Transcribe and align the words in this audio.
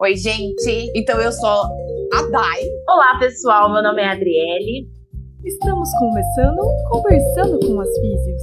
Oi, 0.00 0.14
gente. 0.14 0.92
Então 0.94 1.20
eu 1.20 1.32
sou 1.32 1.48
a 1.48 2.22
Dai. 2.30 2.60
Olá, 2.88 3.18
pessoal. 3.18 3.72
Meu 3.72 3.82
nome 3.82 4.00
é 4.00 4.08
Adriele. 4.08 4.88
Estamos 5.44 5.90
começando 5.98 6.60
Conversando 6.88 7.58
com 7.58 7.80
as 7.80 7.88
Físios. 7.98 8.42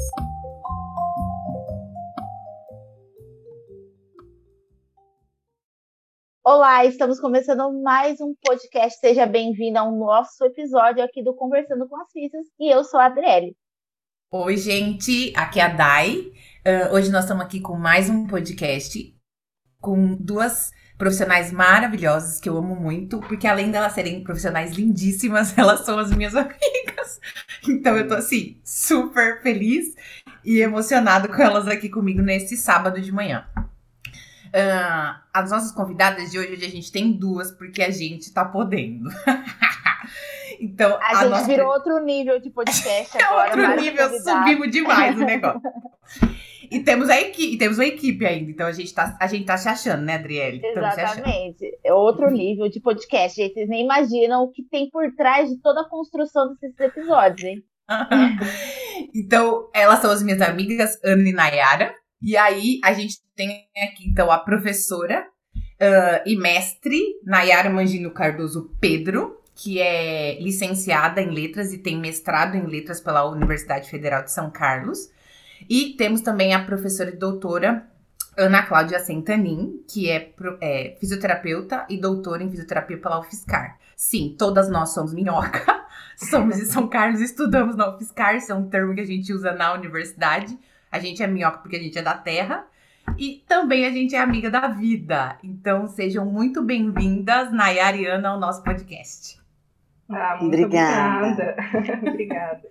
Olá, 6.43 6.83
estamos 6.83 7.21
começando 7.21 7.71
mais 7.81 8.19
um 8.19 8.35
podcast. 8.43 8.99
Seja 8.99 9.25
bem-vindo 9.25 9.79
ao 9.79 9.95
nosso 9.95 10.43
episódio 10.43 11.01
aqui 11.01 11.23
do 11.23 11.33
Conversando 11.33 11.87
com 11.87 11.95
as 12.01 12.11
Físios. 12.11 12.47
E 12.59 12.69
eu 12.69 12.83
sou 12.83 12.99
a 12.99 13.05
Adriele. 13.05 13.55
Oi, 14.29 14.57
gente. 14.57 15.31
Aqui 15.37 15.61
é 15.61 15.63
a 15.63 15.69
Dai. 15.69 16.17
Uh, 16.67 16.95
hoje 16.95 17.09
nós 17.13 17.23
estamos 17.23 17.45
aqui 17.45 17.61
com 17.61 17.77
mais 17.77 18.09
um 18.09 18.27
podcast 18.27 19.15
com 19.79 20.15
duas 20.15 20.71
profissionais 20.97 21.51
maravilhosas 21.51 22.39
que 22.39 22.47
eu 22.47 22.57
amo 22.57 22.75
muito, 22.75 23.19
porque 23.19 23.47
além 23.47 23.71
delas 23.71 23.93
serem 23.93 24.23
profissionais 24.23 24.71
lindíssimas, 24.71 25.55
elas 25.57 25.81
são 25.81 25.99
as 25.99 26.11
minhas 26.11 26.35
amigas. 26.35 27.19
Então 27.67 27.97
eu 27.97 28.07
tô 28.07 28.13
assim, 28.13 28.57
super 28.63 29.41
feliz 29.41 29.95
e 30.43 30.59
emocionado 30.59 31.27
com 31.27 31.41
elas 31.41 31.67
aqui 31.67 31.89
comigo 31.89 32.21
nesse 32.21 32.55
sábado 32.55 33.01
de 33.01 33.11
manhã. 33.11 33.45
Uh, 34.47 35.19
as 35.33 35.51
nossas 35.51 35.71
convidadas 35.71 36.31
de 36.31 36.39
hoje, 36.39 36.53
hoje 36.53 36.65
a 36.65 36.69
gente 36.69 36.89
tem 36.89 37.11
duas, 37.11 37.51
porque 37.51 37.81
a 37.81 37.91
gente 37.91 38.31
tá 38.31 38.45
podendo. 38.45 39.09
então, 40.61 40.97
a, 41.01 41.07
a 41.07 41.15
gente 41.15 41.29
nossa... 41.29 41.47
virou 41.47 41.67
outro 41.67 41.99
nível 41.99 42.39
de 42.39 42.49
podcast 42.49 43.21
agora. 43.21 43.49
É 43.49 43.67
outro 43.67 43.81
nível, 43.81 44.09
subimos 44.21 44.71
demais 44.71 45.17
o 45.17 45.25
negócio. 45.25 45.61
E 46.71 46.79
temos 46.83 47.09
a 47.09 47.19
equipe, 47.19 47.57
temos 47.57 47.77
uma 47.77 47.85
equipe 47.85 48.25
ainda, 48.25 48.51
então 48.51 48.67
a 48.67 48.71
gente 48.71 48.93
tá, 48.93 49.17
a 49.19 49.27
gente 49.27 49.45
tá 49.45 49.57
se 49.57 49.67
achando, 49.67 50.03
né, 50.03 50.15
Adriele? 50.15 50.61
Exatamente. 50.63 51.77
É 51.83 51.93
outro 51.93 52.29
nível 52.29 52.69
de 52.69 52.79
podcast, 52.79 53.35
gente. 53.35 53.53
Vocês 53.53 53.69
nem 53.69 53.83
imaginam 53.83 54.43
o 54.43 54.51
que 54.51 54.63
tem 54.63 54.89
por 54.89 55.11
trás 55.15 55.49
de 55.49 55.61
toda 55.61 55.81
a 55.81 55.89
construção 55.89 56.53
desses 56.53 56.79
episódios, 56.79 57.43
hein? 57.43 57.63
então, 59.13 59.69
elas 59.73 59.99
são 59.99 60.11
as 60.11 60.23
minhas 60.23 60.41
amigas, 60.41 60.99
Ana 61.03 61.29
e 61.29 61.33
Nayara. 61.33 61.93
E 62.21 62.35
aí, 62.35 62.79
a 62.83 62.93
gente 62.93 63.17
tem 63.35 63.67
aqui, 63.77 64.09
então, 64.09 64.31
a 64.31 64.39
professora 64.39 65.27
uh, 65.75 66.21
e 66.25 66.35
mestre 66.35 66.99
Nayara 67.23 67.69
Mangino 67.69 68.11
Cardoso 68.11 68.71
Pedro, 68.79 69.41
que 69.55 69.79
é 69.79 70.39
licenciada 70.41 71.21
em 71.21 71.29
letras 71.29 71.71
e 71.73 71.77
tem 71.77 71.97
mestrado 71.97 72.55
em 72.55 72.65
letras 72.65 72.99
pela 72.99 73.29
Universidade 73.29 73.89
Federal 73.89 74.23
de 74.23 74.31
São 74.31 74.51
Carlos. 74.51 75.09
E 75.69 75.95
temos 75.97 76.21
também 76.21 76.53
a 76.53 76.63
professora 76.63 77.09
e 77.09 77.15
doutora 77.15 77.87
Ana 78.37 78.63
Cláudia 78.63 78.99
Sentanin, 78.99 79.83
que 79.87 80.09
é, 80.09 80.33
é, 80.61 80.95
fisioterapeuta 80.99 81.85
e 81.89 81.97
doutora 81.97 82.43
em 82.43 82.49
fisioterapia 82.49 82.97
pela 82.97 83.19
UFSCar. 83.19 83.77
Sim, 83.95 84.35
todas 84.37 84.69
nós 84.69 84.93
somos 84.93 85.13
minhoca. 85.13 85.85
Somos 86.17 86.55
de 86.55 86.65
São 86.65 86.87
Carlos, 86.87 87.19
estudamos 87.19 87.75
na 87.75 87.93
UFSCar, 87.93 88.37
isso 88.37 88.49
é 88.49 88.55
um 88.55 88.69
termo 88.69 88.95
que 88.95 89.01
a 89.01 89.05
gente 89.05 89.33
usa 89.33 89.51
na 89.51 89.73
universidade. 89.73 90.57
A 90.89 90.97
gente 90.97 91.21
é 91.21 91.27
minhoca 91.27 91.57
porque 91.57 91.75
a 91.75 91.79
gente 91.79 91.97
é 91.97 92.01
da 92.01 92.13
terra. 92.13 92.65
E 93.17 93.43
também 93.47 93.85
a 93.85 93.91
gente 93.91 94.15
é 94.15 94.19
amiga 94.19 94.49
da 94.49 94.69
vida. 94.69 95.37
Então 95.43 95.87
sejam 95.87 96.25
muito 96.25 96.63
bem-vindas, 96.63 97.51
Nayara 97.51 97.97
e 97.97 98.05
Ana, 98.05 98.29
ao 98.29 98.39
nosso 98.39 98.63
podcast. 98.63 99.39
Ah, 100.09 100.37
muito 100.39 100.55
obrigada. 100.55 101.55
Obrigada. 101.73 101.99
obrigada. 102.09 102.61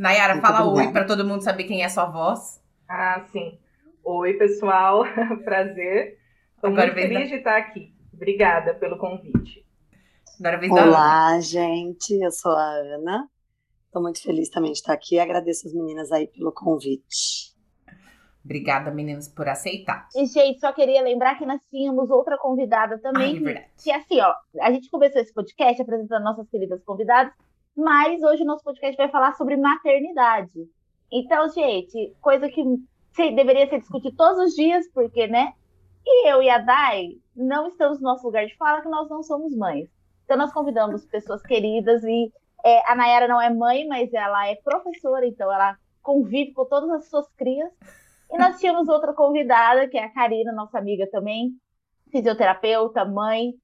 Nayara, 0.00 0.32
Muito 0.32 0.46
fala 0.46 0.64
obrigada. 0.64 0.86
oi 0.86 0.92
para 0.94 1.04
todo 1.04 1.28
mundo 1.28 1.42
saber 1.42 1.64
quem 1.64 1.84
é 1.84 1.88
sua 1.90 2.06
voz. 2.06 2.58
Ah, 2.88 3.22
sim. 3.30 3.58
Oi, 4.02 4.32
pessoal. 4.32 5.04
Prazer. 5.44 6.18
Estou 6.54 6.70
muito 6.70 6.94
feliz 6.94 7.18
da... 7.18 7.26
de 7.26 7.34
estar 7.34 7.58
aqui. 7.58 7.94
Obrigada 8.10 8.72
pelo 8.72 8.96
convite. 8.96 9.62
Agora 10.38 10.56
vez 10.56 10.72
Olá, 10.72 11.38
gente. 11.40 12.14
Eu 12.14 12.30
sou 12.30 12.52
a 12.52 12.64
Ana. 12.64 13.28
Estou 13.84 14.00
muito 14.00 14.22
feliz 14.22 14.48
também 14.48 14.72
de 14.72 14.78
estar 14.78 14.94
aqui. 14.94 15.18
Agradeço 15.18 15.66
as 15.66 15.74
meninas 15.74 16.10
aí 16.10 16.26
pelo 16.28 16.50
convite. 16.50 17.54
Obrigada, 18.42 18.90
meninas, 18.90 19.28
por 19.28 19.50
aceitar. 19.50 20.08
E, 20.16 20.24
gente, 20.24 20.60
só 20.60 20.72
queria 20.72 21.02
lembrar 21.02 21.36
que 21.36 21.44
nós 21.44 21.60
tínhamos 21.70 22.08
outra 22.08 22.38
convidada 22.38 22.96
também. 23.00 23.36
Ai, 23.46 23.52
é 23.52 23.60
que, 23.76 23.84
que 23.84 23.92
assim, 23.92 24.18
ó, 24.18 24.32
a 24.62 24.72
gente 24.72 24.88
começou 24.88 25.20
esse 25.20 25.34
podcast 25.34 25.82
apresentando 25.82 26.24
nossas 26.24 26.48
queridas 26.48 26.82
convidadas, 26.84 27.34
mas 27.80 28.22
hoje 28.22 28.42
o 28.42 28.46
nosso 28.46 28.62
podcast 28.62 28.96
vai 28.96 29.08
falar 29.08 29.34
sobre 29.34 29.56
maternidade. 29.56 30.68
Então, 31.10 31.48
gente, 31.48 32.14
coisa 32.20 32.48
que 32.48 32.62
deveria 33.16 33.68
ser 33.68 33.80
discutida 33.80 34.14
todos 34.16 34.38
os 34.38 34.54
dias, 34.54 34.86
porque, 34.92 35.26
né? 35.26 35.54
E 36.06 36.28
eu 36.28 36.42
e 36.42 36.50
a 36.50 36.58
Dai 36.58 37.08
não 37.34 37.68
estamos 37.68 38.00
no 38.00 38.04
nosso 38.04 38.24
lugar 38.26 38.46
de 38.46 38.56
fala, 38.56 38.82
que 38.82 38.88
nós 38.88 39.08
não 39.08 39.22
somos 39.22 39.56
mães. 39.56 39.88
Então, 40.24 40.36
nós 40.36 40.52
convidamos 40.52 41.04
pessoas 41.06 41.42
queridas 41.42 42.04
e 42.04 42.32
é, 42.64 42.90
a 42.90 42.94
Nayara 42.94 43.26
não 43.26 43.40
é 43.40 43.50
mãe, 43.50 43.86
mas 43.88 44.12
ela 44.12 44.46
é 44.46 44.56
professora, 44.56 45.26
então 45.26 45.52
ela 45.52 45.76
convive 46.02 46.52
com 46.52 46.64
todas 46.66 46.90
as 46.90 47.08
suas 47.08 47.28
crias. 47.34 47.70
E 48.30 48.38
nós 48.38 48.60
tínhamos 48.60 48.88
outra 48.88 49.12
convidada, 49.12 49.88
que 49.88 49.98
é 49.98 50.04
a 50.04 50.12
Karina, 50.12 50.52
nossa 50.52 50.78
amiga 50.78 51.08
também, 51.10 51.52
fisioterapeuta, 52.12 53.04
mãe. 53.04 53.54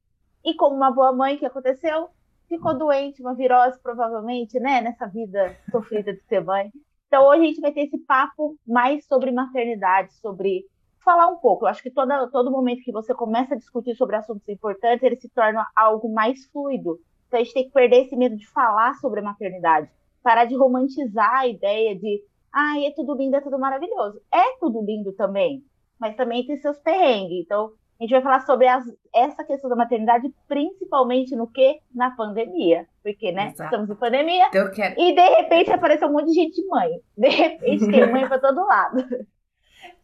E 0.44 0.54
como 0.54 0.75
uma 0.75 0.91
boa 0.91 1.12
mãe, 1.12 1.37
o 1.37 1.38
que 1.38 1.47
aconteceu? 1.47 2.09
Ficou 2.49 2.77
doente, 2.77 3.21
uma 3.21 3.34
virose, 3.34 3.79
provavelmente, 3.81 4.59
né? 4.59 4.81
Nessa 4.81 5.07
vida 5.07 5.57
sofrida 5.71 6.12
de 6.12 6.23
ser 6.25 6.43
mãe. 6.43 6.71
Então, 7.07 7.27
hoje 7.29 7.43
a 7.43 7.47
gente 7.47 7.61
vai 7.61 7.73
ter 7.73 7.83
esse 7.83 7.99
papo 7.99 8.57
mais 8.67 9.07
sobre 9.07 9.31
maternidade, 9.31 10.15
sobre 10.15 10.65
falar 11.05 11.29
um 11.29 11.37
pouco. 11.37 11.65
Eu 11.65 11.69
acho 11.69 11.83
que 11.83 11.91
toda, 11.91 12.29
todo 12.29 12.51
momento 12.51 12.83
que 12.83 12.93
você 12.93 13.15
começa 13.15 13.55
a 13.55 13.59
discutir 13.59 13.95
sobre 13.95 14.17
assuntos 14.17 14.49
importantes, 14.49 15.03
ele 15.03 15.17
se 15.17 15.29
torna 15.29 15.65
algo 15.77 16.12
mais 16.12 16.45
fluido. 16.47 16.99
Então, 17.29 17.41
a 17.41 17.43
gente 17.45 17.55
tem 17.55 17.65
que 17.65 17.73
perder 17.73 18.07
esse 18.07 18.17
medo 18.17 18.37
de 18.37 18.47
falar 18.49 18.95
sobre 18.95 19.21
a 19.21 19.23
maternidade. 19.23 19.91
Parar 20.23 20.45
de 20.45 20.57
romantizar 20.57 21.41
a 21.41 21.47
ideia 21.47 21.97
de, 21.97 22.23
ah, 22.53 22.81
é 22.81 22.91
tudo 22.91 23.15
lindo, 23.15 23.37
é 23.37 23.41
tudo 23.41 23.59
maravilhoso. 23.59 24.21
É 24.33 24.59
tudo 24.59 24.83
lindo 24.84 25.13
também, 25.13 25.65
mas 25.99 26.17
também 26.17 26.45
tem 26.45 26.57
seus 26.57 26.78
perrengues. 26.78 27.45
Então, 27.45 27.73
a 27.99 28.03
gente 28.03 28.11
vai 28.11 28.23
falar 28.23 28.41
sobre 28.41 28.67
as, 28.69 28.84
essa 29.15 29.43
questão 29.43 29.71
da 29.71 29.77
maternidade, 29.77 30.33
principalmente 30.47 31.34
no 31.34 31.47
que? 31.47 31.81
Na 31.95 32.11
pandemia. 32.11 32.87
Porque, 33.03 33.33
né? 33.33 33.49
Exato. 33.49 33.65
Estamos 33.65 33.91
em 33.91 33.95
pandemia. 33.95 34.47
Então, 34.49 34.71
quero... 34.71 35.01
E 35.01 35.15
de 35.15 35.29
repente 35.29 35.73
apareceu 35.73 36.09
um 36.09 36.12
monte 36.12 36.27
de 36.27 36.34
gente 36.34 36.67
mãe. 36.67 36.91
De 37.17 37.29
repente 37.29 37.87
tem 37.91 38.12
mãe 38.12 38.29
para 38.29 38.39
todo 38.39 38.67
lado. 38.67 39.05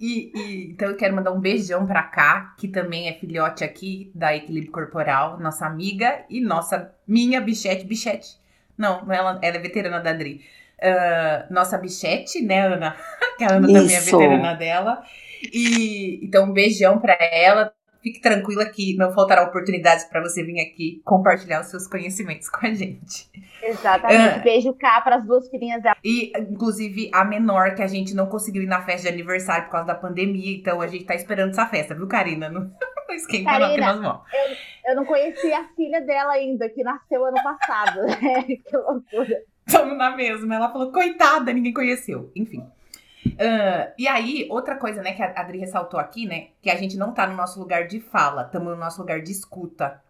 E, 0.00 0.32
e, 0.34 0.70
então 0.72 0.88
eu 0.88 0.96
quero 0.96 1.14
mandar 1.14 1.30
um 1.30 1.40
beijão 1.40 1.86
pra 1.86 2.02
cá, 2.02 2.54
que 2.58 2.66
também 2.66 3.08
é 3.08 3.12
filhote 3.14 3.62
aqui 3.62 4.10
da 4.14 4.34
Equilíbrio 4.34 4.72
Corporal, 4.72 5.38
nossa 5.38 5.64
amiga 5.64 6.24
e 6.28 6.40
nossa, 6.40 6.92
minha 7.06 7.40
bichete, 7.40 7.84
bichete. 7.84 8.36
Não, 8.76 9.00
ela, 9.12 9.38
ela 9.40 9.56
é 9.56 9.60
veterana 9.60 10.00
da 10.00 10.10
Adri. 10.10 10.44
Uh, 10.80 11.52
nossa 11.52 11.78
bichete, 11.78 12.42
né, 12.42 12.66
Ana? 12.66 12.96
Que 13.38 13.44
a 13.44 13.52
Ana 13.52 13.66
Isso. 13.66 13.80
também 13.80 13.96
é 13.96 14.00
veterana 14.00 14.54
dela. 14.54 15.02
E 15.52 16.20
então 16.24 16.46
um 16.46 16.52
beijão 16.52 16.98
pra 16.98 17.16
ela 17.20 17.72
fique 18.02 18.20
tranquila 18.20 18.66
que 18.66 18.96
não 18.96 19.12
faltará 19.12 19.44
oportunidades 19.44 20.04
para 20.04 20.20
você 20.20 20.42
vir 20.42 20.60
aqui 20.60 21.00
compartilhar 21.04 21.60
os 21.60 21.68
seus 21.68 21.86
conhecimentos 21.86 22.48
com 22.50 22.66
a 22.66 22.74
gente. 22.74 23.30
Exatamente. 23.62 24.40
Uh, 24.40 24.42
Beijo 24.42 24.74
cá 24.74 25.00
para 25.00 25.16
as 25.16 25.24
duas 25.24 25.48
filhinhas 25.48 25.82
dela. 25.82 25.96
E, 26.04 26.32
inclusive, 26.36 27.10
a 27.14 27.24
menor, 27.24 27.74
que 27.74 27.82
a 27.82 27.86
gente 27.86 28.14
não 28.14 28.26
conseguiu 28.26 28.62
ir 28.62 28.66
na 28.66 28.82
festa 28.82 29.02
de 29.02 29.14
aniversário 29.14 29.66
por 29.66 29.72
causa 29.72 29.86
da 29.86 29.94
pandemia. 29.94 30.56
Então, 30.56 30.80
a 30.80 30.86
gente 30.88 31.04
tá 31.04 31.14
esperando 31.14 31.50
essa 31.50 31.66
festa, 31.66 31.94
viu, 31.94 32.08
Karina? 32.08 32.48
Não, 32.48 32.62
não 33.08 33.14
esquenta 33.14 33.50
Karina, 33.50 33.68
não, 33.68 33.74
que 33.74 33.80
nós 33.80 34.00
vamos. 34.00 34.22
Eu, 34.32 34.90
eu 34.90 34.96
não 34.96 35.04
conheci 35.04 35.52
a 35.52 35.64
filha 35.76 36.00
dela 36.00 36.32
ainda, 36.32 36.68
que 36.68 36.82
nasceu 36.82 37.24
ano 37.24 37.40
passado. 37.42 38.00
que 38.46 38.76
loucura. 38.76 39.42
Estamos 39.64 39.96
na 39.96 40.16
mesma. 40.16 40.56
Ela 40.56 40.72
falou, 40.72 40.90
coitada, 40.90 41.52
ninguém 41.52 41.72
conheceu. 41.72 42.32
Enfim. 42.34 42.66
Uh, 43.26 43.92
e 43.96 44.08
aí, 44.08 44.48
outra 44.50 44.76
coisa, 44.76 45.02
né, 45.02 45.12
que 45.12 45.22
a 45.22 45.40
Adri 45.40 45.58
ressaltou 45.58 45.98
aqui, 45.98 46.26
né, 46.26 46.48
que 46.60 46.70
a 46.70 46.76
gente 46.76 46.96
não 46.96 47.12
tá 47.12 47.26
no 47.26 47.36
nosso 47.36 47.58
lugar 47.58 47.86
de 47.86 48.00
fala, 48.00 48.42
estamos 48.42 48.72
no 48.72 48.76
nosso 48.76 49.00
lugar 49.00 49.22
de 49.22 49.30
escuta, 49.30 50.02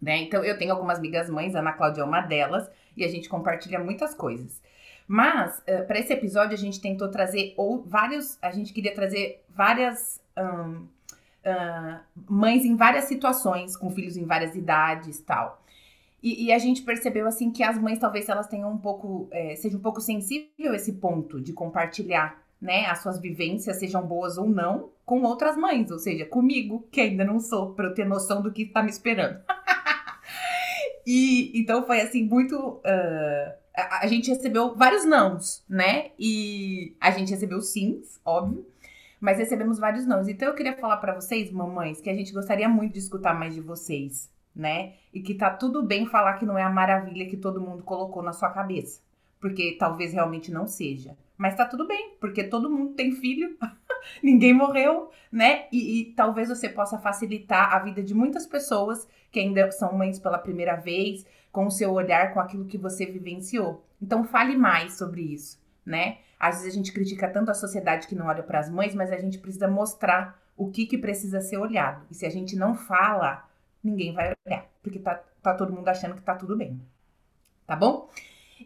né? 0.00 0.16
Então, 0.16 0.42
eu 0.42 0.58
tenho 0.58 0.72
algumas 0.72 0.98
amigas 0.98 1.28
mães, 1.28 1.54
Ana 1.54 1.72
Cláudia 1.72 2.02
é 2.02 2.04
uma 2.04 2.20
delas, 2.22 2.68
e 2.96 3.04
a 3.04 3.08
gente 3.08 3.28
compartilha 3.28 3.78
muitas 3.78 4.14
coisas. 4.14 4.60
Mas, 5.06 5.58
uh, 5.58 5.86
para 5.86 5.98
esse 5.98 6.12
episódio, 6.12 6.54
a 6.54 6.58
gente 6.58 6.80
tentou 6.80 7.08
trazer 7.08 7.54
ou 7.56 7.82
vários, 7.82 8.38
a 8.40 8.50
gente 8.50 8.72
queria 8.72 8.94
trazer 8.94 9.44
várias 9.48 10.20
um, 10.38 10.86
uh, 11.44 12.00
mães 12.28 12.64
em 12.64 12.76
várias 12.76 13.04
situações, 13.04 13.76
com 13.76 13.90
filhos 13.90 14.16
em 14.16 14.24
várias 14.24 14.54
idades 14.54 15.20
tal. 15.20 15.59
E, 16.22 16.46
e, 16.46 16.52
a 16.52 16.58
gente 16.58 16.82
percebeu 16.82 17.26
assim 17.26 17.50
que 17.50 17.62
as 17.62 17.78
mães 17.78 17.98
talvez 17.98 18.28
elas 18.28 18.46
tenham 18.46 18.70
um 18.70 18.76
pouco, 18.76 19.28
é, 19.30 19.56
seja 19.56 19.76
um 19.76 19.80
pouco 19.80 20.00
sensível 20.00 20.74
esse 20.74 20.92
ponto 20.94 21.40
de 21.40 21.52
compartilhar, 21.52 22.42
né, 22.60 22.86
as 22.86 23.00
suas 23.02 23.18
vivências, 23.18 23.78
sejam 23.78 24.06
boas 24.06 24.36
ou 24.36 24.46
não, 24.46 24.90
com 25.06 25.22
outras 25.22 25.56
mães, 25.56 25.90
ou 25.90 25.98
seja, 25.98 26.26
comigo, 26.26 26.86
que 26.90 27.00
ainda 27.00 27.24
não 27.24 27.40
sou, 27.40 27.72
para 27.72 27.86
eu 27.86 27.94
ter 27.94 28.04
noção 28.04 28.42
do 28.42 28.52
que 28.52 28.62
está 28.62 28.82
me 28.82 28.90
esperando. 28.90 29.40
e 31.06 31.58
então 31.58 31.86
foi 31.86 32.02
assim 32.02 32.24
muito, 32.24 32.54
uh, 32.54 33.52
a, 33.74 34.04
a, 34.04 34.06
gente 34.06 34.28
recebeu 34.28 34.74
vários 34.74 35.06
nãos, 35.06 35.64
né, 35.66 36.10
e 36.18 36.94
a 37.00 37.10
gente 37.10 37.30
recebeu 37.30 37.62
sims, 37.62 38.20
óbvio. 38.24 38.66
Mas 39.18 39.36
recebemos 39.36 39.78
vários 39.78 40.06
não. 40.06 40.26
Então 40.26 40.48
eu 40.48 40.54
queria 40.54 40.74
falar 40.78 40.96
para 40.96 41.14
vocês, 41.14 41.50
mamães, 41.50 42.00
que 42.00 42.08
a 42.08 42.14
gente 42.14 42.32
gostaria 42.32 42.66
muito 42.68 42.94
de 42.94 43.00
escutar 43.00 43.38
mais 43.38 43.54
de 43.54 43.60
vocês, 43.60 44.30
né? 44.54 44.94
E 45.12 45.20
que 45.20 45.34
tá 45.34 45.50
tudo 45.50 45.82
bem 45.82 46.06
falar 46.06 46.34
que 46.34 46.46
não 46.46 46.58
é 46.58 46.62
a 46.62 46.70
maravilha 46.70 47.28
que 47.28 47.36
todo 47.36 47.60
mundo 47.60 47.82
colocou 47.82 48.22
na 48.22 48.32
sua 48.32 48.50
cabeça. 48.50 49.00
Porque 49.40 49.76
talvez 49.78 50.12
realmente 50.12 50.50
não 50.50 50.66
seja. 50.66 51.16
Mas 51.36 51.54
tá 51.54 51.64
tudo 51.64 51.86
bem, 51.86 52.16
porque 52.20 52.44
todo 52.44 52.70
mundo 52.70 52.92
tem 52.92 53.12
filho, 53.12 53.56
ninguém 54.22 54.52
morreu, 54.52 55.10
né? 55.32 55.64
E, 55.72 56.00
e, 56.00 56.04
talvez 56.12 56.50
você 56.50 56.68
possa 56.68 56.98
facilitar 56.98 57.72
a 57.74 57.78
vida 57.78 58.02
de 58.02 58.12
muitas 58.12 58.46
pessoas 58.46 59.08
que 59.32 59.40
ainda 59.40 59.70
são 59.70 59.96
mães 59.96 60.18
pela 60.18 60.36
primeira 60.36 60.76
vez, 60.76 61.24
com 61.50 61.66
o 61.66 61.70
seu 61.70 61.92
olhar, 61.92 62.34
com 62.34 62.40
aquilo 62.40 62.66
que 62.66 62.76
você 62.76 63.06
vivenciou. 63.06 63.82
Então 64.02 64.22
fale 64.24 64.56
mais 64.56 64.98
sobre 64.98 65.22
isso, 65.22 65.58
né? 65.84 66.18
Às 66.38 66.56
vezes 66.56 66.72
a 66.72 66.76
gente 66.76 66.92
critica 66.92 67.28
tanto 67.28 67.50
a 67.50 67.54
sociedade 67.54 68.06
que 68.06 68.14
não 68.14 68.26
olha 68.26 68.42
para 68.42 68.58
as 68.58 68.70
mães, 68.70 68.94
mas 68.94 69.10
a 69.10 69.16
gente 69.16 69.38
precisa 69.38 69.68
mostrar 69.68 70.40
o 70.56 70.70
que, 70.70 70.86
que 70.86 70.98
precisa 70.98 71.40
ser 71.40 71.56
olhado. 71.56 72.04
E 72.10 72.14
se 72.14 72.26
a 72.26 72.30
gente 72.30 72.54
não 72.54 72.74
fala, 72.74 73.48
ninguém 73.82 74.12
vai 74.12 74.34
olhar, 74.46 74.66
porque 74.82 74.98
tá, 74.98 75.22
tá 75.42 75.54
todo 75.54 75.72
mundo 75.72 75.88
achando 75.88 76.14
que 76.14 76.22
tá 76.22 76.34
tudo 76.34 76.56
bem. 76.56 76.80
Tá 77.66 77.76
bom? 77.76 78.08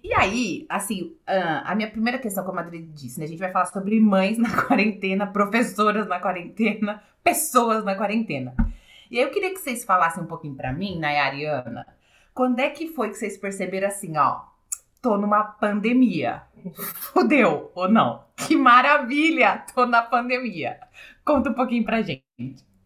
E 0.02 0.12
aí, 0.12 0.66
assim, 0.68 1.14
a 1.26 1.74
minha 1.74 1.90
primeira 1.90 2.18
questão, 2.18 2.44
como 2.44 2.58
a 2.58 2.62
Adri 2.62 2.82
disse, 2.82 3.18
né? 3.18 3.26
A 3.26 3.28
gente 3.28 3.38
vai 3.38 3.52
falar 3.52 3.66
sobre 3.66 4.00
mães 4.00 4.36
na 4.38 4.50
quarentena, 4.64 5.26
professoras 5.26 6.06
na 6.06 6.18
quarentena, 6.18 7.02
pessoas 7.22 7.84
na 7.84 7.94
quarentena. 7.94 8.54
E 9.10 9.18
aí 9.18 9.24
eu 9.24 9.30
queria 9.30 9.50
que 9.50 9.60
vocês 9.60 9.84
falassem 9.84 10.22
um 10.22 10.26
pouquinho 10.26 10.54
para 10.54 10.72
mim, 10.72 10.98
Nayara 10.98 11.36
e 11.36 11.44
Ana, 11.44 11.86
quando 12.32 12.58
é 12.58 12.70
que 12.70 12.88
foi 12.88 13.10
que 13.10 13.14
vocês 13.14 13.38
perceberam 13.38 13.88
assim, 13.88 14.16
ó, 14.16 14.40
tô 15.00 15.16
numa 15.16 15.44
pandemia. 15.44 16.42
Fudeu, 17.12 17.70
ou 17.74 17.88
não? 17.88 18.24
Que 18.36 18.56
maravilha, 18.56 19.64
tô 19.74 19.86
na 19.86 20.02
pandemia. 20.02 20.80
Conta 21.24 21.50
um 21.50 21.54
pouquinho 21.54 21.84
pra 21.84 22.02
gente. 22.02 22.24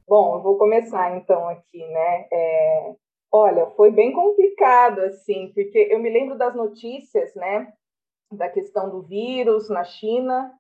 Bom, 0.08 0.37
eu 0.37 0.43
vou 0.43 0.56
começar 0.56 1.19
então 1.19 1.46
aqui, 1.50 1.87
né? 1.87 2.28
É, 2.32 2.94
olha, 3.31 3.66
foi 3.72 3.90
bem 3.90 4.10
complicado, 4.10 5.00
assim, 5.00 5.52
porque 5.55 5.87
eu 5.90 5.99
me 5.99 6.08
lembro 6.08 6.38
das 6.38 6.55
notícias, 6.55 7.34
né? 7.34 7.70
Da 8.32 8.49
questão 8.49 8.88
do 8.88 9.02
vírus 9.02 9.69
na 9.69 9.84
China, 9.84 10.50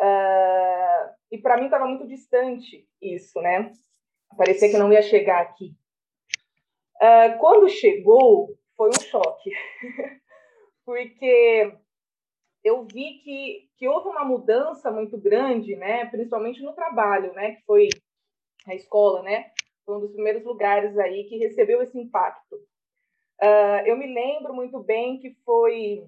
uh, 0.00 1.14
e 1.30 1.38
para 1.38 1.56
mim 1.58 1.66
estava 1.66 1.86
muito 1.86 2.08
distante 2.08 2.88
isso, 3.00 3.40
né? 3.40 3.70
Parecia 4.36 4.68
que 4.68 4.76
não 4.76 4.92
ia 4.92 5.02
chegar 5.02 5.42
aqui. 5.42 5.72
Uh, 6.96 7.38
quando 7.38 7.68
chegou, 7.68 8.48
foi 8.76 8.88
um 8.88 9.00
choque. 9.00 9.52
porque 10.84 11.72
eu 12.64 12.84
vi 12.84 13.20
que, 13.22 13.68
que 13.76 13.86
houve 13.86 14.08
uma 14.08 14.24
mudança 14.24 14.90
muito 14.90 15.16
grande, 15.16 15.76
né, 15.76 16.06
principalmente 16.06 16.60
no 16.62 16.72
trabalho, 16.72 17.32
né, 17.34 17.52
que 17.52 17.62
foi 17.64 17.88
a 18.72 18.76
escola, 18.76 19.22
né, 19.22 19.50
foi 19.84 19.96
um 19.96 20.00
dos 20.00 20.12
primeiros 20.12 20.44
lugares 20.44 20.96
aí 20.98 21.24
que 21.24 21.38
recebeu 21.38 21.82
esse 21.82 21.98
impacto. 21.98 22.56
Uh, 23.40 23.86
eu 23.86 23.96
me 23.96 24.12
lembro 24.12 24.52
muito 24.52 24.80
bem 24.80 25.18
que 25.20 25.34
foi 25.44 26.04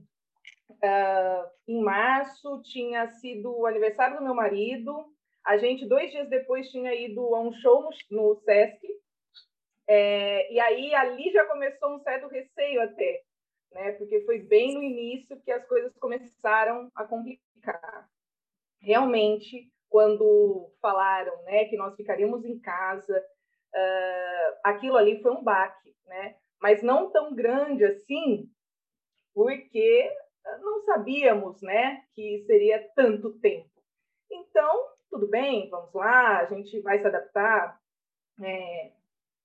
uh, 0.70 1.50
em 1.68 1.80
março, 1.80 2.60
tinha 2.62 3.08
sido 3.08 3.56
o 3.56 3.66
aniversário 3.66 4.18
do 4.18 4.24
meu 4.24 4.34
marido, 4.34 5.06
a 5.44 5.56
gente, 5.56 5.86
dois 5.86 6.10
dias 6.10 6.28
depois, 6.28 6.70
tinha 6.70 6.94
ido 6.94 7.34
a 7.34 7.40
um 7.40 7.52
show 7.52 7.82
no, 7.82 7.90
no 8.10 8.34
Sesc, 8.40 8.86
é, 9.88 10.52
e 10.52 10.60
aí 10.60 10.94
ali 10.94 11.32
já 11.32 11.44
começou 11.46 11.96
um 11.96 11.98
certo 11.98 12.28
receio 12.28 12.80
até, 12.80 13.22
né? 13.72 13.92
Porque 13.92 14.20
foi 14.20 14.38
bem 14.38 14.74
no 14.74 14.82
início 14.82 15.40
que 15.40 15.50
as 15.50 15.66
coisas 15.66 15.92
começaram 15.98 16.88
a 16.94 17.04
complicar. 17.04 18.08
Realmente, 18.80 19.68
quando 19.90 20.72
falaram, 20.80 21.42
né, 21.42 21.66
que 21.66 21.76
nós 21.76 21.94
ficaríamos 21.96 22.44
em 22.44 22.58
casa, 22.60 23.18
uh, 23.18 24.58
aquilo 24.64 24.96
ali 24.96 25.20
foi 25.20 25.32
um 25.32 25.42
baque, 25.42 25.94
né? 26.06 26.36
Mas 26.62 26.82
não 26.82 27.10
tão 27.10 27.34
grande 27.34 27.84
assim, 27.84 28.48
porque 29.34 30.10
não 30.62 30.82
sabíamos, 30.84 31.60
né, 31.60 32.02
que 32.14 32.44
seria 32.46 32.88
tanto 32.94 33.38
tempo. 33.40 33.68
Então, 34.30 34.86
tudo 35.10 35.26
bem, 35.28 35.68
vamos 35.68 35.92
lá, 35.92 36.38
a 36.38 36.46
gente 36.46 36.80
vai 36.80 37.00
se 37.00 37.06
adaptar. 37.06 37.78
É, 38.42 38.92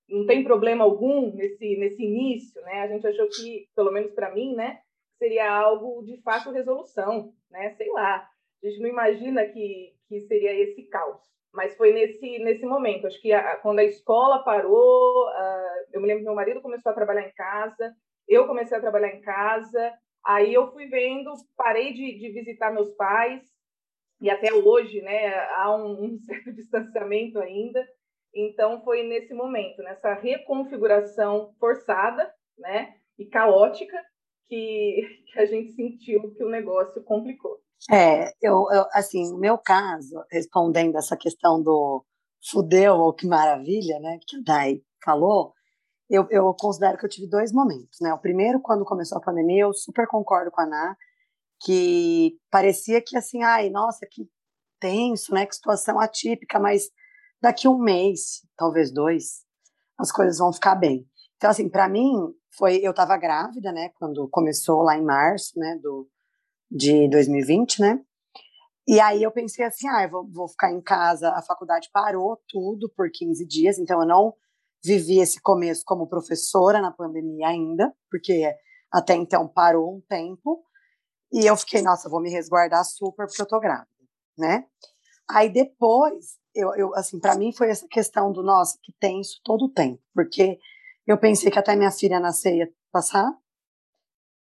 não 0.07 0.25
tem 0.27 0.43
problema 0.43 0.83
algum 0.83 1.33
nesse, 1.33 1.75
nesse 1.77 2.03
início, 2.03 2.61
né? 2.61 2.81
A 2.81 2.87
gente 2.87 3.07
achou 3.07 3.27
que, 3.27 3.67
pelo 3.75 3.91
menos 3.91 4.13
para 4.13 4.33
mim, 4.33 4.55
né, 4.55 4.81
seria 5.17 5.51
algo 5.51 6.03
de 6.03 6.21
fácil 6.21 6.51
resolução, 6.51 7.33
né? 7.49 7.73
Sei 7.75 7.89
lá, 7.91 8.29
a 8.63 8.67
gente 8.67 8.79
não 8.79 8.89
imagina 8.89 9.45
que, 9.45 9.94
que 10.07 10.21
seria 10.21 10.53
esse 10.53 10.83
caos. 10.83 11.21
Mas 11.53 11.75
foi 11.77 11.93
nesse, 11.93 12.39
nesse 12.39 12.65
momento, 12.65 13.07
acho 13.07 13.21
que 13.21 13.31
a, 13.31 13.57
quando 13.57 13.79
a 13.79 13.83
escola 13.83 14.43
parou, 14.43 15.29
eu 15.93 16.01
me 16.01 16.07
lembro 16.07 16.19
que 16.19 16.25
meu 16.25 16.35
marido 16.35 16.61
começou 16.61 16.91
a 16.91 16.95
trabalhar 16.95 17.27
em 17.27 17.33
casa, 17.33 17.95
eu 18.27 18.45
comecei 18.45 18.77
a 18.77 18.81
trabalhar 18.81 19.09
em 19.09 19.21
casa, 19.21 19.93
aí 20.25 20.53
eu 20.53 20.71
fui 20.71 20.87
vendo, 20.87 21.31
parei 21.55 21.93
de, 21.93 22.19
de 22.19 22.29
visitar 22.31 22.73
meus 22.73 22.91
pais, 22.95 23.41
e 24.19 24.29
até 24.29 24.53
hoje, 24.53 25.01
né, 25.01 25.33
há 25.55 25.75
um, 25.75 26.03
um 26.03 26.19
certo 26.25 26.51
distanciamento 26.51 27.39
ainda, 27.39 27.85
então, 28.35 28.83
foi 28.83 29.03
nesse 29.03 29.33
momento, 29.33 29.81
nessa 29.81 30.13
reconfiguração 30.13 31.53
forçada 31.57 32.29
né, 32.57 32.93
e 33.17 33.25
caótica, 33.25 33.97
que, 34.47 35.01
que 35.31 35.39
a 35.39 35.45
gente 35.45 35.73
sentiu 35.73 36.33
que 36.33 36.43
o 36.43 36.49
negócio 36.49 37.03
complicou. 37.03 37.59
É, 37.91 38.33
eu, 38.41 38.65
eu, 38.71 38.85
assim, 38.93 39.29
no 39.31 39.37
meu 39.37 39.57
caso, 39.57 40.23
respondendo 40.31 40.97
essa 40.97 41.15
questão 41.15 41.61
do 41.61 42.03
fudeu 42.49 42.95
ou 42.95 43.13
que 43.13 43.27
maravilha, 43.27 43.99
né, 43.99 44.19
que 44.25 44.37
a 44.37 44.41
Dai 44.43 44.81
falou, 45.03 45.53
eu, 46.09 46.27
eu 46.29 46.53
considero 46.53 46.97
que 46.97 47.05
eu 47.05 47.09
tive 47.09 47.27
dois 47.27 47.51
momentos, 47.51 47.99
né? 47.99 48.13
O 48.13 48.19
primeiro, 48.19 48.61
quando 48.61 48.85
começou 48.85 49.17
a 49.17 49.21
pandemia, 49.21 49.63
eu 49.63 49.73
super 49.73 50.07
concordo 50.07 50.51
com 50.51 50.61
a 50.61 50.63
Ana, 50.63 50.95
que 51.63 52.37
parecia 52.51 53.01
que 53.01 53.17
assim, 53.17 53.41
ai, 53.41 53.69
nossa, 53.69 54.05
que 54.09 54.29
tenso, 54.79 55.33
né, 55.33 55.45
que 55.45 55.55
situação 55.55 55.99
atípica, 55.99 56.59
mas 56.59 56.89
daqui 57.41 57.67
um 57.67 57.79
mês, 57.79 58.45
talvez 58.55 58.93
dois, 58.93 59.43
as 59.97 60.11
coisas 60.11 60.37
vão 60.37 60.53
ficar 60.53 60.75
bem. 60.75 61.07
Então, 61.37 61.49
assim, 61.49 61.69
para 61.69 61.89
mim, 61.89 62.33
foi. 62.57 62.77
Eu 62.77 62.91
estava 62.91 63.17
grávida, 63.17 63.71
né, 63.71 63.89
quando 63.95 64.27
começou 64.29 64.81
lá 64.81 64.97
em 64.97 65.03
março, 65.03 65.57
né, 65.57 65.77
do, 65.81 66.07
de 66.71 67.09
2020, 67.09 67.81
né? 67.81 68.01
E 68.87 68.99
aí 68.99 69.23
eu 69.23 69.31
pensei 69.31 69.65
assim, 69.65 69.87
ah, 69.87 70.03
eu 70.03 70.09
vou, 70.11 70.29
vou 70.31 70.47
ficar 70.47 70.71
em 70.71 70.81
casa, 70.81 71.31
a 71.31 71.41
faculdade 71.41 71.89
parou 71.91 72.39
tudo 72.47 72.91
por 72.95 73.09
15 73.11 73.45
dias, 73.45 73.79
então 73.79 73.99
eu 73.99 74.07
não 74.07 74.33
vivi 74.83 75.19
esse 75.19 75.41
começo 75.41 75.81
como 75.83 76.07
professora 76.07 76.79
na 76.79 76.91
pandemia 76.91 77.47
ainda, 77.47 77.91
porque 78.11 78.47
até 78.91 79.15
então 79.15 79.47
parou 79.47 79.97
um 79.97 80.01
tempo, 80.01 80.63
e 81.33 81.45
eu 81.47 81.57
fiquei, 81.57 81.81
nossa, 81.81 82.07
vou 82.07 82.21
me 82.21 82.29
resguardar 82.29 82.85
super 82.85 83.25
porque 83.25 83.41
eu 83.41 83.47
tô 83.47 83.59
grávida, 83.59 83.89
né? 84.37 84.65
Aí 85.27 85.49
depois 85.49 86.37
eu, 86.53 86.73
eu 86.75 86.95
assim, 86.95 87.19
para 87.19 87.35
mim 87.35 87.51
foi 87.51 87.69
essa 87.69 87.87
questão 87.87 88.31
do 88.31 88.43
nossa, 88.43 88.77
que 88.83 88.93
tenso 88.99 89.41
todo 89.43 89.65
o 89.65 89.69
tempo, 89.69 90.01
porque 90.13 90.59
eu 91.05 91.17
pensei 91.19 91.51
que 91.51 91.59
até 91.59 91.75
minha 91.75 91.91
filha 91.91 92.19
nascer 92.19 92.55
ia 92.55 92.69
passar, 92.91 93.31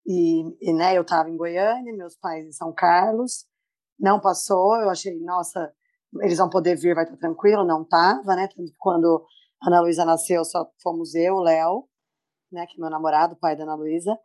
e, 0.05 0.69
e 0.69 0.73
né, 0.73 0.97
eu 0.97 1.01
estava 1.01 1.29
em 1.29 1.37
Goiânia, 1.37 1.95
meus 1.95 2.15
pais 2.17 2.45
em 2.45 2.51
São 2.51 2.73
Carlos, 2.73 3.45
não 3.99 4.19
passou, 4.19 4.75
eu 4.75 4.89
achei, 4.89 5.17
nossa, 5.21 5.73
eles 6.21 6.37
vão 6.37 6.49
poder 6.49 6.75
vir, 6.75 6.93
vai 6.93 7.05
estar 7.05 7.17
tranquilo, 7.17 7.65
não 7.65 7.85
tava, 7.85 8.35
né, 8.35 8.49
quando 8.77 9.25
Ana 9.65 9.81
Luísa 9.81 10.03
nasceu, 10.03 10.43
só 10.43 10.69
fomos 10.81 11.15
eu, 11.15 11.37
Léo, 11.39 11.87
né, 12.51 12.65
que 12.67 12.77
é 12.77 12.81
meu 12.81 12.89
namorado, 12.89 13.37
pai 13.37 13.55
da 13.55 13.63
Ana 13.63 13.75
Luísa, 13.75 14.17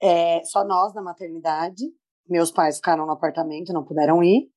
é, 0.00 0.44
só 0.44 0.64
nós 0.64 0.94
na 0.94 1.02
maternidade, 1.02 1.84
meus 2.28 2.50
pais 2.50 2.76
ficaram 2.76 3.06
no 3.06 3.12
apartamento, 3.12 3.72
não 3.72 3.84
puderam 3.84 4.22
ir, 4.22 4.52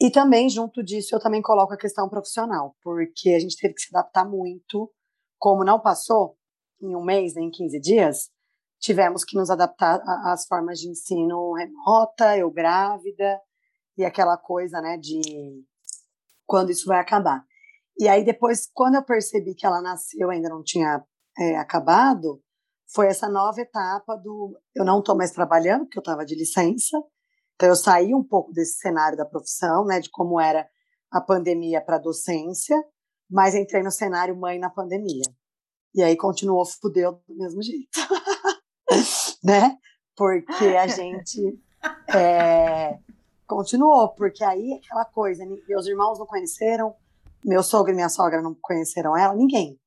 e 0.00 0.10
também, 0.10 0.48
junto 0.48 0.82
disso, 0.82 1.14
eu 1.14 1.20
também 1.20 1.40
coloco 1.40 1.72
a 1.72 1.78
questão 1.78 2.08
profissional, 2.08 2.76
porque 2.82 3.30
a 3.30 3.38
gente 3.38 3.56
teve 3.56 3.74
que 3.74 3.80
se 3.80 3.96
adaptar 3.96 4.28
muito. 4.28 4.92
Como 5.44 5.62
não 5.62 5.78
passou 5.78 6.38
em 6.80 6.96
um 6.96 7.04
mês, 7.04 7.34
nem 7.34 7.48
em 7.48 7.50
15 7.50 7.78
dias, 7.78 8.30
tivemos 8.80 9.26
que 9.26 9.36
nos 9.36 9.50
adaptar 9.50 10.00
às 10.24 10.46
formas 10.46 10.78
de 10.78 10.88
ensino 10.88 11.52
remota, 11.52 12.34
eu 12.38 12.50
grávida, 12.50 13.38
e 13.94 14.06
aquela 14.06 14.38
coisa, 14.38 14.80
né, 14.80 14.96
de 14.96 15.20
quando 16.46 16.70
isso 16.70 16.86
vai 16.86 16.98
acabar. 16.98 17.44
E 17.98 18.08
aí, 18.08 18.24
depois, 18.24 18.70
quando 18.72 18.94
eu 18.94 19.04
percebi 19.04 19.54
que 19.54 19.66
ela 19.66 19.82
nasceu, 19.82 20.30
ainda 20.30 20.48
não 20.48 20.62
tinha 20.62 21.04
é, 21.38 21.56
acabado, 21.58 22.42
foi 22.90 23.08
essa 23.08 23.28
nova 23.28 23.60
etapa 23.60 24.16
do 24.16 24.58
eu 24.74 24.82
não 24.82 25.00
estou 25.00 25.14
mais 25.14 25.30
trabalhando, 25.30 25.80
porque 25.80 25.98
eu 25.98 26.02
estava 26.02 26.24
de 26.24 26.34
licença, 26.34 26.96
então, 27.54 27.68
eu 27.68 27.76
saí 27.76 28.14
um 28.14 28.24
pouco 28.24 28.50
desse 28.50 28.78
cenário 28.78 29.18
da 29.18 29.26
profissão, 29.26 29.84
né, 29.84 30.00
de 30.00 30.08
como 30.08 30.40
era 30.40 30.66
a 31.12 31.20
pandemia 31.20 31.84
para 31.84 31.96
a 31.96 32.00
docência, 32.00 32.82
mas 33.30 33.54
entrei 33.54 33.82
no 33.82 33.90
cenário 33.90 34.36
mãe 34.36 34.58
na 34.58 34.70
pandemia. 34.70 35.24
E 35.94 36.02
aí 36.02 36.16
continuou 36.16 36.64
fudeu 36.66 37.22
do 37.28 37.36
mesmo 37.36 37.62
jeito, 37.62 37.88
né? 39.44 39.76
Porque 40.16 40.64
a 40.64 40.86
gente 40.86 41.60
é, 42.14 42.98
continuou, 43.46 44.14
porque 44.14 44.42
aí 44.42 44.80
aquela 44.82 45.04
coisa, 45.04 45.44
meus 45.68 45.86
irmãos 45.86 46.18
não 46.18 46.26
conheceram, 46.26 46.94
meu 47.44 47.62
sogro 47.62 47.92
e 47.92 47.94
minha 47.94 48.08
sogra 48.08 48.42
não 48.42 48.56
conheceram 48.60 49.16
ela, 49.16 49.34
ninguém. 49.34 49.78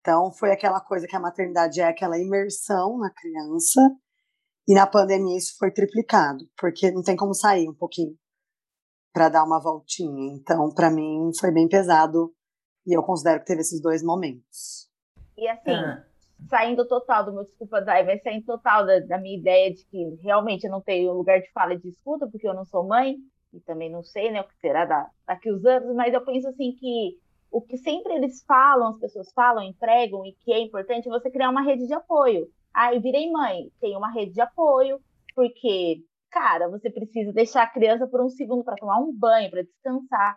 Então 0.00 0.32
foi 0.32 0.52
aquela 0.52 0.80
coisa 0.80 1.06
que 1.06 1.16
a 1.16 1.20
maternidade 1.20 1.80
é 1.80 1.84
aquela 1.84 2.18
imersão 2.18 2.96
na 2.98 3.10
criança, 3.10 3.80
e 4.68 4.74
na 4.74 4.86
pandemia 4.86 5.36
isso 5.36 5.56
foi 5.58 5.70
triplicado, 5.70 6.44
porque 6.58 6.90
não 6.90 7.02
tem 7.02 7.14
como 7.14 7.34
sair 7.34 7.68
um 7.68 7.74
pouquinho 7.74 8.16
para 9.12 9.28
dar 9.28 9.44
uma 9.44 9.60
voltinha. 9.60 10.34
Então, 10.34 10.70
para 10.74 10.90
mim, 10.90 11.30
foi 11.38 11.50
bem 11.50 11.68
pesado 11.68 12.34
e 12.86 12.96
eu 12.96 13.02
considero 13.02 13.40
que 13.40 13.46
teve 13.46 13.60
esses 13.60 13.80
dois 13.80 14.02
momentos. 14.02 14.88
E 15.36 15.48
assim, 15.48 15.72
ah. 15.72 16.04
saindo 16.48 16.86
total 16.86 17.24
do 17.24 17.32
meu 17.32 17.44
desculpa, 17.44 17.82
Dai, 17.82 18.04
vai 18.04 18.18
saindo 18.20 18.46
total 18.46 18.86
da, 18.86 19.00
da, 19.00 19.18
minha 19.18 19.36
ideia 19.36 19.74
de 19.74 19.84
que 19.86 20.16
realmente 20.22 20.64
eu 20.64 20.70
não 20.70 20.80
tenho 20.80 21.12
lugar 21.12 21.40
de 21.40 21.50
fala 21.52 21.74
e 21.74 21.78
de 21.78 21.88
escuta, 21.88 22.26
porque 22.26 22.48
eu 22.48 22.54
não 22.54 22.64
sou 22.64 22.86
mãe, 22.86 23.16
e 23.52 23.60
também 23.60 23.90
não 23.90 24.02
sei 24.02 24.30
né, 24.30 24.40
o 24.40 24.44
que 24.44 24.56
será 24.60 24.84
da, 24.84 25.10
daqui 25.26 25.50
os 25.50 25.64
anos, 25.64 25.94
mas 25.94 26.14
eu 26.14 26.24
penso 26.24 26.48
assim 26.48 26.72
que 26.72 27.18
o 27.50 27.60
que 27.60 27.76
sempre 27.78 28.14
eles 28.14 28.44
falam, 28.44 28.88
as 28.88 28.98
pessoas 28.98 29.32
falam, 29.32 29.62
empregam, 29.62 30.24
e 30.24 30.32
que 30.32 30.52
é 30.52 30.60
importante 30.60 31.08
é 31.08 31.10
você 31.10 31.30
criar 31.30 31.50
uma 31.50 31.62
rede 31.62 31.86
de 31.86 31.94
apoio. 31.94 32.48
Aí 32.72 32.98
virei 32.98 33.30
mãe, 33.30 33.70
tem 33.80 33.96
uma 33.96 34.10
rede 34.12 34.32
de 34.32 34.40
apoio, 34.40 35.00
porque, 35.34 36.02
cara, 36.30 36.68
você 36.68 36.90
precisa 36.90 37.32
deixar 37.32 37.62
a 37.62 37.70
criança 37.70 38.06
por 38.06 38.20
um 38.20 38.28
segundo 38.28 38.62
para 38.62 38.76
tomar 38.76 38.98
um 38.98 39.12
banho, 39.12 39.50
para 39.50 39.62
descansar. 39.62 40.36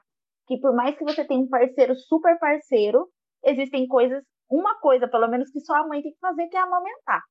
Que 0.49 0.59
por 0.59 0.75
mais 0.75 0.97
que 0.97 1.05
você 1.05 1.23
tenha 1.23 1.39
um 1.39 1.47
parceiro 1.47 1.95
super 1.95 2.37
parceiro, 2.39 3.07
existem 3.45 3.87
coisas, 3.87 4.21
uma 4.49 4.77
coisa 4.81 5.07
pelo 5.07 5.29
menos 5.29 5.49
que 5.49 5.61
só 5.61 5.75
a 5.75 5.87
mãe 5.87 6.01
tem 6.01 6.11
que 6.11 6.19
fazer, 6.19 6.47
que 6.47 6.57
é 6.57 6.59
amamentar. 6.59 7.21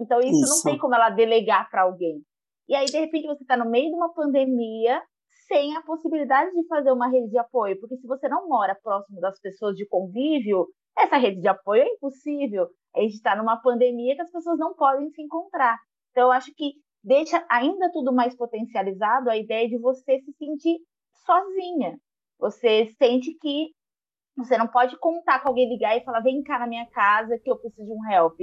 Então 0.00 0.18
isso, 0.18 0.42
isso. 0.42 0.56
não 0.56 0.72
tem 0.72 0.80
como 0.80 0.94
ela 0.94 1.10
delegar 1.10 1.70
para 1.70 1.82
alguém. 1.82 2.22
E 2.68 2.74
aí, 2.74 2.86
de 2.86 2.98
repente, 2.98 3.26
você 3.26 3.44
está 3.44 3.56
no 3.56 3.70
meio 3.70 3.90
de 3.90 3.94
uma 3.94 4.12
pandemia 4.12 5.00
sem 5.46 5.76
a 5.76 5.82
possibilidade 5.82 6.50
de 6.52 6.66
fazer 6.66 6.90
uma 6.90 7.08
rede 7.08 7.28
de 7.28 7.38
apoio, 7.38 7.78
porque 7.78 7.96
se 7.96 8.06
você 8.06 8.28
não 8.28 8.48
mora 8.48 8.78
próximo 8.82 9.20
das 9.20 9.38
pessoas 9.40 9.76
de 9.76 9.86
convívio, 9.86 10.66
essa 10.96 11.16
rede 11.16 11.40
de 11.40 11.48
apoio 11.48 11.82
é 11.82 11.88
impossível. 11.88 12.66
A 12.96 13.00
gente 13.00 13.14
está 13.14 13.36
numa 13.36 13.60
pandemia 13.60 14.14
que 14.14 14.22
as 14.22 14.30
pessoas 14.30 14.58
não 14.58 14.74
podem 14.74 15.10
se 15.10 15.20
encontrar. 15.20 15.76
Então, 16.10 16.24
eu 16.24 16.32
acho 16.32 16.50
que 16.54 16.72
deixa 17.02 17.44
ainda 17.50 17.90
tudo 17.92 18.14
mais 18.14 18.34
potencializado 18.34 19.28
a 19.28 19.36
ideia 19.36 19.68
de 19.68 19.78
você 19.78 20.20
se 20.20 20.32
sentir 20.32 20.78
sozinha. 21.26 21.98
Você 22.38 22.86
sente 22.98 23.32
que 23.34 23.68
você 24.36 24.58
não 24.58 24.66
pode 24.66 24.98
contar 24.98 25.40
com 25.40 25.48
alguém 25.48 25.68
ligar 25.68 25.96
e 25.96 26.04
falar: 26.04 26.20
vem 26.20 26.42
cá 26.42 26.58
na 26.58 26.66
minha 26.66 26.86
casa 26.86 27.38
que 27.38 27.50
eu 27.50 27.56
preciso 27.56 27.86
de 27.86 27.92
um 27.92 28.10
help. 28.10 28.40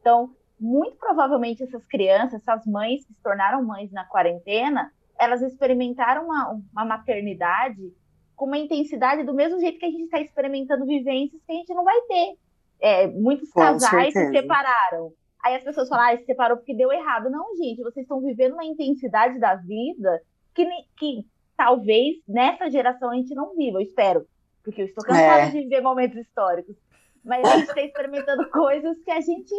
Então, 0.00 0.30
muito 0.58 0.96
provavelmente 0.96 1.62
essas 1.62 1.84
crianças, 1.86 2.40
essas 2.40 2.66
mães 2.66 3.04
que 3.04 3.12
se 3.12 3.22
tornaram 3.22 3.64
mães 3.64 3.90
na 3.92 4.04
quarentena, 4.04 4.90
elas 5.18 5.42
experimentaram 5.42 6.24
uma, 6.24 6.60
uma 6.72 6.84
maternidade 6.84 7.92
com 8.34 8.46
uma 8.46 8.58
intensidade 8.58 9.22
do 9.24 9.34
mesmo 9.34 9.60
jeito 9.60 9.78
que 9.78 9.86
a 9.86 9.90
gente 9.90 10.04
está 10.04 10.20
experimentando 10.20 10.86
vivências 10.86 11.40
que 11.44 11.52
a 11.52 11.56
gente 11.56 11.74
não 11.74 11.84
vai 11.84 12.00
ter. 12.02 12.34
É, 12.80 13.06
muitos 13.06 13.50
com 13.50 13.60
casais 13.60 14.12
certeza. 14.12 14.26
se 14.26 14.32
separaram. 14.32 15.12
Aí 15.44 15.54
as 15.54 15.62
pessoas 15.62 15.88
falam, 15.88 16.06
ah, 16.06 16.16
se 16.16 16.24
separou 16.24 16.56
porque 16.56 16.74
deu 16.74 16.90
errado. 16.90 17.30
Não, 17.30 17.54
gente, 17.56 17.82
vocês 17.82 18.04
estão 18.04 18.20
vivendo 18.20 18.54
uma 18.54 18.64
intensidade 18.64 19.38
da 19.38 19.54
vida 19.54 20.20
que, 20.54 20.66
que 20.96 21.26
talvez 21.56 22.16
nessa 22.28 22.70
geração 22.70 23.10
a 23.10 23.16
gente 23.16 23.34
não 23.34 23.54
viva, 23.54 23.78
eu 23.78 23.82
espero. 23.82 24.26
Porque 24.62 24.82
eu 24.82 24.86
estou 24.86 25.04
cansada 25.04 25.42
é. 25.42 25.50
de 25.50 25.60
viver 25.60 25.80
momentos 25.80 26.16
históricos. 26.16 26.76
Mas 27.22 27.44
a 27.44 27.56
gente 27.56 27.68
está 27.68 27.80
experimentando 27.82 28.48
coisas 28.50 28.96
que 29.02 29.10
a 29.10 29.20
gente 29.20 29.52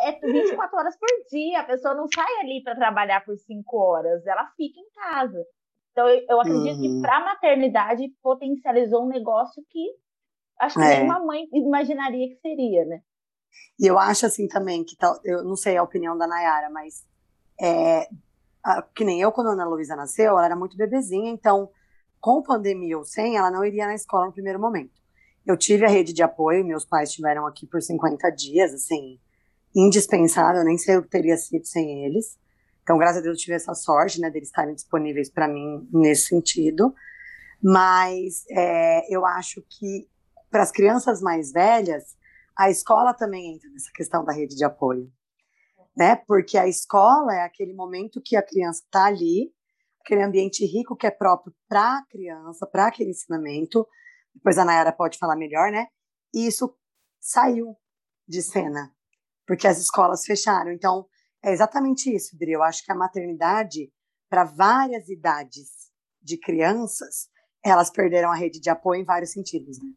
é 0.00 0.12
24 0.12 0.76
horas 0.76 0.96
por 0.96 1.08
dia. 1.30 1.60
A 1.60 1.64
pessoa 1.64 1.94
não 1.94 2.06
sai 2.12 2.40
ali 2.40 2.62
para 2.62 2.74
trabalhar 2.74 3.24
por 3.24 3.36
5 3.36 3.76
horas, 3.76 4.26
ela 4.26 4.46
fica 4.56 4.78
em 4.78 4.90
casa. 4.94 5.44
Então, 5.92 6.08
eu, 6.08 6.24
eu 6.28 6.40
acredito 6.40 6.76
uhum. 6.76 6.80
que 6.80 7.00
para 7.02 7.18
a 7.18 7.24
maternidade 7.24 8.08
potencializou 8.22 9.04
um 9.04 9.08
negócio 9.08 9.62
que 9.68 9.94
acho 10.58 10.78
que 10.78 10.84
é. 10.84 10.96
nenhuma 10.96 11.20
mãe 11.20 11.46
imaginaria 11.52 12.28
que 12.28 12.36
seria, 12.36 12.84
né? 12.84 13.02
E 13.78 13.86
eu 13.86 13.98
acho 13.98 14.24
assim 14.24 14.48
também, 14.48 14.84
que 14.84 14.96
tal, 14.96 15.18
eu 15.24 15.44
não 15.44 15.56
sei 15.56 15.76
a 15.76 15.82
opinião 15.82 16.16
da 16.16 16.26
Nayara, 16.26 16.70
mas 16.70 17.06
é, 17.60 18.08
que 18.94 19.04
nem 19.04 19.20
eu, 19.20 19.32
quando 19.32 19.48
a 19.48 19.52
Ana 19.52 19.64
Luísa 19.64 19.96
nasceu, 19.96 20.30
ela 20.30 20.44
era 20.44 20.56
muito 20.56 20.76
bebezinha, 20.76 21.30
então, 21.30 21.70
com 22.20 22.42
pandemia 22.42 22.96
ou 22.96 23.04
sem, 23.04 23.36
ela 23.36 23.50
não 23.50 23.64
iria 23.64 23.86
na 23.86 23.94
escola 23.94 24.26
no 24.26 24.32
primeiro 24.32 24.60
momento. 24.60 25.00
Eu 25.44 25.56
tive 25.56 25.84
a 25.84 25.88
rede 25.88 26.12
de 26.12 26.22
apoio, 26.22 26.64
meus 26.64 26.84
pais 26.84 27.08
estiveram 27.08 27.46
aqui 27.46 27.66
por 27.66 27.82
50 27.82 28.30
dias, 28.30 28.72
assim, 28.72 29.18
indispensável, 29.74 30.62
nem 30.64 30.78
sei 30.78 30.96
o 30.96 31.02
que 31.02 31.08
teria 31.08 31.36
sido 31.36 31.66
sem 31.66 32.04
eles. 32.04 32.38
Então, 32.82 32.98
graças 32.98 33.18
a 33.18 33.20
Deus, 33.20 33.36
eu 33.36 33.40
tive 33.42 33.54
essa 33.54 33.74
sorte, 33.74 34.20
né, 34.20 34.30
deles 34.30 34.48
estarem 34.48 34.74
disponíveis 34.74 35.30
para 35.30 35.48
mim 35.48 35.88
nesse 35.92 36.28
sentido. 36.28 36.94
Mas 37.62 38.44
é, 38.50 39.14
eu 39.14 39.24
acho 39.24 39.62
que 39.68 40.08
para 40.50 40.62
as 40.62 40.70
crianças 40.70 41.20
mais 41.22 41.52
velhas, 41.52 42.16
a 42.56 42.70
escola 42.70 43.14
também 43.14 43.54
entra 43.54 43.70
nessa 43.70 43.90
questão 43.92 44.24
da 44.24 44.32
rede 44.32 44.54
de 44.54 44.64
apoio, 44.64 45.10
né? 45.96 46.16
Porque 46.16 46.56
a 46.56 46.66
escola 46.66 47.34
é 47.34 47.42
aquele 47.42 47.74
momento 47.74 48.20
que 48.22 48.36
a 48.36 48.42
criança 48.42 48.82
está 48.84 49.06
ali, 49.06 49.52
aquele 50.00 50.22
ambiente 50.22 50.64
rico 50.64 50.96
que 50.96 51.06
é 51.06 51.10
próprio 51.10 51.54
para 51.68 51.98
a 51.98 52.06
criança, 52.06 52.66
para 52.66 52.86
aquele 52.86 53.10
ensinamento. 53.10 53.86
Depois 54.34 54.58
a 54.58 54.64
Nayara 54.64 54.92
pode 54.92 55.18
falar 55.18 55.36
melhor, 55.36 55.70
né? 55.70 55.86
E 56.34 56.46
isso 56.46 56.74
saiu 57.20 57.76
de 58.26 58.42
cena, 58.42 58.92
porque 59.46 59.66
as 59.66 59.78
escolas 59.78 60.24
fecharam. 60.24 60.72
Então, 60.72 61.06
é 61.44 61.52
exatamente 61.52 62.14
isso, 62.14 62.36
Dri. 62.38 62.52
Eu 62.52 62.62
acho 62.62 62.84
que 62.84 62.92
a 62.92 62.96
maternidade, 62.96 63.92
para 64.28 64.44
várias 64.44 65.08
idades 65.08 65.90
de 66.20 66.38
crianças, 66.38 67.28
elas 67.64 67.90
perderam 67.90 68.30
a 68.30 68.34
rede 68.34 68.60
de 68.60 68.70
apoio 68.70 69.02
em 69.02 69.04
vários 69.04 69.32
sentidos, 69.32 69.78
né? 69.82 69.90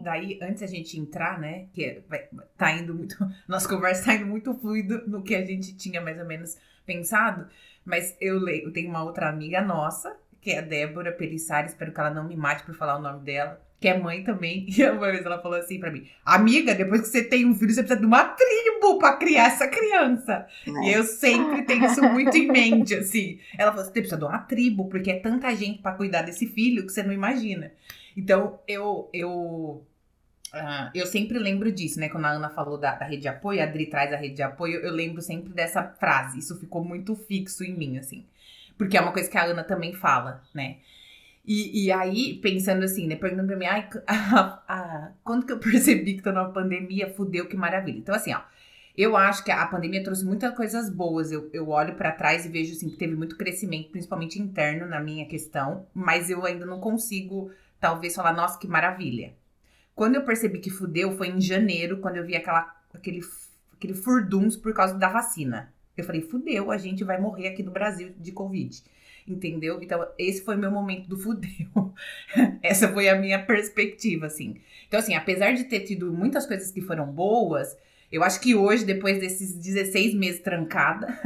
Daí, 0.00 0.38
antes 0.40 0.62
a 0.62 0.66
gente 0.66 0.98
entrar, 0.98 1.38
né? 1.38 1.66
Que 1.72 1.84
é, 1.84 2.28
tá 2.56 2.72
indo 2.72 2.94
muito. 2.94 3.16
Nossa 3.46 3.68
conversa 3.68 4.06
tá 4.06 4.14
indo 4.14 4.26
muito 4.26 4.54
fluido 4.54 5.06
no 5.06 5.22
que 5.22 5.34
a 5.34 5.44
gente 5.44 5.76
tinha 5.76 6.00
mais 6.00 6.18
ou 6.18 6.26
menos 6.26 6.56
pensado. 6.86 7.46
Mas 7.84 8.16
eu, 8.20 8.38
leio, 8.38 8.72
tenho 8.72 8.88
uma 8.88 9.04
outra 9.04 9.28
amiga 9.28 9.60
nossa, 9.60 10.16
que 10.40 10.50
é 10.50 10.58
a 10.58 10.62
Débora 10.62 11.12
Pelissari, 11.12 11.68
espero 11.68 11.92
que 11.92 12.00
ela 12.00 12.10
não 12.10 12.26
me 12.26 12.36
mate 12.36 12.64
por 12.64 12.74
falar 12.74 12.96
o 12.96 13.02
nome 13.02 13.22
dela 13.24 13.60
que 13.84 13.88
é 13.88 13.98
mãe 13.98 14.24
também, 14.24 14.64
e 14.74 14.82
uma 14.84 15.10
vez 15.10 15.26
ela 15.26 15.38
falou 15.42 15.58
assim 15.58 15.78
para 15.78 15.90
mim: 15.90 16.08
Amiga, 16.24 16.74
depois 16.74 17.02
que 17.02 17.08
você 17.08 17.22
tem 17.22 17.44
um 17.44 17.54
filho, 17.54 17.70
você 17.70 17.82
precisa 17.82 18.00
de 18.00 18.06
uma 18.06 18.24
tribo 18.24 18.98
para 18.98 19.18
criar 19.18 19.48
essa 19.48 19.68
criança. 19.68 20.46
É. 20.66 20.88
E 20.88 20.92
eu 20.94 21.04
sempre 21.04 21.62
tenho 21.64 21.84
isso 21.84 22.02
muito 22.02 22.34
em 22.34 22.48
mente, 22.48 22.94
assim. 22.94 23.38
Ela 23.58 23.72
falou: 23.72 23.84
Você 23.84 23.92
precisa 23.92 24.16
de 24.16 24.24
uma 24.24 24.38
tribo, 24.38 24.88
porque 24.88 25.10
é 25.10 25.20
tanta 25.20 25.54
gente 25.54 25.82
para 25.82 25.96
cuidar 25.96 26.22
desse 26.22 26.46
filho 26.46 26.86
que 26.86 26.92
você 26.92 27.02
não 27.02 27.12
imagina. 27.12 27.72
Então, 28.16 28.60
eu. 28.66 29.08
eu 29.12 29.86
Uh, 30.54 30.86
eu 30.94 31.04
sempre 31.04 31.36
lembro 31.36 31.72
disso, 31.72 31.98
né? 31.98 32.08
Quando 32.08 32.26
a 32.26 32.30
Ana 32.30 32.48
falou 32.48 32.78
da, 32.78 32.94
da, 32.94 33.04
rede 33.04 33.22
de 33.22 33.28
apoio, 33.28 33.60
a 33.60 33.64
Adri 33.64 33.86
traz 33.86 34.12
a 34.12 34.16
rede 34.16 34.36
de 34.36 34.42
apoio, 34.42 34.78
eu 34.78 34.92
lembro 34.92 35.20
sempre 35.20 35.52
dessa 35.52 35.82
frase. 35.82 36.38
Isso 36.38 36.56
ficou 36.60 36.84
muito 36.84 37.16
fixo 37.16 37.64
em 37.64 37.76
mim, 37.76 37.98
assim. 37.98 38.24
Porque 38.78 38.96
é 38.96 39.00
uma 39.00 39.10
coisa 39.10 39.28
que 39.28 39.36
a 39.36 39.46
Ana 39.46 39.64
também 39.64 39.92
fala, 39.92 40.44
né? 40.54 40.76
E, 41.46 41.84
e 41.84 41.92
aí, 41.92 42.38
pensando 42.40 42.84
assim, 42.84 43.06
né? 43.06 43.16
Perguntando 43.16 43.48
pra 43.48 43.56
mim, 43.56 43.66
ai, 43.66 43.88
a, 44.06 44.62
a, 44.66 45.12
quando 45.22 45.44
que 45.44 45.52
eu 45.52 45.58
percebi 45.60 46.14
que 46.14 46.22
tô 46.22 46.32
numa 46.32 46.52
pandemia, 46.52 47.12
fudeu, 47.12 47.46
que 47.46 47.56
maravilha. 47.56 47.98
Então, 47.98 48.14
assim, 48.14 48.32
ó, 48.32 48.40
eu 48.96 49.16
acho 49.16 49.44
que 49.44 49.50
a 49.50 49.66
pandemia 49.66 50.02
trouxe 50.02 50.24
muitas 50.24 50.54
coisas 50.54 50.88
boas. 50.88 51.30
Eu, 51.30 51.50
eu 51.52 51.68
olho 51.68 51.94
para 51.94 52.12
trás 52.12 52.46
e 52.46 52.48
vejo, 52.48 52.72
assim, 52.72 52.88
que 52.88 52.96
teve 52.96 53.14
muito 53.14 53.36
crescimento, 53.36 53.90
principalmente 53.90 54.40
interno 54.40 54.86
na 54.86 55.00
minha 55.00 55.26
questão, 55.26 55.86
mas 55.92 56.30
eu 56.30 56.44
ainda 56.46 56.64
não 56.64 56.80
consigo, 56.80 57.50
talvez, 57.80 58.14
falar, 58.14 58.32
nossa, 58.32 58.58
que 58.58 58.66
maravilha. 58.66 59.34
Quando 59.94 60.16
eu 60.16 60.24
percebi 60.24 60.58
que 60.58 60.70
fudeu 60.70 61.16
foi 61.16 61.28
em 61.28 61.40
janeiro, 61.40 61.98
quando 61.98 62.16
eu 62.16 62.24
vi 62.24 62.34
aquela, 62.34 62.74
aquele, 62.92 63.20
aquele 63.72 63.94
furduns 63.94 64.56
por 64.56 64.74
causa 64.74 64.94
da 64.94 65.08
vacina. 65.08 65.72
Eu 65.96 66.04
falei, 66.04 66.20
fudeu, 66.20 66.70
a 66.70 66.76
gente 66.76 67.04
vai 67.04 67.20
morrer 67.20 67.48
aqui 67.48 67.62
no 67.62 67.70
Brasil 67.70 68.12
de 68.18 68.32
Covid 68.32 68.82
entendeu? 69.26 69.80
Então, 69.82 70.06
esse 70.18 70.42
foi 70.42 70.56
meu 70.56 70.70
momento 70.70 71.08
do 71.08 71.18
fudeu. 71.18 71.94
Essa 72.62 72.92
foi 72.92 73.08
a 73.08 73.16
minha 73.16 73.42
perspectiva, 73.42 74.26
assim. 74.26 74.60
Então, 74.86 75.00
assim, 75.00 75.14
apesar 75.14 75.52
de 75.52 75.64
ter 75.64 75.80
tido 75.80 76.12
muitas 76.12 76.46
coisas 76.46 76.70
que 76.70 76.80
foram 76.80 77.06
boas, 77.06 77.76
eu 78.12 78.22
acho 78.22 78.40
que 78.40 78.54
hoje, 78.54 78.84
depois 78.84 79.18
desses 79.18 79.54
16 79.54 80.14
meses 80.14 80.40
trancada, 80.40 81.18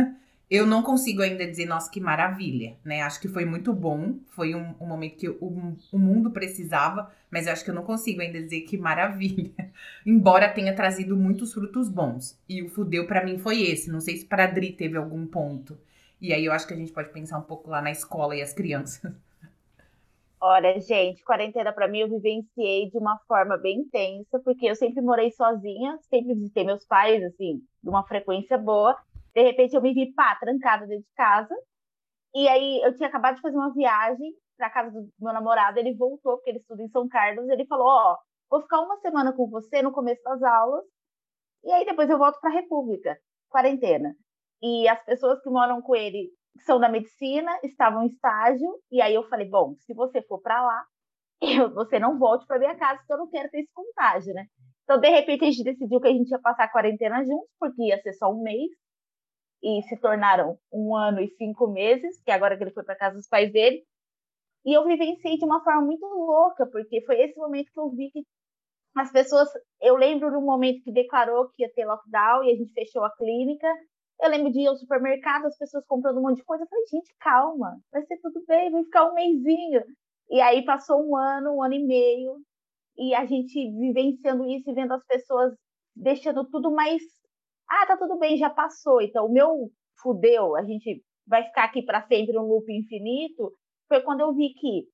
eu 0.50 0.67
não 0.67 0.83
consigo 0.83 1.21
ainda 1.21 1.47
dizer, 1.47 1.67
nossa, 1.67 1.90
que 1.90 2.00
maravilha, 2.00 2.76
né? 2.83 3.02
Acho 3.02 3.21
que 3.21 3.28
foi 3.28 3.45
muito 3.45 3.73
bom, 3.73 4.19
foi 4.28 4.55
um, 4.55 4.75
um 4.81 4.87
momento 4.87 5.17
que 5.17 5.28
o, 5.28 5.76
o, 5.93 5.99
mundo 5.99 6.31
precisava, 6.31 7.12
mas 7.31 7.47
acho 7.47 7.62
que 7.62 7.71
eu 7.71 7.75
não 7.75 7.83
consigo 7.83 8.23
ainda 8.23 8.40
dizer 8.40 8.62
que 8.62 8.78
maravilha, 8.78 9.52
embora 10.07 10.49
tenha 10.49 10.75
trazido 10.75 11.17
muitos 11.17 11.52
frutos 11.52 11.90
bons. 11.90 12.40
E 12.49 12.62
o 12.62 12.69
fudeu 12.71 13.07
para 13.07 13.25
mim 13.25 13.38
foi 13.38 13.62
esse, 13.62 13.90
não 13.90 14.00
sei 14.00 14.17
se 14.17 14.25
para 14.25 14.47
Dri 14.47 14.73
teve 14.73 14.97
algum 14.97 15.26
ponto. 15.26 15.78
E 16.21 16.33
aí 16.33 16.47
eu 16.47 16.52
acho 16.52 16.67
que 16.67 16.75
a 16.75 16.76
gente 16.76 16.93
pode 16.93 17.11
pensar 17.11 17.38
um 17.38 17.43
pouco 17.43 17.71
lá 17.71 17.83
na 17.83 17.90
escola 17.90 18.35
e 18.35 18.40
as 18.40 18.52
crianças. 18.55 19.12
Olha, 20.40 20.78
gente, 20.81 21.23
quarentena 21.25 21.73
para 21.73 21.88
mim 21.88 21.99
eu 21.99 22.09
vivenciei 22.09 22.88
de 22.88 22.97
uma 22.97 23.19
forma 23.26 23.57
bem 23.57 23.81
intensa, 23.81 24.38
porque 24.45 24.67
eu 24.67 24.76
sempre 24.76 25.02
morei 25.02 25.33
sozinha, 25.33 25.99
sempre 26.09 26.33
visitei 26.35 26.64
meus 26.64 26.87
pais, 26.87 27.23
assim, 27.25 27.61
de 27.83 27.90
uma 27.90 28.05
frequência 28.05 28.57
boa. 28.57 28.97
De 29.35 29.42
repente 29.42 29.75
eu 29.75 29.82
me 29.82 29.94
vi, 29.94 30.12
pá, 30.14 30.37
trancada 30.37 30.87
dentro 30.87 31.04
de 31.04 31.14
casa. 31.14 31.54
E 32.35 32.49
aí 32.49 32.82
eu 32.82 32.94
tinha 32.97 33.08
acabado 33.08 33.37
de 33.37 33.40
fazer 33.40 33.56
uma 33.56 33.73
viagem 33.73 34.32
para 34.58 34.70
casa 34.70 34.90
do 34.90 35.08
meu 35.20 35.32
namorado, 35.32 35.78
ele 35.78 35.94
voltou, 35.94 36.37
porque 36.37 36.50
ele 36.50 36.58
estuda 36.58 36.82
em 36.82 36.88
São 36.88 37.08
Carlos, 37.08 37.49
ele 37.49 37.66
falou: 37.66 37.87
Ó, 37.87 38.16
vou 38.50 38.61
ficar 38.62 38.80
uma 38.80 38.99
semana 38.99 39.32
com 39.32 39.49
você 39.49 39.80
no 39.80 39.92
começo 39.92 40.23
das 40.23 40.42
aulas, 40.42 40.85
e 41.64 41.70
aí 41.73 41.87
depois 41.87 42.11
eu 42.11 42.18
volto 42.18 42.40
para 42.40 42.50
a 42.50 42.54
República, 42.54 43.16
quarentena. 43.49 44.14
E 44.61 44.88
as 44.88 45.02
pessoas 45.04 45.40
que 45.42 45.49
moram 45.49 45.80
com 45.80 45.94
ele 45.94 46.30
são 46.66 46.80
da 46.80 46.88
medicina, 46.88 47.56
estavam 47.62 48.02
em 48.02 48.08
estágio, 48.08 48.68
e 48.90 49.00
aí 49.00 49.14
eu 49.14 49.28
falei: 49.28 49.49
bom, 49.49 49.75
se 49.78 49.94
você 49.94 50.20
for 50.23 50.40
para 50.40 50.61
lá, 50.61 50.85
eu, 51.40 51.73
você 51.73 51.99
não 51.99 52.18
volte 52.18 52.47
para 52.47 52.58
minha 52.58 52.76
casa, 52.76 52.99
porque 52.99 53.12
eu 53.12 53.18
não 53.18 53.30
quero 53.30 53.49
ter 53.50 53.61
esse 53.61 53.73
contágio, 53.73 54.35
né? 54.35 54.47
Então, 54.85 54.99
de 54.99 55.08
repente, 55.08 55.44
a 55.44 55.50
gente 55.50 55.62
decidiu 55.62 56.00
que 56.00 56.08
a 56.08 56.12
gente 56.12 56.30
ia 56.30 56.40
passar 56.40 56.64
a 56.64 56.73
quarentena 56.73 57.23
juntos, 57.25 57.49
porque 57.61 57.82
ia 57.82 58.00
ser 58.00 58.14
só 58.14 58.30
um 58.32 58.42
mês, 58.42 58.70
e 59.62 59.82
se 59.82 59.96
tornaram 59.98 60.58
um 60.72 60.94
ano 60.94 61.20
e 61.20 61.28
cinco 61.36 61.66
meses, 61.68 62.20
que 62.22 62.30
agora 62.30 62.56
que 62.56 62.62
ele 62.64 62.72
foi 62.72 62.84
para 62.84 62.96
casa 62.96 63.16
dos 63.16 63.28
pais 63.28 63.52
dele. 63.52 63.82
E 64.64 64.72
eu 64.72 64.84
vivenciei 64.84 65.38
de 65.38 65.44
uma 65.44 65.62
forma 65.62 65.82
muito 65.82 66.04
louca, 66.06 66.66
porque 66.66 67.00
foi 67.06 67.20
esse 67.20 67.36
momento 67.38 67.72
que 67.72 67.80
eu 67.80 67.90
vi 67.90 68.10
que 68.10 68.24
as 68.96 69.10
pessoas. 69.12 69.48
Eu 69.80 69.96
lembro 69.96 70.30
do 70.30 70.40
momento 70.40 70.82
que 70.82 70.92
declarou 70.92 71.48
que 71.50 71.62
ia 71.62 71.72
ter 71.72 71.86
lockdown 71.86 72.44
e 72.44 72.52
a 72.52 72.56
gente 72.56 72.72
fechou 72.72 73.04
a 73.04 73.14
clínica. 73.16 73.68
Eu 74.20 74.30
lembro 74.30 74.52
de 74.52 74.60
ir 74.60 74.66
ao 74.66 74.76
supermercado, 74.76 75.46
as 75.46 75.56
pessoas 75.56 75.84
comprando 75.86 76.18
um 76.18 76.22
monte 76.22 76.38
de 76.38 76.44
coisa. 76.44 76.64
Eu 76.64 76.68
falei, 76.68 76.84
gente, 76.86 77.14
calma, 77.20 77.78
vai 77.92 78.02
ser 78.02 78.18
tudo 78.18 78.44
bem, 78.46 78.70
vai 78.70 78.82
ficar 78.84 79.06
um 79.10 79.14
mêsinho. 79.14 79.82
E 80.30 80.40
aí 80.40 80.64
passou 80.64 81.02
um 81.02 81.16
ano, 81.16 81.54
um 81.54 81.62
ano 81.62 81.74
e 81.74 81.84
meio, 81.86 82.36
e 82.96 83.14
a 83.14 83.24
gente 83.24 83.70
vivenciando 83.78 84.44
isso 84.44 84.70
e 84.70 84.74
vendo 84.74 84.92
as 84.92 85.04
pessoas 85.06 85.54
deixando 85.94 86.44
tudo 86.50 86.70
mais. 86.70 87.02
Ah, 87.68 87.87
tá 87.87 87.96
tudo 87.96 88.18
bem, 88.18 88.37
já 88.37 88.50
passou. 88.50 89.00
Então, 89.00 89.26
o 89.26 89.32
meu 89.32 89.70
fudeu, 90.02 90.56
a 90.56 90.62
gente 90.64 91.02
vai 91.26 91.44
ficar 91.44 91.64
aqui 91.64 91.82
para 91.82 92.06
sempre 92.06 92.38
um 92.38 92.42
loop 92.42 92.72
infinito, 92.72 93.52
foi 93.88 94.00
quando 94.02 94.20
eu 94.20 94.34
vi 94.34 94.54
que 94.54 94.87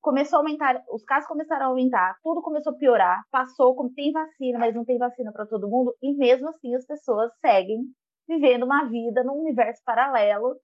começou 0.00 0.38
a 0.38 0.40
aumentar, 0.40 0.82
os 0.90 1.04
casos 1.04 1.28
começaram 1.28 1.66
a 1.66 1.68
aumentar, 1.68 2.16
tudo 2.22 2.42
começou 2.42 2.72
a 2.72 2.76
piorar, 2.76 3.22
passou 3.30 3.74
como 3.74 3.92
tem 3.92 4.12
vacina, 4.12 4.58
mas 4.58 4.74
não 4.74 4.84
tem 4.84 4.98
vacina 4.98 5.32
para 5.32 5.46
todo 5.46 5.68
mundo, 5.68 5.94
e 6.02 6.14
mesmo 6.16 6.48
assim 6.48 6.74
as 6.74 6.86
pessoas 6.86 7.30
seguem 7.40 7.84
vivendo 8.28 8.64
uma 8.64 8.84
vida 8.88 9.22
num 9.24 9.40
universo 9.40 9.82
paralelo 9.84 10.56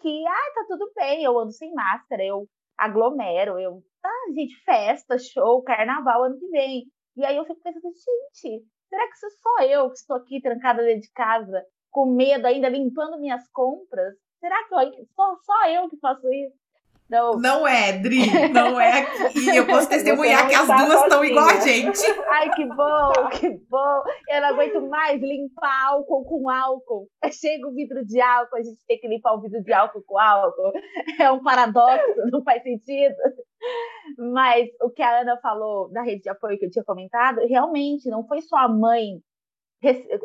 que, 0.00 0.26
ah, 0.26 0.52
tá 0.54 0.64
tudo 0.68 0.90
bem, 0.94 1.24
eu 1.24 1.38
ando 1.38 1.52
sem 1.52 1.72
máscara, 1.72 2.24
eu 2.24 2.46
aglomero, 2.76 3.58
eu, 3.58 3.82
tá, 4.00 4.10
gente, 4.34 4.54
festa, 4.64 5.18
show, 5.18 5.62
carnaval 5.62 6.24
ano 6.24 6.38
que 6.38 6.48
vem. 6.48 6.84
E 7.16 7.24
aí 7.24 7.36
eu 7.36 7.44
fico 7.44 7.60
pensando, 7.60 7.82
gente, 7.82 8.64
será 8.88 9.08
que 9.08 9.18
sou 9.18 9.30
só 9.30 9.62
eu 9.64 9.88
que 9.90 9.96
estou 9.96 10.16
aqui 10.16 10.40
trancada 10.40 10.82
dentro 10.82 11.02
de 11.02 11.12
casa, 11.12 11.64
com 11.90 12.06
medo, 12.14 12.46
ainda 12.46 12.68
limpando 12.68 13.18
minhas 13.18 13.48
compras? 13.50 14.14
Será 14.40 14.56
que 14.68 14.74
eu, 14.74 15.06
só, 15.14 15.36
só 15.44 15.68
eu 15.68 15.88
que 15.88 15.98
faço 15.98 16.32
isso? 16.32 16.56
Não. 17.08 17.38
não 17.38 17.66
é, 17.66 17.92
Dri, 17.98 18.26
não 18.52 18.78
é. 18.78 19.06
E 19.34 19.56
eu 19.56 19.66
posso 19.66 19.88
testemunhar 19.90 20.46
que 20.46 20.54
as 20.54 20.66
duas 20.66 21.02
estão 21.02 21.24
igual 21.24 21.48
a 21.48 21.60
gente. 21.60 22.00
Ai, 22.28 22.50
que 22.54 22.66
bom, 22.66 23.12
que 23.30 23.48
bom. 23.70 24.02
Eu 24.28 24.40
não 24.42 24.48
aguento 24.48 24.86
mais 24.88 25.20
limpar 25.20 25.86
álcool 25.86 26.24
com 26.24 26.50
álcool. 26.50 27.08
Chega 27.32 27.66
o 27.66 27.72
vidro 27.72 28.04
de 28.04 28.20
álcool, 28.20 28.56
a 28.56 28.62
gente 28.62 28.84
tem 28.86 28.98
que 28.98 29.08
limpar 29.08 29.32
o 29.32 29.40
vidro 29.40 29.62
de 29.62 29.72
álcool 29.72 30.02
com 30.06 30.18
álcool. 30.18 30.72
É 31.18 31.30
um 31.32 31.42
paradoxo, 31.42 32.30
não 32.30 32.42
faz 32.42 32.62
sentido. 32.62 33.16
Mas 34.18 34.68
o 34.82 34.90
que 34.90 35.02
a 35.02 35.20
Ana 35.20 35.38
falou 35.40 35.90
da 35.90 36.02
rede 36.02 36.22
de 36.22 36.28
apoio 36.28 36.58
que 36.58 36.66
eu 36.66 36.70
tinha 36.70 36.84
comentado, 36.84 37.38
realmente 37.48 38.08
não 38.10 38.26
foi 38.26 38.42
só 38.42 38.56
a 38.56 38.68
mãe, 38.68 39.18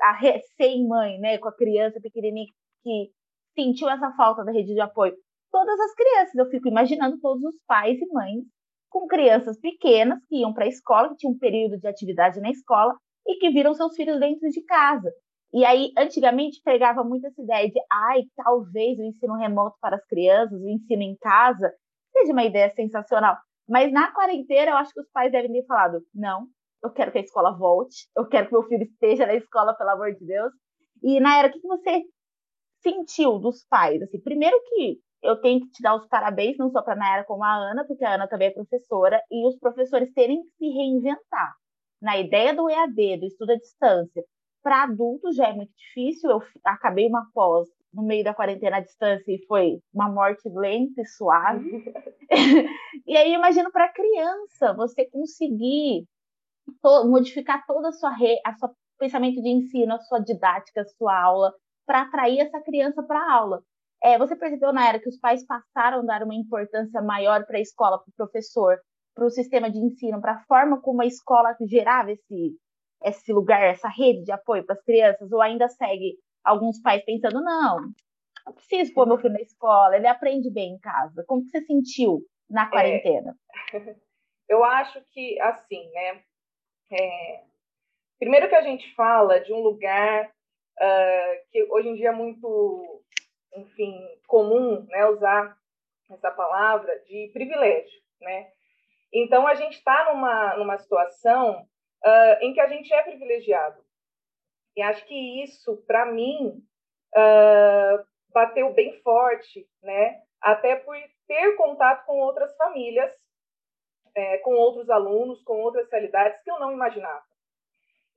a 0.02 0.12
recém-mãe, 0.14 1.18
né, 1.20 1.38
com 1.38 1.48
a 1.48 1.56
criança 1.56 2.00
pequenininha 2.02 2.48
que 2.84 3.10
sentiu 3.56 3.90
essa 3.90 4.12
falta 4.18 4.44
da 4.44 4.52
rede 4.52 4.74
de 4.74 4.82
apoio 4.82 5.14
todas 5.54 5.80
as 5.80 5.94
crianças. 5.94 6.36
Eu 6.36 6.50
fico 6.50 6.68
imaginando 6.68 7.20
todos 7.22 7.44
os 7.44 7.56
pais 7.68 8.02
e 8.02 8.08
mães 8.12 8.44
com 8.90 9.08
crianças 9.08 9.60
pequenas 9.60 10.20
que 10.28 10.38
iam 10.38 10.54
para 10.54 10.66
a 10.66 10.68
escola, 10.68 11.10
que 11.10 11.18
tinham 11.18 11.34
um 11.34 11.38
período 11.38 11.80
de 11.80 11.88
atividade 11.88 12.42
na 12.42 12.50
escola 12.50 12.96
e 13.28 13.38
que 13.38 13.52
viram 13.52 13.74
seus 13.74 13.96
filhos 13.96 14.20
dentro 14.20 14.50
de 14.50 14.64
casa. 14.66 15.12
E 15.54 15.64
aí, 15.64 15.92
antigamente, 15.98 16.60
pegava 16.66 17.04
muito 17.04 17.28
essa 17.28 17.42
ideia 17.42 17.70
de, 17.70 17.80
ai, 17.92 18.24
talvez 18.36 18.98
o 18.98 19.04
ensino 19.04 19.36
remoto 19.36 19.78
para 19.80 19.96
as 19.96 20.06
crianças, 20.08 20.60
o 20.60 20.68
ensino 20.68 21.04
em 21.04 21.16
casa, 21.18 21.72
seja 22.12 22.34
uma 22.34 22.44
ideia 22.44 22.74
sensacional. 22.76 23.38
Mas 23.70 23.92
na 23.92 24.12
quarentena, 24.12 24.72
eu 24.72 24.78
acho 24.78 24.92
que 24.92 25.02
os 25.02 25.10
pais 25.12 25.32
devem 25.32 25.52
ter 25.52 25.66
falado: 25.66 26.02
não, 26.14 26.48
eu 26.84 26.92
quero 26.92 27.12
que 27.12 27.20
a 27.20 27.22
escola 27.22 27.56
volte, 27.56 28.08
eu 28.18 28.28
quero 28.28 28.48
que 28.48 28.54
meu 28.54 28.64
filho 28.64 28.84
esteja 28.84 29.28
na 29.28 29.36
escola, 29.36 29.76
pelo 29.76 29.92
amor 29.92 30.14
de 30.14 30.26
Deus. 30.26 30.52
E, 31.04 31.20
na 31.20 31.38
era, 31.38 31.48
o 31.48 31.52
que 31.52 31.62
você 31.62 32.02
sentiu 32.82 33.40
dos 33.40 33.64
pais? 33.70 34.02
Assim, 34.02 34.20
primeiro 34.22 34.60
que 34.70 35.00
eu 35.24 35.40
tenho 35.42 35.62
que 35.62 35.72
te 35.72 35.82
dar 35.82 35.96
os 35.96 36.06
parabéns, 36.08 36.58
não 36.58 36.70
só 36.70 36.82
para 36.82 36.94
a 36.94 36.98
Nayara 36.98 37.24
como 37.24 37.44
a 37.44 37.54
Ana, 37.54 37.86
porque 37.86 38.04
a 38.04 38.16
Ana 38.16 38.28
também 38.28 38.50
é 38.50 38.52
professora, 38.52 39.22
e 39.32 39.48
os 39.48 39.58
professores 39.58 40.14
terem 40.14 40.44
que 40.44 40.50
se 40.58 40.70
reinventar. 40.70 41.54
Na 42.02 42.18
ideia 42.18 42.54
do 42.54 42.70
EAD, 42.70 43.18
do 43.18 43.26
estudo 43.26 43.54
à 43.54 43.56
distância, 43.56 44.24
para 44.62 44.84
adultos 44.84 45.36
já 45.36 45.50
é 45.50 45.54
muito 45.54 45.72
difícil. 45.78 46.30
Eu 46.30 46.42
acabei 46.66 47.08
uma 47.08 47.28
pós 47.34 47.68
no 47.94 48.04
meio 48.04 48.24
da 48.24 48.34
quarentena 48.34 48.78
à 48.78 48.80
distância 48.80 49.32
e 49.32 49.46
foi 49.46 49.80
uma 49.94 50.10
morte 50.10 50.50
lenta 50.50 51.02
e 51.02 51.06
suave. 51.06 51.70
e 53.06 53.18
aí, 53.18 53.34
imagino 53.34 53.72
para 53.72 53.94
criança, 53.94 54.74
você 54.74 55.06
conseguir 55.10 56.06
to 56.82 57.08
modificar 57.08 57.66
toda 57.66 57.90
a 57.90 57.92
sua, 57.92 58.12
re 58.12 58.40
a 58.46 58.54
sua 58.56 58.74
pensamento 58.98 59.42
de 59.42 59.50
ensino, 59.50 59.94
a 59.94 60.00
sua 60.00 60.20
didática, 60.20 60.82
a 60.82 60.86
sua 60.86 61.22
aula, 61.22 61.54
para 61.86 62.04
atrair 62.04 62.40
essa 62.40 62.62
criança 62.62 63.04
para 63.04 63.20
a 63.20 63.34
aula. 63.34 63.62
É, 64.04 64.18
você 64.18 64.36
percebeu 64.36 64.74
na 64.74 64.90
era 64.90 65.00
que 65.00 65.08
os 65.08 65.18
pais 65.18 65.46
passaram 65.46 66.00
a 66.00 66.06
dar 66.06 66.24
uma 66.24 66.36
importância 66.36 67.02
maior 67.02 67.46
para 67.46 67.58
a 67.58 67.62
escola, 67.62 67.98
para 67.98 68.10
o 68.10 68.16
professor, 68.16 68.78
para 69.16 69.26
o 69.26 69.30
sistema 69.30 69.72
de 69.72 69.78
ensino, 69.78 70.20
para 70.20 70.34
a 70.34 70.44
forma 70.44 70.82
como 70.82 71.02
a 71.02 71.06
escola 71.06 71.56
gerava 71.62 72.12
esse, 72.12 72.58
esse 73.02 73.32
lugar, 73.32 73.64
essa 73.64 73.88
rede 73.88 74.26
de 74.26 74.32
apoio 74.32 74.66
para 74.66 74.76
as 74.76 74.84
crianças? 74.84 75.32
Ou 75.32 75.42
ainda 75.42 75.70
segue 75.70 76.18
alguns 76.44 76.82
pais 76.82 77.04
pensando, 77.06 77.42
não, 77.42 77.80
não 78.46 78.54
preciso 78.54 78.94
pôr 78.94 79.08
meu 79.08 79.18
filho 79.18 79.34
na 79.34 79.42
escola, 79.42 79.96
ele 79.96 80.08
aprende 80.08 80.52
bem 80.52 80.74
em 80.74 80.80
casa. 80.80 81.24
Como 81.26 81.44
você 81.44 81.62
sentiu 81.62 82.22
na 82.50 82.64
é. 82.64 82.70
quarentena? 82.70 83.36
É, 83.74 83.78
eu 84.50 84.66
acho 84.66 85.02
que, 85.12 85.40
assim, 85.40 85.90
né? 85.92 86.22
É, 86.92 87.44
primeiro 88.20 88.50
que 88.50 88.56
a 88.56 88.62
gente 88.62 88.94
fala 88.96 89.40
de 89.40 89.54
um 89.54 89.60
lugar 89.60 90.26
uh, 90.26 91.50
que 91.50 91.64
hoje 91.72 91.88
em 91.88 91.96
dia 91.96 92.10
é 92.10 92.14
muito 92.14 93.02
enfim, 93.56 93.96
comum, 94.28 94.86
né, 94.90 95.06
usar 95.08 95.58
essa 96.10 96.32
palavra 96.32 96.98
de 97.06 97.30
privilégio, 97.34 98.02
né? 98.22 98.52
Então 99.12 99.48
a 99.48 99.54
gente 99.56 99.78
está 99.78 100.12
numa 100.12 100.58
numa 100.58 100.78
situação 100.78 101.62
uh, 101.62 102.36
em 102.42 102.54
que 102.54 102.60
a 102.60 102.68
gente 102.68 102.94
é 102.94 103.02
privilegiado 103.04 103.84
e 104.76 104.82
acho 104.82 105.06
que 105.06 105.44
isso 105.44 105.78
para 105.86 106.06
mim 106.06 106.64
uh, 107.16 108.06
bateu 108.34 108.74
bem 108.74 109.00
forte, 109.02 109.68
né? 109.82 110.22
Até 110.42 110.76
por 110.76 110.96
ter 111.28 111.56
contato 111.56 112.06
com 112.06 112.20
outras 112.20 112.56
famílias, 112.58 113.12
é, 114.16 114.38
com 114.40 114.54
outros 114.54 114.90
alunos, 114.90 115.42
com 115.44 115.62
outras 115.62 115.90
realidades 115.90 116.42
que 116.44 116.52
eu 116.52 116.60
não 116.60 116.72
imaginava. 116.72 117.24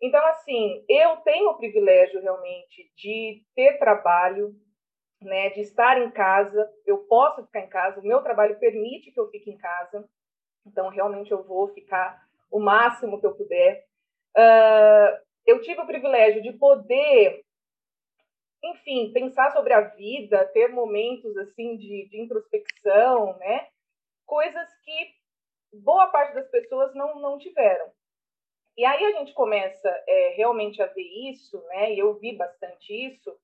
Então, 0.03 0.25
assim, 0.27 0.85
eu 0.89 1.17
tenho 1.19 1.51
o 1.51 1.57
privilégio 1.57 2.21
realmente 2.21 2.91
de 2.97 3.43
ter 3.55 3.79
trabalho, 3.79 4.55
né, 5.21 5.51
de 5.51 5.61
estar 5.61 6.01
em 6.01 6.11
casa, 6.11 6.71
eu 6.85 6.99
posso 6.99 7.45
ficar 7.45 7.61
em 7.61 7.69
casa, 7.69 8.01
o 8.01 8.05
meu 8.05 8.23
trabalho 8.23 8.59
permite 8.59 9.11
que 9.11 9.19
eu 9.19 9.29
fique 9.31 9.51
em 9.51 9.57
casa, 9.57 10.09
então 10.67 10.89
realmente 10.89 11.33
eu 11.33 11.43
vou 11.43 11.69
ficar 11.69 12.27
o 12.51 12.61
máximo 12.61 13.21
que 13.21 13.27
eu 13.27 13.35
puder. 13.35 13.87
Uh, 14.37 15.27
eu 15.47 15.61
tive 15.63 15.81
o 15.81 15.87
privilégio 15.87 16.43
de 16.43 16.53
poder, 16.53 17.43
enfim, 18.63 19.13
pensar 19.13 19.53
sobre 19.53 19.73
a 19.73 19.81
vida, 19.81 20.45
ter 20.53 20.69
momentos 20.69 21.37
assim 21.39 21.77
de, 21.77 22.09
de 22.09 22.21
introspecção, 22.21 23.37
né, 23.39 23.69
coisas 24.27 24.69
que 24.85 25.15
boa 25.73 26.09
parte 26.09 26.35
das 26.35 26.49
pessoas 26.49 26.95
não, 26.95 27.21
não 27.21 27.39
tiveram. 27.39 27.91
E 28.77 28.85
aí 28.85 29.05
a 29.07 29.13
gente 29.13 29.33
começa 29.33 29.89
é, 30.07 30.35
realmente 30.37 30.83
a 30.83 30.87
ver 30.87 31.31
isso, 31.31 31.59
né? 31.69 31.95
E 31.95 31.99
eu 31.99 32.13
vi 32.19 32.37
bastante 32.37 32.93
isso 32.93 33.35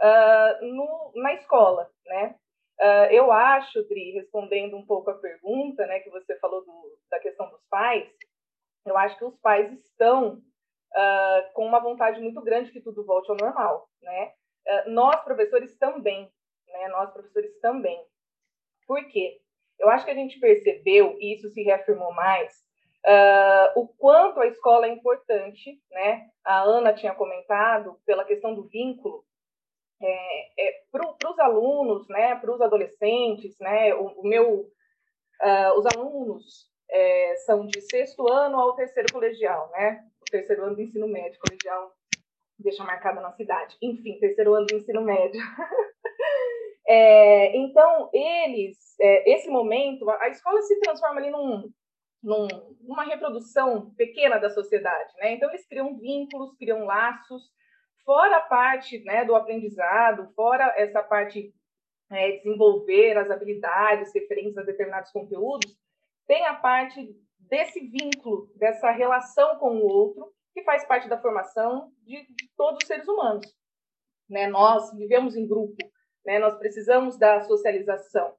uh, 0.00 0.64
no, 0.64 1.12
na 1.16 1.34
escola, 1.34 1.90
né? 2.06 2.34
Uh, 2.80 3.12
eu 3.12 3.30
acho, 3.30 3.82
Dri, 3.88 4.12
respondendo 4.12 4.76
um 4.76 4.84
pouco 4.84 5.10
a 5.10 5.18
pergunta, 5.18 5.86
né, 5.86 6.00
que 6.00 6.08
você 6.08 6.38
falou 6.38 6.64
do, 6.64 6.98
da 7.10 7.18
questão 7.18 7.50
dos 7.50 7.60
pais, 7.68 8.08
eu 8.86 8.96
acho 8.96 9.18
que 9.18 9.24
os 9.24 9.36
pais 9.38 9.70
estão 9.72 10.34
uh, 10.36 11.52
com 11.52 11.66
uma 11.66 11.78
vontade 11.78 12.20
muito 12.20 12.40
grande 12.40 12.72
que 12.72 12.80
tudo 12.80 13.04
volte 13.04 13.30
ao 13.30 13.36
normal, 13.36 13.88
né? 14.02 14.32
nós 14.86 15.20
professores 15.24 15.76
também, 15.78 16.30
né? 16.68 16.88
Nós 16.88 17.10
professores 17.10 17.58
também. 17.60 18.06
Por 18.86 19.04
quê? 19.08 19.40
Eu 19.80 19.88
acho 19.88 20.04
que 20.04 20.10
a 20.12 20.14
gente 20.14 20.38
percebeu 20.38 21.16
e 21.18 21.34
isso 21.34 21.48
se 21.48 21.62
reafirmou 21.62 22.12
mais 22.12 22.62
Uh, 23.06 23.80
o 23.80 23.88
quanto 23.88 24.40
a 24.40 24.46
escola 24.46 24.86
é 24.86 24.90
importante, 24.90 25.80
né? 25.90 26.28
A 26.44 26.60
Ana 26.60 26.92
tinha 26.92 27.14
comentado 27.14 27.98
pela 28.04 28.26
questão 28.26 28.54
do 28.54 28.68
vínculo 28.68 29.24
é, 30.02 30.68
é, 30.68 30.82
para 30.90 31.30
os 31.30 31.38
alunos, 31.38 32.08
né, 32.08 32.34
para 32.36 32.52
os 32.52 32.60
adolescentes, 32.60 33.56
né, 33.58 33.94
o, 33.94 34.06
o 34.20 34.26
meu, 34.26 34.60
uh, 35.42 35.78
os 35.78 35.86
alunos 35.94 36.68
é, 36.90 37.36
são 37.44 37.66
de 37.66 37.80
sexto 37.82 38.26
ano 38.30 38.58
ao 38.58 38.74
terceiro 38.74 39.12
colegial, 39.12 39.70
né, 39.72 40.04
o 40.20 40.30
terceiro 40.30 40.64
ano 40.64 40.76
do 40.76 40.82
ensino 40.82 41.06
médio, 41.06 41.38
colegial 41.46 41.92
deixa 42.58 42.84
marcado 42.84 43.20
na 43.20 43.32
cidade, 43.32 43.76
enfim, 43.80 44.18
terceiro 44.18 44.54
ano 44.54 44.66
do 44.66 44.76
ensino 44.76 45.02
médio. 45.02 45.40
é, 46.86 47.56
então, 47.56 48.10
eles, 48.12 48.76
é, 49.00 49.32
esse 49.32 49.48
momento, 49.48 50.08
a 50.10 50.28
escola 50.28 50.60
se 50.62 50.78
transforma 50.80 51.20
ali 51.20 51.30
num, 51.30 51.70
num, 52.22 52.48
numa 52.82 53.04
reprodução 53.04 53.94
pequena 53.96 54.38
da 54.38 54.50
sociedade, 54.50 55.12
né, 55.18 55.32
então 55.32 55.48
eles 55.50 55.66
criam 55.66 55.98
vínculos, 55.98 56.56
criam 56.56 56.84
laços, 56.84 57.50
fora 58.10 58.38
a 58.38 58.40
parte 58.40 58.98
né, 59.04 59.24
do 59.24 59.36
aprendizado, 59.36 60.32
fora 60.34 60.74
essa 60.76 61.00
parte 61.00 61.54
é, 62.10 62.38
desenvolver 62.38 63.16
as 63.16 63.30
habilidades 63.30 64.12
referentes 64.12 64.58
a 64.58 64.62
determinados 64.62 65.12
conteúdos, 65.12 65.78
tem 66.26 66.44
a 66.44 66.54
parte 66.54 67.16
desse 67.38 67.78
vínculo, 67.86 68.50
dessa 68.56 68.90
relação 68.90 69.60
com 69.60 69.76
o 69.76 69.86
outro, 69.86 70.28
que 70.52 70.64
faz 70.64 70.84
parte 70.84 71.08
da 71.08 71.22
formação 71.22 71.92
de, 72.02 72.26
de 72.34 72.50
todos 72.56 72.80
os 72.82 72.88
seres 72.88 73.06
humanos. 73.06 73.46
Né? 74.28 74.48
Nós 74.48 74.92
vivemos 74.96 75.36
em 75.36 75.46
grupo, 75.46 75.76
né? 76.26 76.40
nós 76.40 76.58
precisamos 76.58 77.16
da 77.16 77.42
socialização. 77.42 78.34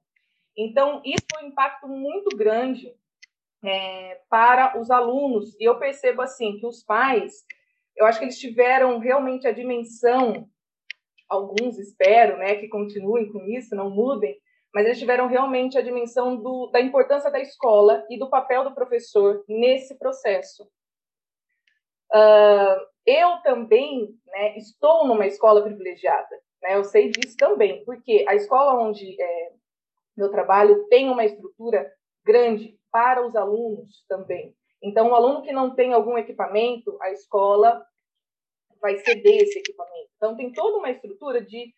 Então, 0.54 1.00
isso 1.02 1.24
foi 1.32 1.44
um 1.44 1.48
impacto 1.48 1.88
muito 1.88 2.36
grande 2.36 2.94
é, 3.64 4.20
para 4.28 4.78
os 4.78 4.90
alunos, 4.90 5.58
e 5.58 5.64
eu 5.64 5.78
percebo 5.78 6.20
assim 6.20 6.58
que 6.58 6.66
os 6.66 6.84
pais 6.84 7.42
eu 8.02 8.06
acho 8.06 8.18
que 8.18 8.24
eles 8.24 8.38
tiveram 8.38 8.98
realmente 8.98 9.46
a 9.46 9.52
dimensão, 9.52 10.48
alguns 11.28 11.78
espero, 11.78 12.36
né, 12.36 12.56
que 12.56 12.68
continuem 12.68 13.30
com 13.30 13.46
isso, 13.46 13.76
não 13.76 13.88
mudem, 13.90 14.36
mas 14.74 14.86
eles 14.86 14.98
tiveram 14.98 15.28
realmente 15.28 15.78
a 15.78 15.82
dimensão 15.82 16.36
do, 16.36 16.68
da 16.72 16.80
importância 16.80 17.30
da 17.30 17.40
escola 17.40 18.04
e 18.10 18.18
do 18.18 18.28
papel 18.28 18.64
do 18.64 18.74
professor 18.74 19.44
nesse 19.48 19.96
processo. 19.98 20.64
Uh, 22.12 22.80
eu 23.06 23.40
também 23.42 24.08
né, 24.26 24.56
estou 24.58 25.06
numa 25.06 25.26
escola 25.26 25.62
privilegiada, 25.62 26.40
né, 26.60 26.76
eu 26.76 26.84
sei 26.84 27.10
disso 27.10 27.36
também, 27.36 27.84
porque 27.84 28.24
a 28.28 28.34
escola 28.34 28.82
onde 28.82 29.16
é, 29.20 29.52
meu 30.16 30.30
trabalho 30.30 30.86
tem 30.88 31.08
uma 31.08 31.24
estrutura 31.24 31.90
grande 32.24 32.76
para 32.90 33.24
os 33.24 33.36
alunos 33.36 34.04
também. 34.08 34.54
Então, 34.82 35.10
o 35.10 35.14
aluno 35.14 35.42
que 35.42 35.52
não 35.52 35.74
tem 35.74 35.92
algum 35.92 36.18
equipamento, 36.18 36.98
a 37.00 37.12
escola 37.12 37.86
vai 38.82 38.98
ceder 38.98 39.42
esse 39.42 39.60
equipamento. 39.60 40.10
Então, 40.16 40.36
tem 40.36 40.52
toda 40.52 40.78
uma 40.78 40.90
estrutura 40.90 41.40
de. 41.40 41.72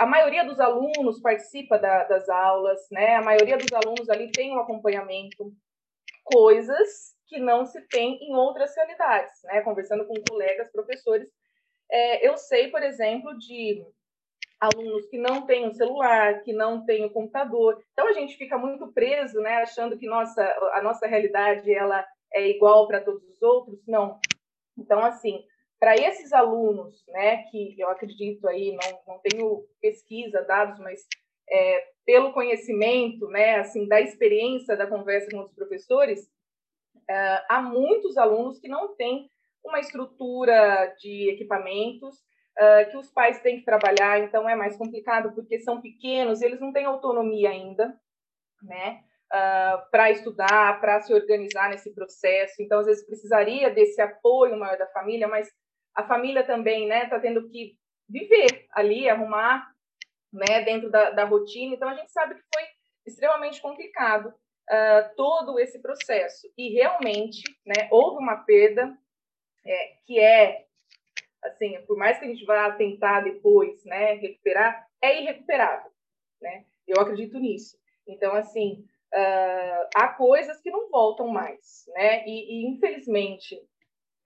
A 0.00 0.06
maioria 0.06 0.44
dos 0.44 0.58
alunos 0.58 1.20
participa 1.20 1.78
da, 1.78 2.02
das 2.02 2.28
aulas, 2.28 2.80
né? 2.90 3.14
A 3.14 3.22
maioria 3.22 3.56
dos 3.56 3.72
alunos 3.72 4.08
ali 4.10 4.32
tem 4.32 4.52
um 4.52 4.58
acompanhamento, 4.58 5.52
coisas 6.24 7.14
que 7.28 7.38
não 7.38 7.64
se 7.64 7.80
tem 7.88 8.18
em 8.20 8.34
outras 8.34 8.74
realidades, 8.74 9.34
né? 9.44 9.60
Conversando 9.60 10.04
com 10.04 10.14
colegas, 10.28 10.72
professores, 10.72 11.28
é, 11.90 12.26
eu 12.26 12.36
sei, 12.36 12.68
por 12.68 12.82
exemplo, 12.82 13.38
de 13.38 13.86
alunos 14.60 15.06
que 15.06 15.18
não 15.18 15.46
têm 15.46 15.66
um 15.66 15.72
celular, 15.72 16.42
que 16.42 16.52
não 16.52 16.84
têm 16.84 17.04
um 17.04 17.08
computador. 17.08 17.82
Então 17.92 18.08
a 18.08 18.12
gente 18.12 18.36
fica 18.36 18.56
muito 18.56 18.92
preso, 18.92 19.40
né, 19.40 19.56
achando 19.56 19.98
que 19.98 20.06
nossa 20.06 20.42
a 20.72 20.82
nossa 20.82 21.06
realidade 21.06 21.72
ela 21.72 22.04
é 22.32 22.48
igual 22.48 22.86
para 22.86 23.00
todos 23.00 23.22
os 23.28 23.42
outros. 23.42 23.86
Não. 23.86 24.18
Então 24.78 25.04
assim, 25.04 25.44
para 25.84 25.96
esses 25.96 26.32
alunos, 26.32 27.04
né, 27.08 27.42
que 27.50 27.78
eu 27.78 27.90
acredito 27.90 28.48
aí, 28.48 28.72
não, 28.72 29.00
não 29.06 29.20
tenho 29.20 29.66
pesquisa, 29.82 30.40
dados, 30.40 30.78
mas 30.78 31.06
é, 31.46 31.88
pelo 32.06 32.32
conhecimento, 32.32 33.28
né, 33.28 33.56
assim, 33.56 33.86
da 33.86 34.00
experiência 34.00 34.78
da 34.78 34.86
conversa 34.86 35.30
com 35.30 35.40
os 35.40 35.52
professores, 35.52 36.22
uh, 36.22 37.44
há 37.50 37.60
muitos 37.60 38.16
alunos 38.16 38.58
que 38.58 38.66
não 38.66 38.96
têm 38.96 39.28
uma 39.62 39.78
estrutura 39.78 40.86
de 40.98 41.28
equipamentos, 41.28 42.14
uh, 42.14 42.90
que 42.90 42.96
os 42.96 43.10
pais 43.10 43.42
têm 43.42 43.58
que 43.58 43.66
trabalhar, 43.66 44.20
então 44.20 44.48
é 44.48 44.56
mais 44.56 44.78
complicado 44.78 45.34
porque 45.34 45.60
são 45.60 45.82
pequenos, 45.82 46.40
eles 46.40 46.60
não 46.60 46.72
têm 46.72 46.86
autonomia 46.86 47.50
ainda, 47.50 47.94
né, 48.62 49.02
uh, 49.30 49.90
para 49.90 50.10
estudar, 50.10 50.80
para 50.80 51.02
se 51.02 51.12
organizar 51.12 51.68
nesse 51.68 51.94
processo. 51.94 52.62
Então, 52.62 52.78
às 52.78 52.86
vezes 52.86 53.04
precisaria 53.04 53.68
desse 53.68 54.00
apoio 54.00 54.56
maior 54.56 54.78
da 54.78 54.86
família, 54.86 55.28
mas 55.28 55.52
a 55.94 56.06
família 56.06 56.44
também, 56.44 56.86
né, 56.86 57.04
está 57.04 57.20
tendo 57.20 57.48
que 57.48 57.76
viver 58.08 58.66
ali, 58.72 59.08
arrumar, 59.08 59.72
né, 60.32 60.62
dentro 60.62 60.90
da, 60.90 61.10
da, 61.10 61.24
rotina. 61.24 61.74
Então, 61.74 61.88
a 61.88 61.94
gente 61.94 62.10
sabe 62.10 62.34
que 62.34 62.42
foi 62.52 62.64
extremamente 63.06 63.62
complicado 63.62 64.28
uh, 64.28 65.14
todo 65.16 65.58
esse 65.58 65.80
processo. 65.80 66.48
E 66.58 66.70
realmente, 66.70 67.42
né, 67.64 67.88
houve 67.90 68.18
uma 68.18 68.36
perda 68.38 68.96
é, 69.64 69.96
que 70.04 70.18
é, 70.18 70.66
assim, 71.44 71.80
por 71.86 71.96
mais 71.96 72.18
que 72.18 72.24
a 72.24 72.28
gente 72.28 72.44
vá 72.44 72.72
tentar 72.72 73.20
depois, 73.20 73.84
né, 73.84 74.14
recuperar, 74.14 74.86
é 75.00 75.22
irrecuperável, 75.22 75.90
né? 76.40 76.64
Eu 76.86 77.00
acredito 77.00 77.38
nisso. 77.38 77.78
Então, 78.06 78.34
assim, 78.34 78.86
uh, 79.14 79.88
há 79.94 80.08
coisas 80.08 80.60
que 80.60 80.70
não 80.70 80.90
voltam 80.90 81.28
mais, 81.28 81.84
né? 81.88 82.26
E, 82.26 82.62
e 82.62 82.66
infelizmente, 82.66 83.58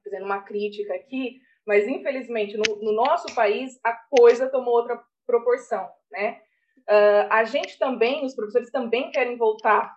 fazendo 0.02 0.24
uma 0.24 0.42
crítica 0.42 0.94
aqui, 0.94 1.40
mas 1.68 1.86
infelizmente 1.86 2.56
no, 2.56 2.76
no 2.76 2.92
nosso 2.92 3.32
país 3.34 3.78
a 3.84 3.92
coisa 3.92 4.48
tomou 4.48 4.72
outra 4.72 4.98
proporção, 5.26 5.86
né? 6.10 6.40
Uh, 6.88 7.28
a 7.28 7.44
gente 7.44 7.78
também, 7.78 8.24
os 8.24 8.34
professores 8.34 8.70
também 8.70 9.10
querem 9.10 9.36
voltar. 9.36 9.94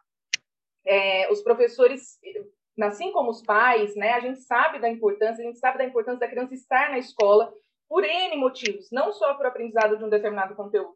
É, 0.86 1.32
os 1.32 1.42
professores, 1.42 2.20
assim 2.82 3.14
como 3.14 3.30
os 3.30 3.42
pais, 3.42 3.96
né? 3.96 4.12
A 4.12 4.20
gente 4.20 4.42
sabe 4.42 4.80
da 4.80 4.90
importância, 4.90 5.42
a 5.42 5.48
gente 5.48 5.60
sabe 5.60 5.78
da 5.78 5.86
importância 5.86 6.20
da 6.20 6.28
criança 6.28 6.54
estar 6.54 6.90
na 6.90 6.98
escola 6.98 7.54
por 7.88 8.04
N 8.04 8.36
motivos, 8.36 8.90
não 8.92 9.14
só 9.14 9.34
para 9.36 9.46
o 9.46 9.48
aprendizado 9.48 9.98
de 9.98 10.04
um 10.04 10.10
determinado 10.10 10.56
conteúdo. 10.56 10.94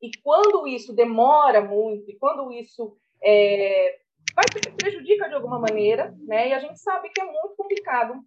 E 0.00 0.10
quando 0.22 0.66
isso 0.66 0.94
demora 0.94 1.60
muito, 1.60 2.10
e 2.10 2.16
quando 2.16 2.50
isso 2.52 2.96
é, 3.22 3.98
vai 4.34 4.46
prejudica 4.78 5.28
de 5.28 5.34
alguma 5.34 5.58
maneira, 5.58 6.16
né? 6.26 6.48
E 6.48 6.52
a 6.54 6.58
gente 6.58 6.78
sabe 6.78 7.10
que 7.10 7.20
é 7.20 7.24
muito 7.24 7.54
complicado 7.54 8.24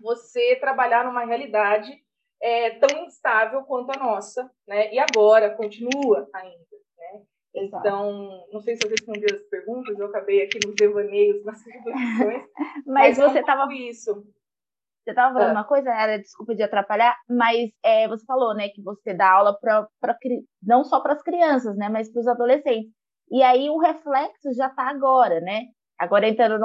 você 0.00 0.56
trabalhar 0.56 1.04
numa 1.04 1.24
realidade 1.24 1.92
é, 2.40 2.70
tão 2.70 3.04
instável 3.04 3.62
quanto 3.62 3.90
a 3.90 4.02
nossa, 4.02 4.50
né? 4.66 4.92
E 4.92 4.98
agora 4.98 5.54
continua 5.54 6.28
ainda, 6.34 6.76
né? 6.98 7.22
Então, 7.54 8.44
não 8.52 8.60
sei 8.60 8.76
se 8.76 8.84
eu 8.84 8.90
respondi 8.90 9.26
as 9.32 9.42
perguntas, 9.48 9.98
eu 9.98 10.06
acabei 10.06 10.42
aqui 10.42 10.58
nos 10.64 10.74
devaneios, 10.74 11.44
nas 11.44 11.62
reflexões. 11.66 12.44
mas, 12.86 13.16
mas 13.16 13.18
você 13.18 13.40
estava 13.40 13.72
isso. 13.72 14.26
Você 15.04 15.10
estava 15.10 15.34
falando 15.34 15.50
ah. 15.50 15.52
uma 15.52 15.64
coisa, 15.64 15.90
era 15.90 16.18
desculpa 16.18 16.54
de 16.54 16.62
atrapalhar, 16.62 17.16
mas 17.28 17.70
é, 17.82 18.06
você 18.08 18.24
falou, 18.24 18.54
né, 18.54 18.68
que 18.68 18.80
você 18.80 19.12
dá 19.12 19.32
aula 19.32 19.58
para 19.58 19.88
não 20.62 20.84
só 20.84 21.00
para 21.00 21.14
as 21.14 21.22
crianças, 21.22 21.76
né, 21.76 21.88
mas 21.88 22.10
para 22.10 22.20
os 22.20 22.28
adolescentes. 22.28 22.92
E 23.30 23.42
aí 23.42 23.68
o 23.68 23.78
reflexo 23.78 24.52
já 24.54 24.68
está 24.68 24.88
agora, 24.88 25.40
né? 25.40 25.62
Agora 25.98 26.28
entrando 26.28 26.58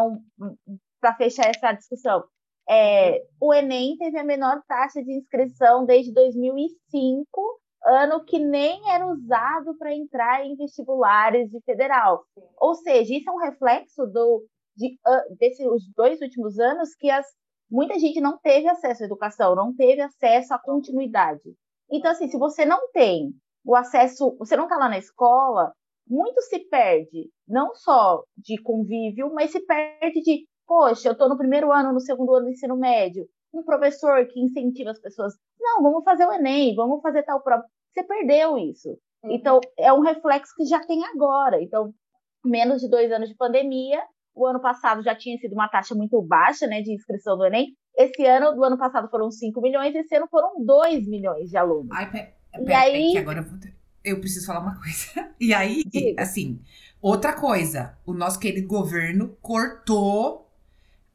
para 0.99 1.15
fechar 1.15 1.47
essa 1.47 1.71
discussão, 1.71 2.23
é, 2.69 3.23
o 3.39 3.53
Enem 3.53 3.97
teve 3.97 4.17
a 4.17 4.23
menor 4.23 4.61
taxa 4.67 5.01
de 5.01 5.13
inscrição 5.13 5.85
desde 5.85 6.13
2005, 6.13 7.59
ano 7.85 8.25
que 8.25 8.39
nem 8.39 8.91
era 8.91 9.07
usado 9.07 9.77
para 9.77 9.95
entrar 9.95 10.45
em 10.45 10.55
vestibulares 10.55 11.49
de 11.49 11.61
federal. 11.61 12.25
Ou 12.57 12.75
seja, 12.75 13.13
isso 13.13 13.29
é 13.29 13.33
um 13.33 13.37
reflexo 13.37 14.05
do, 14.07 14.45
de, 14.75 14.97
uh, 15.07 15.35
desses 15.37 15.65
dois 15.95 16.21
últimos 16.21 16.59
anos 16.59 16.93
que 16.95 17.09
as, 17.09 17.25
muita 17.69 17.97
gente 17.97 18.19
não 18.19 18.37
teve 18.37 18.67
acesso 18.67 19.03
à 19.03 19.05
educação, 19.05 19.55
não 19.55 19.73
teve 19.73 20.01
acesso 20.01 20.53
à 20.53 20.59
continuidade. 20.59 21.55
Então, 21.89 22.11
assim, 22.11 22.27
se 22.27 22.37
você 22.37 22.65
não 22.65 22.91
tem 22.91 23.31
o 23.63 23.75
acesso, 23.75 24.35
você 24.37 24.57
não 24.57 24.65
está 24.65 24.75
lá 24.75 24.89
na 24.89 24.97
escola, 24.97 25.71
muito 26.05 26.41
se 26.41 26.59
perde, 26.59 27.29
não 27.47 27.73
só 27.75 28.23
de 28.37 28.61
convívio, 28.61 29.33
mas 29.33 29.51
se 29.51 29.59
perde 29.65 30.21
de 30.21 30.45
Poxa, 30.67 31.07
eu 31.07 31.13
estou 31.13 31.29
no 31.29 31.37
primeiro 31.37 31.71
ano, 31.71 31.93
no 31.93 31.99
segundo 31.99 32.35
ano 32.35 32.45
do 32.45 32.51
ensino 32.51 32.75
médio. 32.75 33.25
Um 33.53 33.63
professor 33.63 34.25
que 34.27 34.39
incentiva 34.39 34.91
as 34.91 34.99
pessoas. 34.99 35.33
Não, 35.59 35.81
vamos 35.81 36.03
fazer 36.03 36.25
o 36.25 36.33
Enem, 36.33 36.75
vamos 36.75 37.01
fazer 37.01 37.23
tal 37.23 37.41
prova. 37.41 37.63
Você 37.93 38.03
perdeu 38.03 38.57
isso. 38.57 38.89
Uhum. 39.23 39.31
Então, 39.31 39.61
é 39.79 39.91
um 39.93 40.01
reflexo 40.01 40.53
que 40.55 40.65
já 40.65 40.85
tem 40.85 41.03
agora. 41.05 41.61
Então, 41.63 41.93
menos 42.43 42.81
de 42.81 42.89
dois 42.89 43.11
anos 43.11 43.29
de 43.29 43.35
pandemia. 43.35 44.01
O 44.35 44.45
ano 44.45 44.61
passado 44.61 45.01
já 45.01 45.15
tinha 45.15 45.37
sido 45.37 45.53
uma 45.53 45.69
taxa 45.69 45.95
muito 45.95 46.21
baixa 46.21 46.67
né, 46.67 46.81
de 46.81 46.93
inscrição 46.93 47.37
do 47.37 47.45
Enem. 47.45 47.69
Esse 47.97 48.23
ano, 48.25 48.53
do 48.53 48.63
ano 48.63 48.77
passado, 48.77 49.09
foram 49.09 49.31
5 49.31 49.59
milhões, 49.59 49.95
esse 49.95 50.15
ano 50.15 50.27
foram 50.29 50.63
2 50.63 51.07
milhões 51.07 51.49
de 51.49 51.57
alunos. 51.57 51.89
Ai, 51.91 52.11
pera, 52.11 52.33
e 52.59 52.71
aí... 52.71 53.17
É 53.17 53.19
agora 53.19 53.39
eu, 53.39 53.43
vou 53.43 53.57
eu 54.03 54.19
preciso 54.19 54.45
falar 54.45 54.59
uma 54.59 54.79
coisa. 54.79 55.27
E 55.39 55.53
aí, 55.53 55.83
Diga. 55.85 56.21
assim, 56.21 56.59
outra 57.01 57.33
coisa, 57.33 57.97
o 58.05 58.13
nosso 58.13 58.39
querido 58.39 58.67
governo 58.67 59.37
cortou 59.41 60.46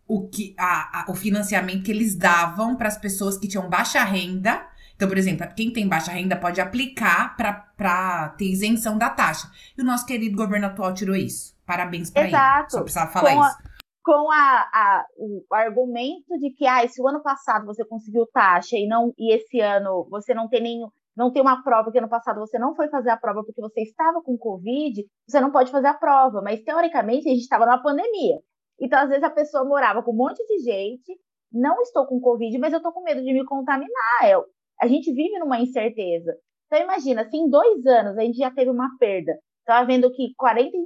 o, 0.06 0.28
que, 0.28 0.54
a, 0.58 1.00
a, 1.00 1.10
o 1.10 1.14
financiamento 1.14 1.84
que 1.84 1.90
eles 1.90 2.16
davam 2.16 2.76
para 2.76 2.88
as 2.88 2.98
pessoas 2.98 3.38
que 3.38 3.48
tinham 3.48 3.68
baixa 3.68 4.02
renda 4.04 4.66
Então, 4.94 5.08
por 5.08 5.16
exemplo, 5.16 5.46
quem 5.56 5.72
tem 5.72 5.88
baixa 5.88 6.12
renda 6.12 6.36
pode 6.36 6.60
aplicar 6.60 7.36
para 7.36 8.28
ter 8.36 8.46
isenção 8.46 8.98
da 8.98 9.10
taxa. 9.10 9.50
E 9.76 9.82
o 9.82 9.84
nosso 9.84 10.06
querido 10.06 10.36
governo 10.36 10.66
atual 10.66 10.92
tirou 10.94 11.16
isso. 11.16 11.56
Parabéns 11.66 12.10
para 12.10 12.22
ele. 12.22 12.36
Só 12.68 12.82
precisava 12.82 13.10
falar 13.10 13.34
com 13.34 13.40
isso. 13.40 13.50
A, 13.50 13.72
com 14.04 14.32
a, 14.32 15.04
o 15.16 15.54
argumento 15.54 16.38
de 16.38 16.50
que 16.50 16.66
ah, 16.66 16.86
se 16.88 17.00
o 17.00 17.08
ano 17.08 17.22
passado 17.22 17.64
você 17.64 17.84
conseguiu 17.84 18.26
taxa 18.32 18.76
e 18.76 18.86
não 18.86 19.12
e 19.16 19.34
esse 19.34 19.60
ano 19.60 20.06
você 20.10 20.34
não 20.34 20.48
tem 20.48 20.60
nenhum 20.60 20.88
não 21.16 21.30
tem 21.30 21.42
uma 21.42 21.62
prova 21.62 21.90
que 21.90 21.98
ano 21.98 22.08
passado 22.08 22.40
você 22.40 22.58
não 22.58 22.74
foi 22.74 22.88
fazer 22.88 23.10
a 23.10 23.16
prova 23.16 23.42
porque 23.44 23.60
você 23.60 23.82
estava 23.82 24.22
com 24.22 24.36
Covid, 24.36 25.04
você 25.28 25.40
não 25.40 25.52
pode 25.52 25.70
fazer 25.70 25.88
a 25.88 25.94
prova. 25.94 26.40
Mas 26.42 26.62
teoricamente 26.62 27.28
a 27.28 27.32
gente 27.32 27.42
estava 27.42 27.66
numa 27.66 27.82
pandemia. 27.82 28.38
Então, 28.82 28.98
às 28.98 29.08
vezes, 29.08 29.22
a 29.22 29.30
pessoa 29.30 29.64
morava 29.64 30.02
com 30.02 30.10
um 30.10 30.16
monte 30.16 30.44
de 30.44 30.58
gente, 30.58 31.16
não 31.52 31.80
estou 31.82 32.04
com 32.04 32.20
Covid, 32.20 32.58
mas 32.58 32.72
eu 32.72 32.78
estou 32.78 32.92
com 32.92 33.04
medo 33.04 33.22
de 33.22 33.32
me 33.32 33.44
contaminar. 33.44 34.28
Eu, 34.28 34.44
a 34.80 34.88
gente 34.88 35.12
vive 35.12 35.38
numa 35.38 35.60
incerteza. 35.60 36.36
Então, 36.66 36.80
imagina, 36.82 37.24
se 37.30 37.36
em 37.36 37.48
dois 37.48 37.86
anos 37.86 38.18
a 38.18 38.22
gente 38.22 38.38
já 38.38 38.50
teve 38.50 38.70
uma 38.70 38.90
perda, 38.98 39.38
estava 39.60 39.86
vendo 39.86 40.10
que 40.12 40.34
40, 40.36 40.76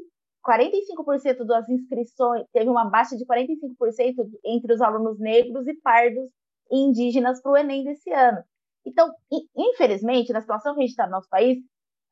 45% 0.46 1.46
das 1.46 1.66
inscrições, 1.70 2.44
teve 2.52 2.68
uma 2.68 2.84
baixa 2.90 3.16
de 3.16 3.24
45% 3.24 4.14
entre 4.44 4.74
os 4.74 4.82
alunos 4.82 5.18
negros 5.18 5.66
e 5.66 5.74
pardos 5.80 6.28
e 6.70 6.76
indígenas 6.76 7.40
para 7.40 7.52
o 7.52 7.56
Enem 7.56 7.82
desse 7.82 8.12
ano. 8.12 8.42
Então, 8.84 9.10
infelizmente, 9.56 10.34
na 10.34 10.42
situação 10.42 10.74
que 10.74 10.80
a 10.80 10.82
gente 10.82 10.90
está 10.90 11.06
no 11.06 11.12
nosso 11.12 11.28
país, 11.30 11.56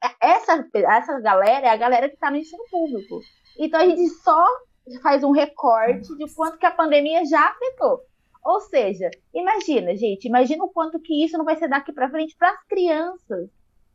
é, 0.03 0.29
essa, 0.33 0.66
essa 0.75 1.20
galera 1.20 1.66
é 1.66 1.70
a 1.70 1.77
galera 1.77 2.09
que 2.09 2.14
está 2.14 2.31
no 2.31 2.38
ensino 2.38 2.64
público. 2.70 3.20
Então, 3.59 3.81
a 3.81 3.87
gente 3.87 4.09
só 4.09 4.47
faz 5.03 5.25
um 5.25 5.31
recorte 5.31 6.14
de 6.16 6.33
quanto 6.35 6.59
que 6.59 6.66
a 6.66 6.70
pandemia 6.70 7.25
já 7.25 7.49
afetou. 7.49 8.01
Ou 8.44 8.61
seja, 8.61 9.11
imagina, 9.33 9.97
gente, 9.97 10.29
imagina 10.29 10.64
o 10.64 10.68
quanto 10.68 11.01
que 11.01 11.25
isso 11.25 11.38
não 11.38 11.44
vai 11.44 11.57
ser 11.57 11.68
daqui 11.68 11.92
para 11.92 12.11
frente 12.11 12.37
para 12.37 12.51
as 12.51 12.62
crianças 12.66 13.49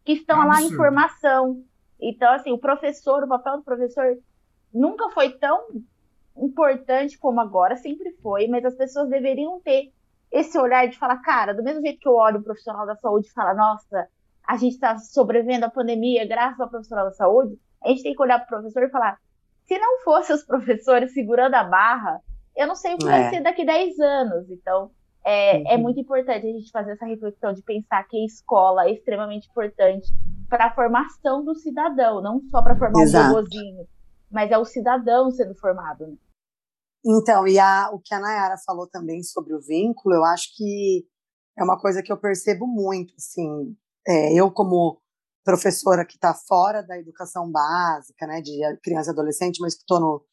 que 0.04 0.14
estão 0.14 0.42
é 0.42 0.46
lá 0.46 0.62
em 0.62 0.72
formação. 0.72 1.64
Então, 2.02 2.34
assim, 2.34 2.52
o 2.52 2.58
professor, 2.58 3.24
o 3.24 3.28
papel 3.28 3.58
do 3.58 3.64
professor 3.64 4.18
nunca 4.74 5.10
foi 5.12 5.32
tão 5.38 5.68
importante 6.36 7.18
como 7.18 7.40
agora, 7.42 7.76
sempre 7.76 8.12
foi, 8.24 8.48
mas 8.48 8.66
as 8.66 8.76
pessoas 8.76 9.10
deveriam 9.10 9.60
ter 9.62 9.92
esse 10.32 10.58
olhar 10.58 10.88
de 10.88 10.98
falar, 10.98 11.18
cara, 11.18 11.54
do 11.54 11.64
mesmo 11.64 11.82
jeito 11.82 12.00
que 12.00 12.08
eu 12.08 12.16
olho 12.16 12.40
o 12.40 12.44
profissional 12.44 12.86
da 12.86 12.96
saúde 12.96 13.28
e 13.28 13.32
falo, 13.32 13.56
nossa, 13.58 14.08
a 14.48 14.58
gente 14.58 14.74
está 14.74 14.98
sobrevivendo 14.98 15.66
à 15.66 15.70
pandemia 15.70 16.28
graças 16.28 16.60
ao 16.60 16.70
profissional 16.70 17.06
da 17.06 17.12
saúde, 17.12 17.60
a 17.84 17.90
gente 17.90 18.04
tem 18.04 18.16
que 18.16 18.22
olhar 18.22 18.40
para 18.40 18.46
o 18.46 18.62
professor 18.62 18.84
e 18.84 18.90
falar, 18.90 19.20
se 19.70 19.78
não 19.78 20.02
fossem 20.02 20.36
os 20.36 20.44
professores 20.44 21.14
segurando 21.14 21.54
a 21.54 21.64
barra, 21.64 22.20
eu 22.58 22.68
não 22.68 22.76
sei 22.76 22.96
o 22.96 22.98
que 22.98 23.08
é. 23.08 23.10
vai 23.10 23.30
ser 23.30 23.42
daqui 23.42 23.64
10 23.64 24.00
anos. 24.00 24.50
Então, 24.50 24.92
é, 25.24 25.58
é 25.58 25.60
uhum. 25.60 25.68
é 25.68 25.78
muito 25.78 26.00
importante 26.00 26.48
a 26.48 26.52
gente 26.52 26.72
fazer 26.72 26.94
essa 26.94 27.06
reflexão 27.06 27.54
de 27.54 27.62
pensar 27.62 28.04
que 28.06 28.18
a 28.18 28.26
escola 28.26 28.86
é 28.86 28.94
extremamente 28.94 29.48
importante 29.48 30.12
para 30.50 30.66
a 30.66 30.74
formação 30.74 31.46
do 31.46 31.54
cidadão, 31.54 32.22
não 32.22 32.42
só 32.50 32.64
para 32.64 32.76
formar 32.76 33.04
Exato. 33.04 33.30
um 33.30 33.36
robozinho, 33.36 33.88
mas 34.32 34.50
é 34.50 34.58
o 34.58 34.66
cidadão 34.66 35.30
sendo 35.30 35.54
formado. 35.56 36.08
Né? 36.08 36.16
Então, 37.06 37.48
e 37.48 37.60
a, 37.60 37.92
o 37.94 38.00
que 38.00 38.14
a 38.14 38.20
Nayara 38.20 38.56
falou 38.66 38.88
também 38.88 39.22
sobre 39.22 39.54
o 39.54 39.62
vínculo, 39.62 40.16
eu 40.16 40.26
acho 40.26 40.56
que 40.58 41.06
é 41.58 41.64
uma 41.64 41.80
coisa 41.80 42.02
que 42.02 42.12
eu 42.12 42.18
percebo 42.18 42.66
muito, 42.66 43.14
assim, 43.16 43.76
é, 44.08 44.34
eu 44.34 44.52
como 44.52 45.00
professora 45.44 46.06
que 46.06 46.16
está 46.16 46.34
fora 46.34 46.82
da 46.82 46.98
educação 46.98 47.50
básica, 47.52 48.28
né, 48.28 48.42
de 48.42 48.60
criança 48.84 49.10
e 49.10 49.14
adolescente, 49.14 49.60
mas 49.62 49.76
que 49.76 49.82
estou 49.82 50.00
no 50.00 50.26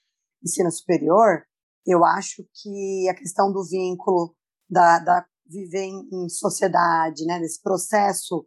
ensino 0.45 0.71
superior, 0.71 1.45
eu 1.87 2.05
acho 2.05 2.45
que 2.55 3.09
a 3.09 3.15
questão 3.15 3.53
do 3.53 3.65
vínculo, 3.65 4.35
da, 4.69 4.99
da 4.99 5.27
viver 5.49 5.85
em, 5.85 6.09
em 6.13 6.29
sociedade, 6.29 7.25
né, 7.25 7.39
nesse 7.39 7.63
processo 7.63 8.47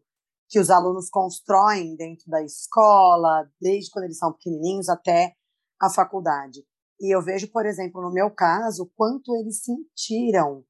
que 0.49 0.59
os 0.59 0.69
alunos 0.69 1.09
constroem 1.09 1.95
dentro 1.95 2.29
da 2.29 2.43
escola, 2.43 3.49
desde 3.61 3.91
quando 3.91 4.05
eles 4.05 4.17
são 4.17 4.33
pequenininhos 4.33 4.89
até 4.89 5.33
a 5.79 5.89
faculdade. 5.89 6.65
E 6.99 7.15
eu 7.15 7.21
vejo, 7.21 7.49
por 7.51 7.65
exemplo, 7.65 8.01
no 8.01 8.11
meu 8.11 8.29
caso, 8.29 8.91
quanto 8.95 9.35
eles 9.37 9.61
sentiram 9.63 10.65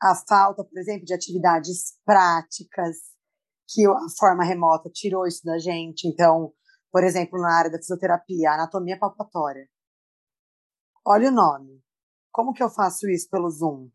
a 0.00 0.14
falta, 0.14 0.62
por 0.62 0.78
exemplo, 0.78 1.04
de 1.04 1.14
atividades 1.14 1.94
práticas, 2.04 2.96
que 3.72 3.86
a 3.86 4.08
forma 4.18 4.44
remota 4.44 4.90
tirou 4.92 5.26
isso 5.26 5.42
da 5.44 5.58
gente. 5.58 6.06
Então, 6.06 6.52
por 6.90 7.02
exemplo, 7.02 7.40
na 7.40 7.56
área 7.56 7.70
da 7.70 7.78
fisioterapia, 7.78 8.52
anatomia 8.52 8.98
palpatória. 8.98 9.66
Olha 11.06 11.28
o 11.28 11.32
nome. 11.32 11.82
Como 12.30 12.52
que 12.52 12.62
eu 12.62 12.68
faço 12.68 13.08
isso 13.08 13.28
pelo 13.30 13.50
Zoom? 13.50 13.88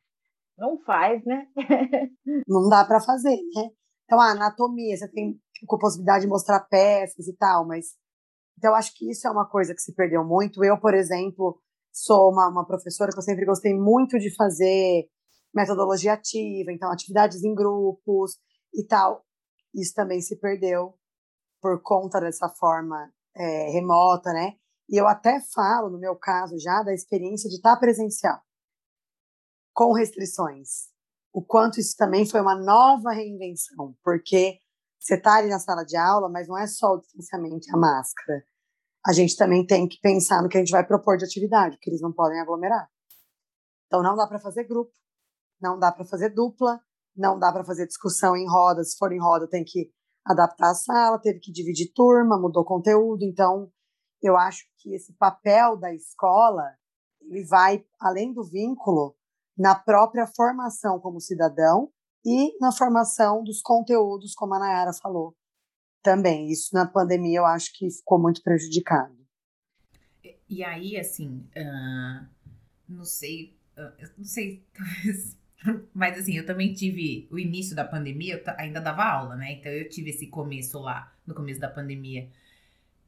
Não 0.58 0.80
faz, 0.80 1.24
né? 1.26 1.48
Não 2.48 2.68
dá 2.68 2.84
para 2.84 3.00
fazer, 3.00 3.36
né? 3.56 3.70
Então, 4.06 4.20
a 4.20 4.32
anatomia, 4.32 4.98
você 4.98 5.08
tem 5.10 5.40
a 5.64 5.78
possibilidade 5.78 6.24
de 6.24 6.30
mostrar 6.30 6.62
peças 6.62 7.28
e 7.28 7.36
tal, 7.36 7.68
mas. 7.68 7.96
Então, 8.58 8.74
acho 8.74 8.92
que 8.96 9.10
isso 9.10 9.28
é 9.28 9.32
uma 9.32 9.48
coisa 9.48 9.74
que 9.76 9.82
se 9.82 9.94
perdeu 9.94 10.24
muito. 10.24 10.64
Eu, 10.64 10.80
por 10.80 10.96
exemplo, 10.96 11.62
sou 11.94 12.32
uma, 12.32 12.50
uma 12.50 12.66
professora 12.66 13.12
que 13.12 13.18
eu 13.18 13.24
sempre 13.24 13.46
gostei 13.46 13.74
muito 13.74 14.18
de 14.18 14.34
fazer 14.36 15.08
metodologia 15.54 16.14
ativa, 16.14 16.72
então, 16.72 16.92
atividades 16.92 17.44
em 17.44 17.54
grupos 17.54 18.38
e 18.74 18.86
tal. 18.86 19.27
Isso 19.74 19.94
também 19.94 20.22
se 20.22 20.38
perdeu 20.38 20.98
por 21.62 21.82
conta 21.82 22.20
dessa 22.20 22.50
forma 22.50 23.12
é, 23.36 23.70
remota, 23.72 24.32
né? 24.34 24.58
E 24.90 25.00
eu 25.00 25.08
até 25.08 25.42
falo, 25.54 25.90
no 25.90 26.00
meu 26.00 26.16
caso, 26.16 26.58
já 26.58 26.82
da 26.82 26.94
experiência 26.94 27.50
de 27.50 27.58
estar 27.58 27.76
presencial, 27.78 28.40
com 29.74 29.94
restrições. 29.94 30.90
O 31.34 31.44
quanto 31.44 31.80
isso 31.80 31.96
também 31.98 32.26
foi 32.26 32.42
uma 32.42 32.56
nova 32.56 33.12
reinvenção, 33.12 33.96
porque 34.04 34.60
você 35.00 35.16
está 35.16 35.36
ali 35.36 35.50
na 35.50 35.60
sala 35.60 35.84
de 35.84 35.96
aula, 35.98 36.30
mas 36.30 36.48
não 36.48 36.58
é 36.58 36.66
só 36.66 36.94
o 36.94 37.00
distanciamento 37.00 37.68
e 37.68 37.72
a 37.72 37.78
máscara. 37.78 38.44
A 39.06 39.14
gente 39.14 39.36
também 39.38 39.66
tem 39.66 39.88
que 39.88 40.00
pensar 40.02 40.42
no 40.42 40.50
que 40.50 40.58
a 40.58 40.60
gente 40.60 40.72
vai 40.72 40.86
propor 40.86 41.18
de 41.18 41.26
atividade, 41.26 41.76
porque 41.76 41.90
eles 41.90 42.02
não 42.02 42.12
podem 42.12 42.40
aglomerar. 42.40 42.90
Então 43.86 44.02
não 44.02 44.16
dá 44.16 44.28
para 44.28 44.40
fazer 44.40 44.66
grupo, 44.66 44.92
não 45.62 45.78
dá 45.78 45.92
para 45.92 46.06
fazer 46.06 46.30
dupla, 46.30 46.82
não 47.18 47.40
dá 47.40 47.52
para 47.52 47.64
fazer 47.64 47.88
discussão 47.88 48.36
em 48.36 48.48
roda. 48.48 48.84
Se 48.84 48.98
for 48.98 49.12
em 49.12 49.20
roda, 49.20 49.48
tem 49.48 49.64
que 49.64 49.92
adaptar 50.26 50.72
a 50.72 50.76
sala, 50.76 51.20
teve 51.20 51.40
que 51.40 51.52
dividir 51.52 51.92
turma, 51.94 52.40
mudou 52.40 52.64
conteúdo. 52.64 53.24
Então, 53.24 53.72
eu 54.22 54.38
acho 54.38 54.66
que 54.78 54.94
esse 54.94 55.14
papel 55.14 55.78
da 55.78 55.94
escola 55.94 56.64
ele 57.22 57.46
vai 57.46 57.84
além 58.00 58.34
do 58.34 58.44
vínculo 58.44 59.16
na 59.58 59.76
própria 59.76 60.28
formação 60.28 61.00
como 61.00 61.20
cidadão 61.20 61.92
e 62.26 62.58
na 62.60 62.72
formação 62.72 63.44
dos 63.44 63.62
conteúdos, 63.62 64.34
como 64.34 64.54
a 64.54 64.60
Nayara 64.60 64.94
falou 64.94 65.36
também. 66.02 66.48
Isso 66.48 66.74
na 66.74 66.86
pandemia 66.86 67.40
eu 67.40 67.46
acho 67.46 67.72
que 67.74 67.90
ficou 67.90 68.20
muito 68.20 68.42
prejudicado. 68.42 69.16
E 70.50 70.64
aí, 70.64 70.98
assim, 70.98 71.46
uh, 71.58 72.28
não 72.88 73.04
sei, 73.04 73.58
uh, 73.78 74.10
não 74.18 74.24
sei, 74.24 74.66
talvez, 74.74 75.38
mas 75.94 76.18
assim, 76.18 76.38
eu 76.38 76.46
também 76.46 76.74
tive 76.74 77.28
o 77.32 77.40
início 77.40 77.76
da 77.76 77.84
pandemia, 77.84 78.36
eu 78.36 78.54
ainda 78.58 78.80
dava 78.80 79.04
aula, 79.04 79.36
né? 79.36 79.54
Então 79.54 79.72
eu 79.72 79.90
tive 79.90 80.12
esse 80.12 80.28
começo 80.28 80.80
lá, 80.80 81.14
no 81.26 81.34
começo 81.34 81.60
da 81.60 81.70
pandemia. 81.70 82.28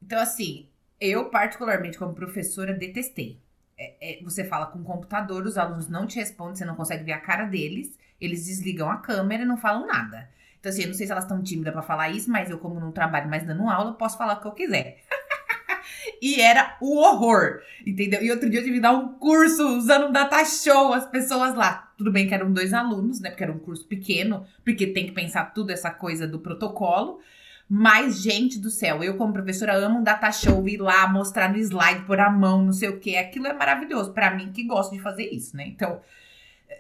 Então, 0.02 0.20
assim, 0.20 0.68
eu, 1.00 1.30
particularmente, 1.30 1.98
como 1.98 2.14
professora, 2.14 2.74
detestei. 2.74 3.40
É, 3.78 4.20
é, 4.20 4.24
você 4.24 4.44
fala 4.44 4.66
com 4.68 4.80
o 4.80 4.84
computador, 4.84 5.46
os 5.46 5.58
alunos 5.58 5.88
não 5.88 6.06
te 6.06 6.18
respondem, 6.18 6.56
você 6.56 6.66
não 6.66 6.76
consegue 6.76 7.04
ver 7.04 7.14
a 7.14 7.20
cara 7.20 7.46
deles, 7.46 7.98
eles 8.20 8.46
desligam 8.46 8.90
a 8.90 8.98
câmera 8.98 9.44
e 9.44 9.46
não 9.46 9.58
falam 9.58 9.88
nada. 9.88 10.30
Então, 10.60 10.70
assim, 10.70 10.82
eu 10.82 10.88
não 10.88 10.94
sei 10.94 11.06
se 11.06 11.12
elas 11.12 11.24
estão 11.24 11.42
tímidas 11.42 11.72
para 11.72 11.82
falar 11.82 12.10
isso, 12.10 12.30
mas 12.30 12.50
eu, 12.50 12.60
como 12.60 12.80
não 12.80 12.92
trabalho 12.92 13.30
mais 13.30 13.46
dando 13.46 13.70
aula, 13.70 13.94
posso 13.94 14.18
falar 14.18 14.34
o 14.34 14.42
que 14.42 14.48
eu 14.48 14.52
quiser. 14.52 15.02
E 16.22 16.42
era 16.42 16.78
o 16.82 16.98
horror, 16.98 17.62
entendeu? 17.86 18.22
E 18.22 18.32
outro 18.32 18.50
dia 18.50 18.60
eu 18.60 18.64
tive 18.64 18.76
que 18.76 18.82
dar 18.82 18.94
um 18.94 19.14
curso 19.14 19.78
usando 19.78 20.08
um 20.08 20.12
data 20.12 20.44
show, 20.46 20.94
as 20.94 21.06
pessoas 21.06 21.56
lá. 21.56 21.92
Tudo 21.98 22.12
bem 22.12 22.28
que 22.28 22.34
eram 22.34 22.52
dois 22.52 22.74
alunos, 22.74 23.20
né? 23.20 23.30
Porque 23.30 23.44
era 23.44 23.52
um 23.52 23.60
curso 23.60 23.86
pequeno, 23.86 24.46
porque 24.64 24.88
tem 24.88 25.06
que 25.06 25.12
pensar 25.12 25.54
tudo 25.54 25.72
essa 25.72 25.92
coisa 25.92 26.28
do 26.28 26.40
protocolo. 26.40 27.20
Mas, 27.72 28.20
gente 28.22 28.58
do 28.58 28.72
céu, 28.72 29.04
eu 29.04 29.16
como 29.16 29.32
professora 29.32 29.76
amo 29.76 30.00
um 30.00 30.04
data 30.04 30.32
show, 30.32 30.68
ir 30.68 30.82
lá, 30.82 31.08
mostrar 31.08 31.52
no 31.52 31.58
slide, 31.58 32.04
por 32.06 32.20
a 32.20 32.30
mão, 32.30 32.64
não 32.64 32.74
sei 32.74 32.90
o 32.90 33.00
que. 33.00 33.16
Aquilo 33.16 33.46
é 33.46 33.54
maravilhoso 33.54 34.12
para 34.12 34.34
mim 34.36 34.52
que 34.52 34.64
gosto 34.64 34.92
de 34.96 35.00
fazer 35.00 35.30
isso, 35.30 35.56
né? 35.56 35.68
Então, 35.68 36.02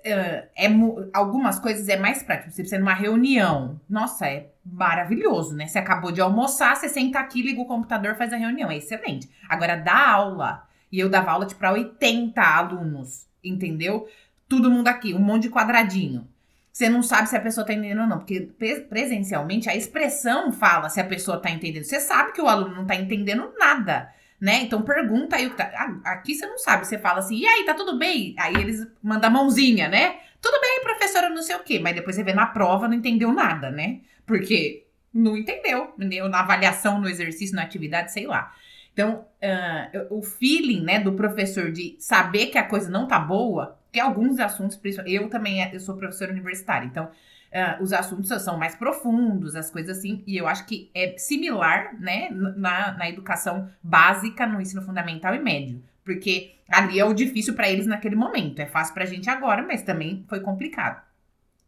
é, 0.04 0.47
é, 0.56 0.67
algumas 1.13 1.60
coisas 1.60 1.89
é 1.89 1.97
mais 1.97 2.23
prático. 2.23 2.52
Você 2.52 2.62
precisa 2.62 2.80
numa 2.80 2.93
reunião. 2.93 3.80
Nossa, 3.89 4.28
é 4.28 4.47
maravilhoso, 4.63 5.56
né? 5.56 5.67
Você 5.67 5.80
acabou 5.80 6.12
de 6.12 6.21
almoçar, 6.21 6.75
você 6.75 6.88
senta 6.88 7.19
aqui, 7.19 7.41
liga 7.41 7.62
o 7.62 7.65
computador, 7.65 8.15
faz 8.15 8.32
a 8.32 8.38
reunião. 8.38 8.71
É 8.71 8.78
excelente. 8.78 9.30
Agora, 9.47 9.75
dá 9.75 10.10
aula. 10.12 10.67
E 10.91 10.99
eu 10.99 11.10
dava 11.10 11.32
aula, 11.32 11.45
tipo, 11.45 11.60
para 11.60 11.71
80 11.71 12.41
alunos, 12.41 13.28
entendeu? 13.43 14.08
Todo 14.47 14.71
mundo 14.71 14.88
aqui, 14.88 15.13
um 15.13 15.19
monte 15.19 15.43
de 15.43 15.49
quadradinho. 15.49 16.28
Você 16.71 16.88
não 16.88 17.04
sabe 17.04 17.28
se 17.28 17.36
a 17.36 17.41
pessoa 17.41 17.65
tá 17.65 17.73
entendendo 17.73 18.02
ou 18.02 18.08
não, 18.08 18.19
porque 18.19 18.41
presencialmente 18.89 19.69
a 19.69 19.75
expressão 19.75 20.52
fala 20.52 20.89
se 20.89 20.99
a 20.99 21.04
pessoa 21.04 21.39
tá 21.39 21.49
entendendo. 21.49 21.84
Você 21.84 21.99
sabe 21.99 22.32
que 22.32 22.41
o 22.41 22.47
aluno 22.47 22.73
não 22.73 22.86
tá 22.86 22.95
entendendo 22.95 23.54
nada, 23.60 24.10
né? 24.39 24.62
Então 24.62 24.82
pergunta 24.82 25.36
aí 25.36 25.47
o 25.47 25.52
que 25.52 25.58
tá. 25.58 25.69
Aqui 26.06 26.36
você 26.36 26.45
não 26.45 26.58
sabe, 26.58 26.88
você 26.88 26.97
fala 26.97 27.19
assim, 27.19 27.38
e 27.38 27.45
aí, 27.45 27.65
tá 27.65 27.73
tudo 27.73 27.97
bem? 27.97 28.36
Aí 28.38 28.56
eles 28.56 28.88
mandam 29.04 29.30
a 29.30 29.34
mãozinha, 29.34 29.89
né? 29.89 30.17
Tudo 30.41 30.60
bem, 30.62 30.82
professora, 30.82 31.30
não 31.30 31.41
sei 31.41 31.56
o 31.56 31.63
quê, 31.63 31.80
mas 31.80 31.95
depois 31.95 32.15
você 32.15 32.23
vê 32.23 32.34
na 32.34 32.45
prova, 32.45 32.88
não 32.88 32.95
entendeu 32.95 33.34
nada, 33.34 33.69
né? 33.69 33.99
Porque 34.25 34.86
não 35.13 35.36
entendeu, 35.36 35.93
entendeu? 35.97 36.30
Na 36.30 36.39
avaliação, 36.39 37.02
no 37.02 37.10
exercício, 37.10 37.56
na 37.56 37.63
atividade, 37.63 38.13
sei 38.13 38.25
lá. 38.25 38.54
Então, 38.93 39.25
uh, 39.41 40.17
o 40.17 40.21
feeling, 40.21 40.82
né, 40.82 40.99
do 40.99 41.13
professor 41.13 41.71
de 41.71 41.95
saber 41.99 42.47
que 42.47 42.58
a 42.58 42.63
coisa 42.63 42.89
não 42.89 43.08
tá 43.08 43.19
boa, 43.19 43.78
que 43.91 43.99
alguns 43.99 44.39
assuntos, 44.39 44.80
eu 45.06 45.30
também 45.30 45.69
eu 45.73 45.80
sou 45.80 45.95
professora 45.97 46.32
universitária, 46.32 46.86
então 46.86 47.10
uh, 47.54 47.84
os 47.84 47.94
assuntos 47.94 48.30
são 48.42 48.58
mais 48.58 48.76
profundos, 48.76 49.56
as 49.56 49.70
coisas 49.70 49.98
assim, 49.98 50.24
e 50.26 50.38
eu 50.38 50.48
acho 50.48 50.66
que 50.66 50.90
é 50.94 51.18
similar, 51.18 52.00
né, 52.00 52.30
na, 52.32 52.94
na 52.94 53.10
educação 53.10 53.70
básica, 53.82 54.46
no 54.46 54.62
ensino 54.62 54.82
fundamental 54.82 55.34
e 55.36 55.40
médio. 55.40 55.84
Porque 56.04 56.56
ali 56.68 57.00
é 57.00 57.06
o 57.06 57.14
difícil 57.14 57.54
para 57.54 57.70
eles 57.70 57.86
naquele 57.86 58.16
momento. 58.16 58.60
É 58.60 58.66
fácil 58.66 58.94
pra 58.94 59.06
gente 59.06 59.30
agora, 59.30 59.64
mas 59.64 59.84
também 59.84 60.26
foi 60.28 60.40
complicado. 60.40 61.02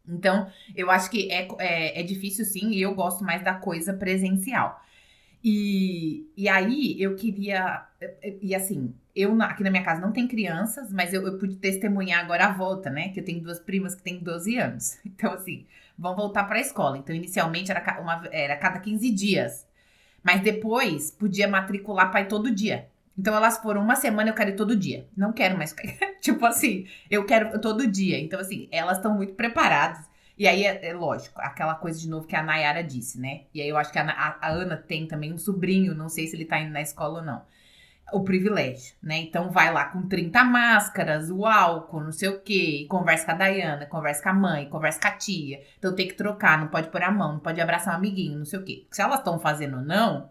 Então, 0.07 0.49
eu 0.75 0.89
acho 0.89 1.09
que 1.09 1.31
é, 1.31 1.47
é, 1.59 1.99
é 1.99 2.03
difícil 2.03 2.43
sim, 2.45 2.71
e 2.71 2.81
eu 2.81 2.93
gosto 2.95 3.23
mais 3.23 3.43
da 3.43 3.53
coisa 3.53 3.93
presencial. 3.93 4.81
E, 5.43 6.29
e 6.37 6.47
aí 6.47 7.01
eu 7.01 7.15
queria. 7.15 7.85
E 8.41 8.53
assim, 8.53 8.93
eu 9.15 9.39
aqui 9.41 9.63
na 9.63 9.71
minha 9.71 9.83
casa 9.83 10.01
não 10.01 10.11
tem 10.11 10.27
crianças, 10.27 10.91
mas 10.91 11.13
eu, 11.13 11.25
eu 11.25 11.37
pude 11.37 11.55
testemunhar 11.55 12.23
agora 12.23 12.45
a 12.45 12.51
volta, 12.51 12.89
né? 12.89 13.09
Que 13.09 13.19
eu 13.19 13.25
tenho 13.25 13.41
duas 13.41 13.59
primas 13.59 13.95
que 13.95 14.03
têm 14.03 14.19
12 14.19 14.57
anos. 14.57 14.99
Então, 15.05 15.33
assim, 15.33 15.65
vão 15.97 16.15
voltar 16.15 16.45
para 16.45 16.57
a 16.57 16.61
escola. 16.61 16.97
Então, 16.97 17.15
inicialmente 17.15 17.71
era, 17.71 18.01
uma, 18.01 18.27
era 18.31 18.55
cada 18.57 18.79
15 18.79 19.11
dias. 19.11 19.67
Mas 20.23 20.41
depois 20.41 21.11
podia 21.11 21.47
matricular 21.47 22.11
pai 22.11 22.27
todo 22.27 22.53
dia. 22.53 22.87
Então 23.17 23.35
elas 23.35 23.57
foram 23.57 23.81
uma 23.81 23.95
semana, 23.95 24.29
eu 24.29 24.33
quero 24.33 24.51
ir 24.51 24.55
todo 24.55 24.75
dia. 24.75 25.07
Não 25.15 25.33
quero 25.33 25.57
mais. 25.57 25.75
tipo 26.21 26.45
assim, 26.45 26.87
eu 27.09 27.25
quero 27.25 27.59
todo 27.59 27.87
dia. 27.87 28.19
Então, 28.19 28.39
assim, 28.39 28.67
elas 28.71 28.97
estão 28.97 29.13
muito 29.15 29.33
preparadas. 29.33 30.10
E 30.41 30.47
aí, 30.47 30.65
é, 30.65 30.87
é, 30.87 30.91
lógico, 30.91 31.39
aquela 31.39 31.75
coisa 31.75 31.99
de 31.99 32.09
novo 32.09 32.25
que 32.25 32.35
a 32.35 32.41
Nayara 32.41 32.83
disse, 32.83 33.21
né? 33.21 33.41
E 33.53 33.61
aí 33.61 33.69
eu 33.69 33.77
acho 33.77 33.91
que 33.91 33.99
a, 33.99 34.09
a, 34.09 34.37
a, 34.41 34.49
Ana 34.49 34.75
tem 34.75 35.05
também 35.05 35.31
um 35.31 35.37
sobrinho, 35.37 35.93
não 35.93 36.09
sei 36.09 36.25
se 36.25 36.35
ele 36.35 36.45
tá 36.45 36.59
indo 36.59 36.71
na 36.71 36.81
escola 36.81 37.19
ou 37.19 37.23
não. 37.23 37.43
O 38.11 38.23
privilégio, 38.23 38.95
né? 39.03 39.19
Então 39.19 39.51
vai 39.51 39.71
lá 39.71 39.85
com 39.85 40.07
30 40.07 40.43
máscaras, 40.43 41.29
o 41.29 41.45
álcool, 41.45 42.01
não 42.01 42.11
sei 42.11 42.29
o 42.29 42.41
quê, 42.41 42.87
conversa 42.89 43.23
com 43.23 43.31
a 43.33 43.35
Dayana, 43.35 43.85
conversa 43.85 44.23
com 44.23 44.29
a 44.29 44.33
mãe, 44.33 44.67
conversa 44.67 44.99
com 44.99 45.07
a 45.09 45.11
tia. 45.11 45.61
Então 45.77 45.93
tem 45.93 46.07
que 46.07 46.15
trocar, 46.15 46.57
não 46.57 46.69
pode 46.69 46.89
pôr 46.89 47.03
a 47.03 47.11
mão, 47.11 47.33
não 47.33 47.39
pode 47.39 47.61
abraçar 47.61 47.93
um 47.93 47.97
amiguinho, 47.97 48.39
não 48.39 48.45
sei 48.45 48.57
o 48.57 48.65
quê. 48.65 48.87
Se 48.89 48.99
elas 48.99 49.19
estão 49.19 49.37
fazendo 49.37 49.77
ou 49.77 49.83
não, 49.83 50.27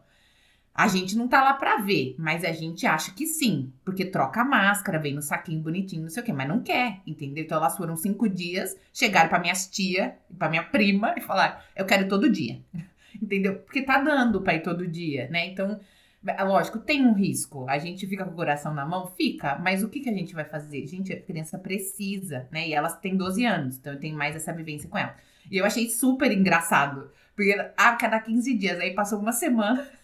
a 0.75 0.89
gente 0.89 1.17
não 1.17 1.29
tá 1.29 1.43
lá 1.43 1.55
pra 1.55 1.79
ver, 1.79 2.15
mas 2.19 2.45
a 2.45 2.53
gente 2.53 2.87
acha 2.87 3.13
que 3.13 3.27
sim, 3.27 3.73
porque 3.85 4.05
troca 4.05 4.41
a 4.41 4.45
máscara, 4.45 4.99
vem 4.99 5.15
no 5.15 5.21
saquinho 5.21 5.61
bonitinho, 5.61 6.03
não 6.03 6.09
sei 6.09 6.23
o 6.23 6.27
quê, 6.27 6.33
mas 6.33 6.49
não 6.49 6.61
quer, 6.61 7.01
entendeu? 7.07 7.45
Então 7.45 7.59
elas 7.59 7.77
foram 7.77 7.97
cinco 7.97 8.29
dias, 8.29 8.77
chegaram 8.93 9.29
pra 9.29 9.39
minhas 9.39 9.69
tia, 9.69 10.17
pra 10.39 10.49
minha 10.49 10.63
prima 10.63 11.15
e 11.17 11.21
falaram: 11.21 11.59
eu 11.77 11.85
quero 11.85 12.09
todo 12.09 12.31
dia, 12.31 12.61
entendeu? 13.21 13.57
Porque 13.57 13.83
tá 13.83 14.01
dando 14.01 14.41
pra 14.41 14.55
ir 14.55 14.63
todo 14.63 14.87
dia, 14.87 15.29
né? 15.29 15.49
Então, 15.49 15.81
é 16.27 16.45
lógico, 16.45 16.79
tem 16.79 17.05
um 17.05 17.15
risco. 17.15 17.67
A 17.69 17.79
gente 17.79 18.07
fica 18.07 18.25
com 18.25 18.33
o 18.33 18.37
coração 18.37 18.73
na 18.73 18.87
mão? 18.87 19.07
Fica, 19.17 19.59
mas 19.59 19.83
o 19.83 19.89
que, 19.89 20.01
que 20.01 20.09
a 20.11 20.15
gente 20.15 20.35
vai 20.35 20.45
fazer? 20.45 20.87
Gente, 20.87 21.13
a 21.13 21.21
criança 21.21 21.59
precisa, 21.59 22.47
né? 22.51 22.69
E 22.69 22.75
elas 22.75 22.99
têm 22.99 23.17
12 23.17 23.45
anos, 23.45 23.77
então 23.77 23.93
eu 23.95 24.01
tenho 24.01 24.17
mais 24.17 24.37
essa 24.37 24.53
vivência 24.53 24.89
com 24.89 24.99
ela. 24.99 25.17
E 25.51 25.57
eu 25.57 25.65
achei 25.65 25.89
super 25.91 26.31
engraçado, 26.31 27.11
porque 27.35 27.55
a 27.77 27.97
cada 27.97 28.21
15 28.21 28.55
dias, 28.55 28.79
aí 28.79 28.95
passou 28.95 29.19
uma 29.19 29.33
semana. 29.33 29.87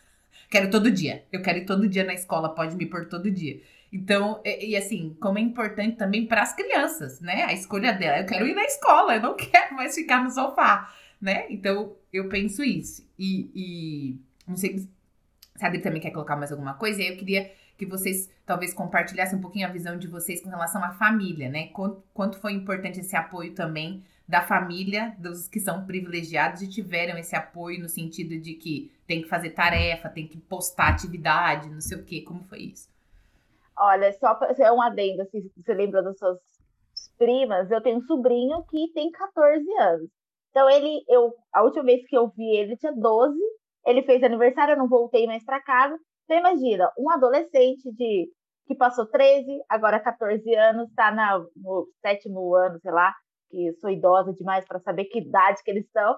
Quero 0.51 0.71
todo 0.71 0.91
dia. 0.91 1.25
Eu 1.33 1.43
quero 1.43 1.59
ir 1.59 1.65
todo 1.65 1.89
dia 1.89 2.05
na 2.05 2.15
escola, 2.15 2.55
pode 2.55 2.77
me 2.77 2.87
pôr 2.87 3.07
todo 3.07 3.31
dia. 3.31 3.61
Então, 3.93 4.41
e, 4.45 4.71
e 4.71 4.77
assim, 4.77 5.17
como 5.21 5.39
é 5.39 5.41
importante 5.41 5.97
também 5.97 6.27
para 6.27 6.43
as 6.43 6.55
crianças, 6.55 7.21
né? 7.21 7.45
A 7.45 7.53
escolha 7.53 7.93
dela. 7.93 8.19
Eu 8.19 8.27
quero 8.27 8.47
ir 8.47 8.55
na 8.55 8.65
escola, 8.65 9.17
eu 9.17 9.23
não 9.23 9.35
quero 9.37 9.75
mais 9.75 9.95
ficar 9.95 10.23
no 10.23 10.31
sofá, 10.31 10.93
né? 11.21 11.47
Então, 11.51 11.97
eu 12.13 12.29
penso 12.29 12.63
isso. 12.63 13.09
E, 13.19 13.51
e 13.55 14.21
não 14.47 14.57
sei 14.57 14.79
se 14.79 14.89
a 15.65 15.69
Adri 15.69 15.81
também 15.81 16.01
quer 16.01 16.11
colocar 16.11 16.37
mais 16.37 16.53
alguma 16.53 16.75
coisa, 16.75 17.01
e 17.01 17.07
aí 17.07 17.13
eu 17.13 17.17
queria 17.17 17.51
que 17.79 17.87
vocês 17.87 18.31
talvez 18.45 18.73
compartilhassem 18.73 19.39
um 19.39 19.43
pouquinho 19.43 19.67
a 19.67 19.71
visão 19.71 19.99
de 19.99 20.07
vocês 20.07 20.41
com 20.43 20.49
relação 20.49 20.83
à 20.83 20.93
família, 20.93 21.49
né? 21.49 21.69
Quanto, 21.69 22.03
quanto 22.13 22.39
foi 22.39 22.53
importante 22.53 23.01
esse 23.01 23.17
apoio 23.17 23.53
também 23.55 24.03
da 24.29 24.43
família, 24.43 25.15
dos 25.19 25.47
que 25.47 25.61
são 25.61 25.87
privilegiados 25.87 26.63
e 26.63 26.69
tiveram 26.69 27.17
esse 27.17 27.37
apoio 27.37 27.81
no 27.81 27.89
sentido 27.89 28.41
de 28.41 28.55
que 28.55 28.93
tem 29.07 29.23
que 29.23 29.29
fazer 29.29 29.51
tarefa, 29.51 30.09
tem 30.09 30.27
que 30.27 30.39
postar 30.39 30.89
atividade, 30.89 31.71
não 31.71 31.81
sei 31.81 31.99
o 31.99 32.05
quê. 32.05 32.23
Como 32.23 32.43
foi 32.45 32.59
isso? 32.59 32.89
Olha, 33.79 34.13
só 34.15 34.37
ser 34.55 34.71
um 34.73 34.83
adendo, 34.83 35.23
assim, 35.23 35.49
você 35.57 35.75
lembra 35.75 36.03
das 36.03 36.19
suas 36.19 36.39
primas, 37.19 37.71
eu 37.71 37.81
tenho 37.81 37.99
um 37.99 38.03
sobrinho 38.03 38.65
que 38.65 38.91
tem 38.93 39.11
14 39.11 39.65
anos. 39.79 40.11
Então 40.51 40.69
ele, 40.71 41.05
eu, 41.09 41.35
a 41.53 41.63
última 41.63 41.85
vez 41.85 42.07
que 42.07 42.17
eu 42.17 42.29
vi 42.29 42.57
ele 42.57 42.77
tinha 42.77 42.93
12, 42.93 43.39
ele 43.87 44.03
fez 44.03 44.23
aniversário, 44.23 44.73
eu 44.73 44.79
não 44.79 44.89
voltei 44.89 45.27
mais 45.27 45.45
para 45.45 45.63
casa. 45.63 45.97
Então 46.25 46.39
imagina, 46.39 46.91
um 46.99 47.11
adolescente 47.11 47.93
de 47.93 48.29
que 48.67 48.75
passou 48.75 49.07
13, 49.07 49.47
agora 49.69 50.01
14 50.01 50.55
anos, 50.55 50.89
está 50.89 51.13
no 51.55 51.87
sétimo 52.01 52.55
ano, 52.55 52.81
sei 52.81 52.91
lá, 52.91 53.15
que 53.49 53.73
sou 53.81 53.91
idosa 53.91 54.33
demais 54.33 54.67
para 54.67 54.81
saber 54.81 55.07
que 55.07 55.21
idade 55.21 55.63
que 55.63 55.71
eles 55.71 55.87
estão, 55.87 56.15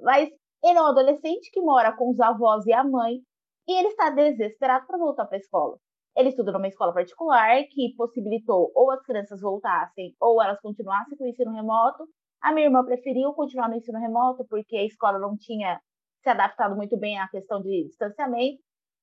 mas 0.00 0.28
ele 0.62 0.78
é 0.78 0.82
um 0.82 0.86
adolescente 0.86 1.50
que 1.52 1.60
mora 1.60 1.94
com 1.96 2.10
os 2.10 2.20
avós 2.20 2.66
e 2.66 2.72
a 2.72 2.84
mãe 2.84 3.20
e 3.68 3.72
ele 3.78 3.88
está 3.88 4.10
desesperado 4.10 4.86
para 4.86 4.98
voltar 4.98 5.26
para 5.26 5.36
a 5.36 5.40
escola. 5.40 5.76
Ele 6.16 6.30
estuda 6.30 6.52
numa 6.52 6.68
escola 6.68 6.94
particular 6.94 7.62
que 7.70 7.94
possibilitou 7.96 8.70
ou 8.74 8.90
as 8.90 9.02
crianças 9.02 9.40
voltassem 9.40 10.14
ou 10.20 10.42
elas 10.42 10.60
continuassem 10.60 11.16
com 11.16 11.24
o 11.24 11.28
ensino 11.28 11.52
remoto. 11.52 12.08
A 12.40 12.52
minha 12.52 12.66
irmã 12.66 12.84
preferiu 12.84 13.34
continuar 13.34 13.68
no 13.68 13.76
ensino 13.76 13.98
remoto 13.98 14.46
porque 14.48 14.76
a 14.76 14.84
escola 14.84 15.18
não 15.18 15.36
tinha 15.36 15.80
se 16.22 16.30
adaptado 16.30 16.74
muito 16.74 16.96
bem 16.96 17.18
à 17.18 17.28
questão 17.28 17.60
de 17.60 17.84
distanciamento. 17.84 18.58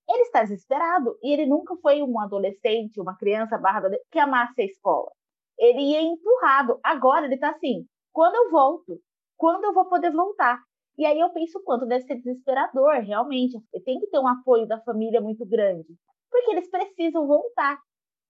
Ele 0.10 0.22
está 0.24 0.42
desesperado 0.42 1.18
e 1.22 1.32
ele 1.32 1.46
nunca 1.46 1.76
foi 1.78 2.02
um 2.02 2.20
adolescente, 2.20 3.00
uma 3.00 3.16
criança 3.16 3.58
barra 3.58 3.90
que 4.12 4.20
amasse 4.20 4.62
a 4.62 4.66
escola 4.66 5.12
ele 5.58 5.82
ia 5.82 6.02
empurrado. 6.02 6.80
Agora 6.84 7.26
ele 7.26 7.38
tá 7.38 7.50
assim: 7.52 7.86
quando 8.12 8.36
eu 8.36 8.52
volto? 8.52 9.00
Quando 9.38 9.66
eu 9.66 9.74
vou 9.74 9.88
poder 9.90 10.12
voltar? 10.12 10.60
E 10.98 11.06
aí 11.06 11.20
eu 11.20 11.30
penso 11.32 11.62
quanto 11.64 11.88
deve 11.88 12.06
ser 12.06 12.16
desesperador, 12.16 13.02
realmente. 13.02 13.58
Tem 13.84 14.00
que 14.00 14.08
ter 14.08 14.20
um 14.20 14.28
apoio 14.28 14.68
da 14.68 14.80
família 14.82 15.20
muito 15.20 15.46
grande, 15.46 15.88
porque 16.30 16.52
eles 16.52 16.70
precisam 16.70 17.28
voltar. 17.28 17.78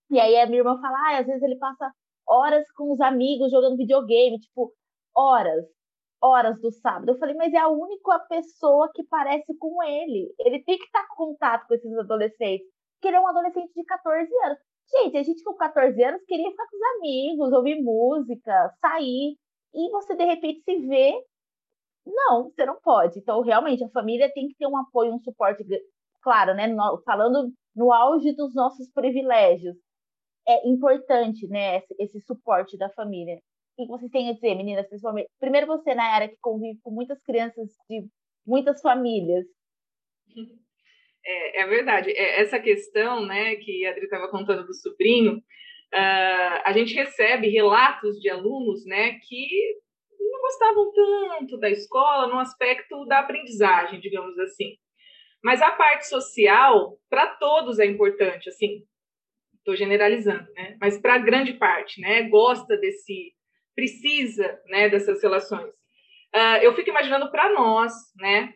E 0.09 0.19
aí 0.19 0.39
a 0.39 0.45
minha 0.45 0.59
irmã 0.59 0.79
fala: 0.79 0.97
ah, 1.09 1.19
às 1.19 1.27
vezes 1.27 1.43
ele 1.43 1.57
passa 1.57 1.91
horas 2.27 2.69
com 2.71 2.91
os 2.91 3.01
amigos 3.01 3.51
jogando 3.51 3.77
videogame, 3.77 4.39
tipo, 4.39 4.73
horas, 5.15 5.65
horas 6.21 6.59
do 6.61 6.71
sábado. 6.71 7.09
Eu 7.09 7.17
falei, 7.17 7.35
mas 7.35 7.53
é 7.53 7.57
a 7.57 7.67
única 7.67 8.19
pessoa 8.29 8.89
que 8.93 9.03
parece 9.03 9.55
com 9.57 9.83
ele. 9.83 10.33
Ele 10.39 10.63
tem 10.63 10.77
que 10.77 10.85
estar 10.85 11.03
em 11.03 11.15
contato 11.15 11.67
com 11.67 11.73
esses 11.73 11.97
adolescentes, 11.97 12.65
porque 12.95 13.09
ele 13.09 13.17
é 13.17 13.19
um 13.19 13.27
adolescente 13.27 13.73
de 13.73 13.83
14 13.83 14.29
anos. 14.45 14.57
Gente, 14.93 15.17
a 15.17 15.23
gente 15.23 15.43
com 15.43 15.55
14 15.55 16.03
anos 16.03 16.23
queria 16.25 16.51
ficar 16.51 16.67
com 16.69 16.77
os 16.77 16.97
amigos, 16.97 17.53
ouvir 17.53 17.81
música, 17.81 18.71
sair. 18.79 19.35
E 19.73 19.89
você, 19.89 20.15
de 20.15 20.23
repente, 20.23 20.61
se 20.63 20.77
vê. 20.87 21.13
Não, 22.05 22.49
você 22.49 22.65
não 22.65 22.79
pode. 22.81 23.19
Então, 23.19 23.41
realmente, 23.41 23.83
a 23.83 23.89
família 23.89 24.31
tem 24.33 24.47
que 24.47 24.55
ter 24.55 24.67
um 24.67 24.77
apoio, 24.77 25.13
um 25.13 25.19
suporte. 25.19 25.63
Claro, 26.21 26.53
né? 26.53 26.67
falando 27.05 27.51
no 27.75 27.91
auge 27.91 28.33
dos 28.35 28.53
nossos 28.53 28.89
privilégios. 28.91 29.75
É 30.47 30.67
importante, 30.67 31.47
né? 31.47 31.81
Esse, 31.99 32.19
suporte 32.21 32.77
da 32.77 32.89
família. 32.91 33.39
O 33.77 33.83
que 33.83 33.87
vocês 33.87 34.11
têm 34.11 34.29
a 34.29 34.33
dizer, 34.33 34.55
meninas, 34.55 34.87
principalmente? 34.87 35.29
Primeiro, 35.39 35.67
você, 35.67 35.95
na 35.95 36.05
área 36.13 36.29
que 36.29 36.37
convive 36.41 36.79
com 36.83 36.91
muitas 36.91 37.21
crianças 37.23 37.69
de 37.89 38.07
muitas 38.45 38.81
famílias. 38.81 39.45
É, 41.25 41.61
é 41.61 41.67
verdade. 41.67 42.11
É, 42.11 42.41
essa 42.41 42.59
questão 42.59 43.25
né, 43.25 43.55
que 43.55 43.85
a 43.85 43.91
Adri 43.91 44.05
estava 44.05 44.27
contando 44.29 44.65
do 44.65 44.73
sobrinho, 44.73 45.37
uh, 45.37 46.61
a 46.65 46.71
gente 46.73 46.93
recebe 46.93 47.49
relatos 47.49 48.19
de 48.19 48.29
alunos 48.29 48.85
né, 48.85 49.19
que 49.27 49.47
não 50.19 50.41
gostavam 50.41 50.91
tanto 50.93 51.57
da 51.57 51.69
escola 51.69 52.27
no 52.27 52.39
aspecto 52.39 53.05
da 53.05 53.19
aprendizagem, 53.19 53.99
digamos 53.99 54.37
assim. 54.39 54.77
Mas 55.43 55.61
a 55.61 55.71
parte 55.71 56.07
social, 56.07 56.97
para 57.09 57.27
todos 57.35 57.77
é 57.77 57.85
importante, 57.85 58.47
assim, 58.47 58.83
estou 59.57 59.75
generalizando, 59.75 60.49
né? 60.53 60.77
Mas 60.79 60.97
para 60.99 61.17
grande 61.17 61.53
parte, 61.53 61.99
né? 61.99 62.23
Gosta 62.23 62.77
desse, 62.77 63.33
precisa, 63.75 64.61
né? 64.67 64.89
Dessas 64.89 65.21
relações. 65.21 65.69
Uh, 66.33 66.59
eu 66.61 66.73
fico 66.75 66.89
imaginando 66.89 67.29
para 67.29 67.51
nós, 67.53 67.93
né? 68.17 68.53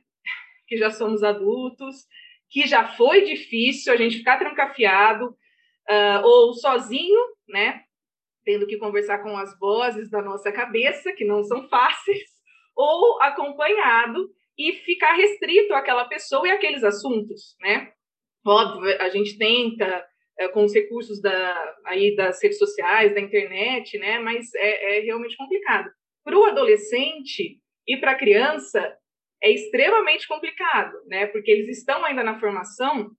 Que 0.68 0.78
já 0.78 0.89
somos 0.89 1.24
adultos, 1.24 2.05
que 2.50 2.68
já 2.68 2.88
foi 2.88 3.24
difícil 3.24 3.93
a 3.93 3.98
gente 3.98 4.18
ficar 4.18 4.38
trancafiado 4.38 5.26
uh, 5.28 6.24
ou 6.24 6.54
sozinho, 6.54 7.20
né? 7.48 7.82
Tendo 8.45 8.66
que 8.66 8.78
conversar 8.78 9.20
com 9.20 9.36
as 9.38 9.58
vozes 9.60 10.10
da 10.10 10.22
nossa 10.22 10.52
cabeça, 10.52 11.14
que 11.14 11.26
não 11.26 11.43
são 11.43 11.68
fáceis, 11.68 12.30
ou 12.76 13.22
acompanhado 13.22 14.30
e 14.58 14.74
ficar 14.74 15.14
restrito 15.14 15.74
àquela 15.74 16.06
pessoa 16.06 16.48
e 16.48 16.52
àqueles 16.52 16.84
assuntos, 16.84 17.56
né? 17.62 17.91
Óbvio, 18.45 19.02
a 19.02 19.10
gente 19.10 19.38
tenta 19.38 20.06
é, 20.39 20.48
com 20.48 20.64
os 20.64 20.74
recursos 20.74 21.22
da, 21.22 21.76
aí 21.86 22.16
das 22.16 22.41
redes 22.41 22.58
sociais, 22.58 23.14
da 23.14 23.20
internet, 23.20 23.98
né? 23.98 24.20
Mas 24.20 24.54
é, 24.56 24.98
é 24.98 25.02
realmente 25.02 25.36
complicado. 25.36 25.89
Para 26.24 26.38
o 26.38 26.45
adolescente 26.45 27.60
e 27.88 27.98
para 27.98 28.12
a 28.12 28.18
criança 28.18 28.95
é 29.41 29.51
extremamente 29.51 30.27
complicado, 30.27 30.93
né? 31.05 31.27
Porque 31.27 31.51
eles 31.51 31.77
estão 31.77 32.03
ainda 32.03 32.23
na 32.23 32.39
formação 32.39 33.11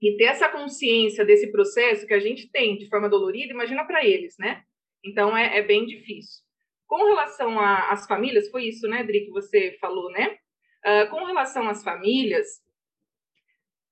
e 0.00 0.16
ter 0.16 0.24
essa 0.24 0.48
consciência 0.48 1.24
desse 1.24 1.50
processo 1.50 2.06
que 2.06 2.14
a 2.14 2.20
gente 2.20 2.50
tem 2.50 2.76
de 2.76 2.88
forma 2.88 3.08
dolorida, 3.08 3.52
imagina 3.52 3.84
para 3.84 4.04
eles, 4.04 4.34
né? 4.38 4.62
Então 5.04 5.36
é, 5.36 5.58
é, 5.58 5.62
bem 5.62 5.86
difícil. 5.86 6.44
Com 6.86 7.04
relação 7.04 7.58
às 7.58 8.06
famílias, 8.06 8.48
foi 8.50 8.64
isso, 8.64 8.86
né, 8.86 9.02
Dri, 9.02 9.24
que 9.24 9.30
você 9.30 9.76
falou, 9.80 10.10
né? 10.10 10.36
Uh, 10.84 11.10
com 11.10 11.24
relação 11.24 11.68
às 11.68 11.82
famílias, 11.82 12.46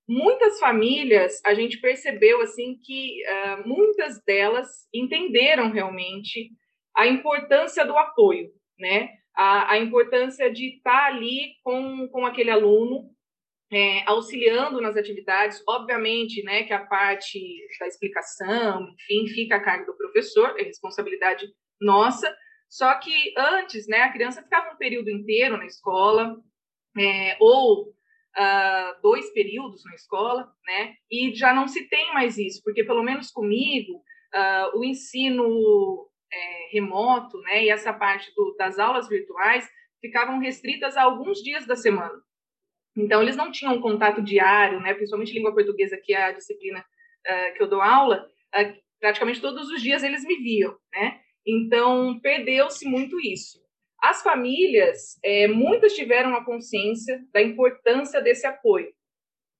muitas 0.08 0.60
famílias 0.60 1.40
a 1.44 1.54
gente 1.54 1.80
percebeu 1.80 2.40
assim 2.40 2.78
que 2.82 3.20
uh, 3.26 3.68
muitas 3.68 4.22
delas 4.24 4.68
entenderam 4.92 5.72
realmente 5.72 6.50
a 6.96 7.06
importância 7.06 7.84
do 7.84 7.96
apoio, 7.96 8.50
né? 8.78 9.10
A, 9.36 9.72
a 9.72 9.78
importância 9.78 10.50
de 10.52 10.76
estar 10.76 11.06
ali 11.06 11.54
com, 11.62 12.08
com 12.08 12.24
aquele 12.24 12.50
aluno, 12.50 13.10
é, 13.72 14.04
auxiliando 14.06 14.80
nas 14.80 14.96
atividades, 14.96 15.62
obviamente, 15.68 16.42
né, 16.44 16.62
que 16.62 16.72
a 16.72 16.84
parte 16.84 17.40
da 17.80 17.86
explicação, 17.88 18.86
enfim, 19.10 19.26
fica 19.34 19.56
a 19.56 19.60
cargo 19.60 19.86
do 19.86 19.96
professor, 19.96 20.54
é 20.58 20.62
responsabilidade 20.62 21.48
nossa. 21.80 22.32
Só 22.68 22.94
que 22.94 23.34
antes, 23.36 23.88
né, 23.88 24.02
a 24.02 24.12
criança 24.12 24.42
ficava 24.42 24.72
um 24.72 24.76
período 24.76 25.10
inteiro 25.10 25.56
na 25.56 25.66
escola, 25.66 26.36
é, 26.96 27.36
ou 27.40 27.94
uh, 28.36 29.02
dois 29.02 29.32
períodos 29.32 29.84
na 29.84 29.94
escola, 29.94 30.52
né? 30.66 30.94
E 31.10 31.34
já 31.34 31.52
não 31.52 31.66
se 31.66 31.88
tem 31.88 32.12
mais 32.12 32.38
isso, 32.38 32.62
porque 32.64 32.84
pelo 32.84 33.02
menos 33.02 33.30
comigo 33.30 33.96
uh, 34.34 34.78
o 34.78 34.84
ensino 34.84 36.08
é, 36.34 36.68
remoto, 36.72 37.38
né? 37.42 37.64
E 37.64 37.70
essa 37.70 37.92
parte 37.92 38.32
do, 38.34 38.54
das 38.58 38.78
aulas 38.78 39.08
virtuais 39.08 39.68
ficavam 40.00 40.38
restritas 40.38 40.96
a 40.96 41.02
alguns 41.02 41.38
dias 41.42 41.66
da 41.66 41.76
semana. 41.76 42.20
Então 42.96 43.22
eles 43.22 43.36
não 43.36 43.50
tinham 43.50 43.80
contato 43.80 44.22
diário, 44.22 44.80
né? 44.80 44.94
Principalmente 44.94 45.32
língua 45.32 45.54
portuguesa, 45.54 45.96
que 45.96 46.12
é 46.14 46.24
a 46.24 46.32
disciplina 46.32 46.80
uh, 46.80 47.56
que 47.56 47.62
eu 47.62 47.68
dou 47.68 47.80
aula. 47.80 48.26
praticamente 49.00 49.40
todos 49.40 49.68
os 49.70 49.82
dias 49.82 50.02
eles 50.02 50.24
me 50.24 50.36
viam, 50.36 50.76
né? 50.92 51.20
Então 51.46 52.18
perdeu-se 52.20 52.86
muito 52.86 53.20
isso. 53.20 53.64
As 54.02 54.22
famílias, 54.22 55.18
é, 55.22 55.48
muitas 55.48 55.94
tiveram 55.94 56.34
a 56.34 56.44
consciência 56.44 57.24
da 57.32 57.40
importância 57.40 58.20
desse 58.20 58.46
apoio. 58.46 58.92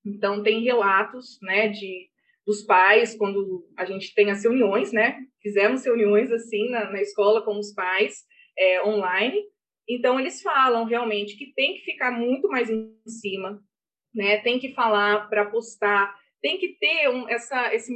Então, 0.05 0.43
tem 0.43 0.63
relatos 0.63 1.39
né, 1.41 1.69
de, 1.69 2.11
dos 2.47 2.63
pais, 2.63 3.17
quando 3.17 3.67
a 3.77 3.85
gente 3.85 4.15
tem 4.15 4.31
as 4.31 4.45
reuniões, 4.45 4.93
né? 4.93 5.19
Fizemos 5.43 5.85
reuniões 5.85 6.31
assim 6.31 6.69
na, 6.71 6.91
na 6.91 7.01
escola 7.01 7.43
com 7.43 7.59
os 7.59 7.73
pais, 7.73 8.23
é, 8.59 8.83
online. 8.85 9.41
Então, 9.89 10.19
eles 10.19 10.43
falam 10.43 10.85
realmente 10.85 11.37
que 11.37 11.53
tem 11.55 11.75
que 11.75 11.81
ficar 11.81 12.11
muito 12.11 12.49
mais 12.49 12.71
em 12.71 12.95
cima, 13.07 13.61
né? 14.15 14.39
Tem 14.39 14.59
que 14.59 14.73
falar 14.75 15.29
para 15.29 15.47
postar, 15.47 16.15
tem 16.43 16.59
que 16.59 16.77
ter 16.79 17.09
um, 17.09 17.29
essa, 17.29 17.75
esse 17.75 17.93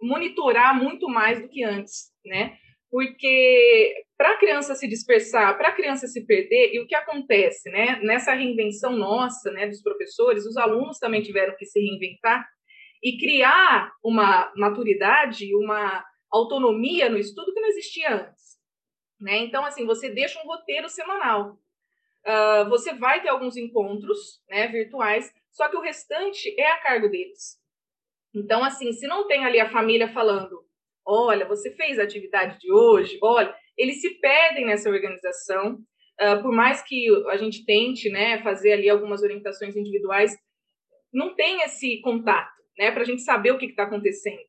monitorar 0.00 0.80
muito 0.80 1.08
mais 1.08 1.40
do 1.42 1.48
que 1.48 1.62
antes, 1.62 2.10
né? 2.24 2.56
porque 2.90 4.04
para 4.18 4.32
a 4.32 4.38
criança 4.38 4.74
se 4.74 4.88
dispersar, 4.88 5.56
para 5.56 5.68
a 5.68 5.74
criança 5.74 6.08
se 6.08 6.26
perder, 6.26 6.74
e 6.74 6.80
o 6.80 6.86
que 6.86 6.94
acontece, 6.94 7.70
né? 7.70 8.00
Nessa 8.02 8.34
reinvenção 8.34 8.96
nossa, 8.96 9.50
né, 9.52 9.66
dos 9.66 9.80
professores, 9.80 10.44
os 10.44 10.56
alunos 10.56 10.98
também 10.98 11.22
tiveram 11.22 11.54
que 11.56 11.64
se 11.64 11.78
reinventar 11.78 12.44
e 13.02 13.18
criar 13.18 13.92
uma 14.02 14.52
maturidade, 14.56 15.54
uma 15.54 16.04
autonomia 16.30 17.08
no 17.08 17.18
estudo 17.18 17.52
que 17.52 17.60
não 17.60 17.68
existia 17.68 18.14
antes, 18.14 18.58
né? 19.20 19.38
Então, 19.38 19.64
assim, 19.64 19.86
você 19.86 20.10
deixa 20.10 20.40
um 20.40 20.46
roteiro 20.46 20.88
semanal. 20.88 21.58
Uh, 22.26 22.68
você 22.68 22.92
vai 22.94 23.22
ter 23.22 23.28
alguns 23.30 23.56
encontros, 23.56 24.42
né, 24.48 24.68
virtuais, 24.68 25.32
só 25.50 25.68
que 25.68 25.76
o 25.76 25.80
restante 25.80 26.54
é 26.60 26.70
a 26.70 26.78
cargo 26.78 27.08
deles. 27.08 27.58
Então, 28.34 28.62
assim, 28.62 28.92
se 28.92 29.06
não 29.06 29.26
tem 29.26 29.44
ali 29.44 29.58
a 29.58 29.70
família 29.70 30.12
falando, 30.12 30.62
olha, 31.04 31.46
você 31.46 31.70
fez 31.74 31.98
a 31.98 32.02
atividade 32.02 32.58
de 32.60 32.70
hoje, 32.70 33.18
olha, 33.22 33.54
eles 33.76 34.00
se 34.00 34.20
perdem 34.20 34.66
nessa 34.66 34.90
organização, 34.90 35.78
uh, 36.20 36.42
por 36.42 36.52
mais 36.52 36.82
que 36.82 37.08
a 37.28 37.36
gente 37.38 37.64
tente, 37.64 38.10
né, 38.10 38.42
fazer 38.42 38.72
ali 38.72 38.88
algumas 38.88 39.22
orientações 39.22 39.74
individuais, 39.74 40.36
não 41.12 41.34
tem 41.34 41.62
esse 41.62 42.00
contato, 42.02 42.59
né, 42.80 42.90
para 42.90 43.02
a 43.02 43.04
gente 43.04 43.22
saber 43.22 43.52
o 43.52 43.58
que 43.58 43.66
está 43.66 43.82
acontecendo. 43.82 44.40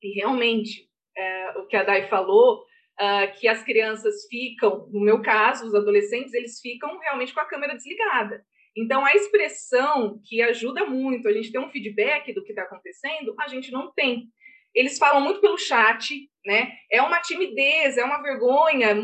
E 0.00 0.14
realmente, 0.14 0.88
uh, 1.18 1.60
o 1.60 1.66
que 1.66 1.76
a 1.76 1.82
Dai 1.82 2.08
falou, 2.08 2.60
uh, 2.60 3.38
que 3.38 3.48
as 3.48 3.62
crianças 3.62 4.26
ficam, 4.30 4.88
no 4.92 5.00
meu 5.00 5.20
caso, 5.20 5.66
os 5.66 5.74
adolescentes, 5.74 6.32
eles 6.32 6.60
ficam 6.60 6.96
realmente 7.00 7.34
com 7.34 7.40
a 7.40 7.46
câmera 7.46 7.74
desligada. 7.74 8.44
Então, 8.76 9.04
a 9.04 9.14
expressão 9.14 10.20
que 10.24 10.40
ajuda 10.40 10.86
muito 10.86 11.26
a 11.26 11.32
gente 11.32 11.50
ter 11.50 11.58
um 11.58 11.70
feedback 11.70 12.32
do 12.32 12.44
que 12.44 12.52
está 12.52 12.62
acontecendo, 12.62 13.34
a 13.40 13.48
gente 13.48 13.72
não 13.72 13.92
tem 13.92 14.30
eles 14.76 14.98
falam 14.98 15.22
muito 15.22 15.40
pelo 15.40 15.56
chat, 15.56 16.30
né? 16.44 16.70
É 16.92 17.00
uma 17.00 17.22
timidez, 17.22 17.96
é 17.96 18.04
uma 18.04 18.20
vergonha 18.20 18.94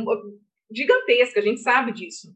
gigantesca, 0.71 1.41
a 1.41 1.43
gente 1.43 1.63
sabe 1.63 1.93
disso. 1.93 2.29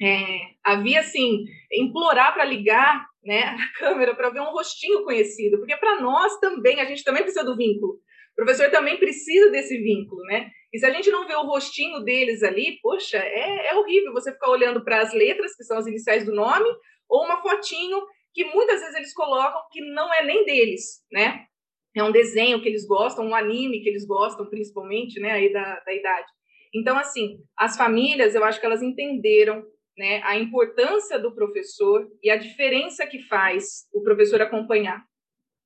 É, 0.00 0.50
havia 0.62 1.00
assim 1.00 1.46
implorar 1.72 2.34
para 2.34 2.44
ligar 2.44 3.08
né, 3.24 3.42
a 3.58 3.78
câmera 3.78 4.14
para 4.14 4.30
ver 4.30 4.40
um 4.40 4.50
rostinho 4.50 5.04
conhecido, 5.04 5.58
porque 5.58 5.76
para 5.76 6.00
nós 6.00 6.38
também 6.38 6.80
a 6.80 6.84
gente 6.84 7.04
também 7.04 7.22
precisa 7.22 7.44
do 7.44 7.56
vínculo. 7.56 7.94
O 8.32 8.36
professor 8.36 8.70
também 8.70 8.98
precisa 8.98 9.50
desse 9.50 9.78
vínculo, 9.78 10.20
né? 10.22 10.50
E 10.72 10.78
se 10.78 10.84
a 10.84 10.90
gente 10.90 11.08
não 11.10 11.26
vê 11.26 11.36
o 11.36 11.46
rostinho 11.46 12.00
deles 12.00 12.42
ali, 12.42 12.78
poxa, 12.82 13.16
é, 13.16 13.68
é 13.68 13.74
horrível 13.76 14.12
você 14.12 14.32
ficar 14.32 14.50
olhando 14.50 14.82
para 14.82 15.00
as 15.00 15.14
letras, 15.14 15.56
que 15.56 15.62
são 15.62 15.78
as 15.78 15.86
iniciais 15.86 16.24
do 16.24 16.34
nome, 16.34 16.68
ou 17.08 17.24
uma 17.24 17.40
fotinho 17.40 18.02
que 18.32 18.44
muitas 18.46 18.80
vezes 18.80 18.96
eles 18.96 19.14
colocam 19.14 19.60
que 19.70 19.80
não 19.80 20.12
é 20.12 20.24
nem 20.24 20.44
deles, 20.44 21.04
né? 21.12 21.46
é 21.96 22.02
um 22.02 22.12
desenho 22.12 22.60
que 22.60 22.68
eles 22.68 22.86
gostam, 22.86 23.26
um 23.26 23.34
anime 23.34 23.80
que 23.80 23.88
eles 23.88 24.04
gostam, 24.04 24.46
principalmente, 24.46 25.20
né, 25.20 25.30
aí 25.30 25.52
da, 25.52 25.80
da 25.80 25.94
idade. 25.94 26.26
Então, 26.74 26.98
assim, 26.98 27.38
as 27.56 27.76
famílias, 27.76 28.34
eu 28.34 28.44
acho 28.44 28.58
que 28.58 28.66
elas 28.66 28.82
entenderam 28.82 29.62
né, 29.96 30.20
a 30.24 30.38
importância 30.38 31.18
do 31.18 31.34
professor 31.34 32.08
e 32.22 32.30
a 32.30 32.36
diferença 32.36 33.06
que 33.06 33.22
faz 33.22 33.86
o 33.92 34.02
professor 34.02 34.40
acompanhar, 34.42 35.04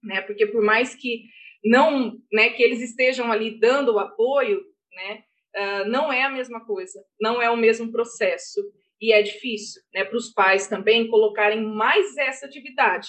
né? 0.02 0.20
Porque 0.22 0.46
por 0.46 0.62
mais 0.62 0.94
que 0.94 1.24
não, 1.64 2.16
né, 2.32 2.50
que 2.50 2.62
eles 2.62 2.80
estejam 2.80 3.32
ali 3.32 3.58
dando 3.58 3.94
o 3.94 3.98
apoio, 3.98 4.62
né, 4.92 5.22
uh, 5.56 5.88
não 5.88 6.12
é 6.12 6.22
a 6.22 6.30
mesma 6.30 6.64
coisa, 6.64 7.02
não 7.20 7.42
é 7.42 7.50
o 7.50 7.56
mesmo 7.56 7.90
processo 7.90 8.60
e 9.00 9.12
é 9.12 9.22
difícil, 9.22 9.82
né, 9.94 10.04
para 10.04 10.16
os 10.16 10.32
pais 10.32 10.66
também 10.66 11.08
colocarem 11.08 11.62
mais 11.62 12.16
essa 12.16 12.46
atividade, 12.46 13.08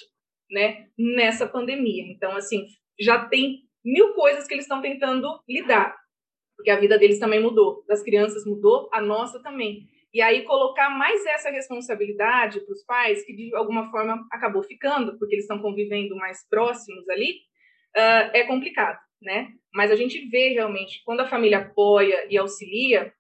né, 0.50 0.88
nessa 0.98 1.48
pandemia. 1.48 2.04
Então, 2.12 2.36
assim, 2.36 2.66
já 3.00 3.26
tem 3.28 3.64
mil 3.84 4.14
coisas 4.14 4.48
que 4.48 4.54
eles 4.54 4.66
estão 4.66 4.82
tentando 4.82 5.28
lidar, 5.48 5.96
porque 6.56 6.72
a 6.72 6.80
vida 6.80 6.98
deles 6.98 7.20
também 7.20 7.42
mudou, 7.42 7.84
das 7.88 8.04
crianças 8.04 8.46
mudou, 8.46 8.90
a 8.92 9.02
nossa 9.02 9.42
também. 9.42 9.88
E 10.14 10.22
aí 10.22 10.44
colocar 10.44 10.90
mais 10.90 11.24
essa 11.26 11.52
responsabilidade 11.52 12.62
para 12.62 12.74
os 12.74 12.84
pais, 12.84 13.24
que 13.26 13.34
de 13.34 13.56
alguma 13.56 13.92
forma 13.92 14.26
acabou 14.32 14.64
ficando, 14.64 15.18
porque 15.20 15.36
eles 15.36 15.44
estão 15.44 15.62
convivendo 15.62 16.16
mais 16.16 16.48
próximos 16.50 17.08
ali, 17.10 17.32
uh, 17.96 18.32
é 18.34 18.44
complicado, 18.46 18.98
né? 19.22 19.50
Mas 19.74 19.92
a 19.92 19.96
gente 19.96 20.28
vê 20.30 20.50
realmente, 20.50 21.02
quando 21.06 21.20
a 21.20 21.28
família 21.28 21.60
apoia 21.60 22.26
e 22.30 22.38
auxilia, 22.38 23.14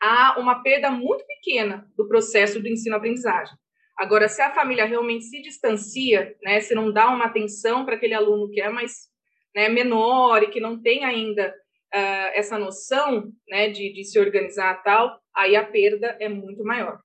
há 0.00 0.38
uma 0.38 0.62
perda 0.62 0.90
muito 0.90 1.24
pequena 1.26 1.86
do 1.96 2.08
processo 2.08 2.60
do 2.60 2.68
ensino-aprendizagem. 2.68 3.54
Agora, 3.98 4.28
se 4.28 4.42
a 4.42 4.54
família 4.54 4.84
realmente 4.84 5.24
se 5.24 5.40
distancia, 5.40 6.34
né, 6.42 6.60
se 6.60 6.74
não 6.74 6.92
dá 6.92 7.08
uma 7.08 7.26
atenção 7.26 7.84
para 7.84 7.96
aquele 7.96 8.12
aluno 8.12 8.50
que 8.50 8.60
é 8.60 8.68
mais 8.68 9.08
né, 9.54 9.68
menor 9.68 10.42
e 10.42 10.50
que 10.50 10.60
não 10.60 10.80
tem 10.80 11.04
ainda 11.04 11.48
uh, 11.48 12.30
essa 12.34 12.58
noção 12.58 13.32
né, 13.48 13.70
de, 13.70 13.92
de 13.94 14.04
se 14.04 14.18
organizar 14.18 14.82
tal, 14.82 15.18
aí 15.36 15.54
a 15.54 15.64
perda 15.64 16.16
é 16.18 16.28
muito 16.28 16.64
maior. 16.64 16.98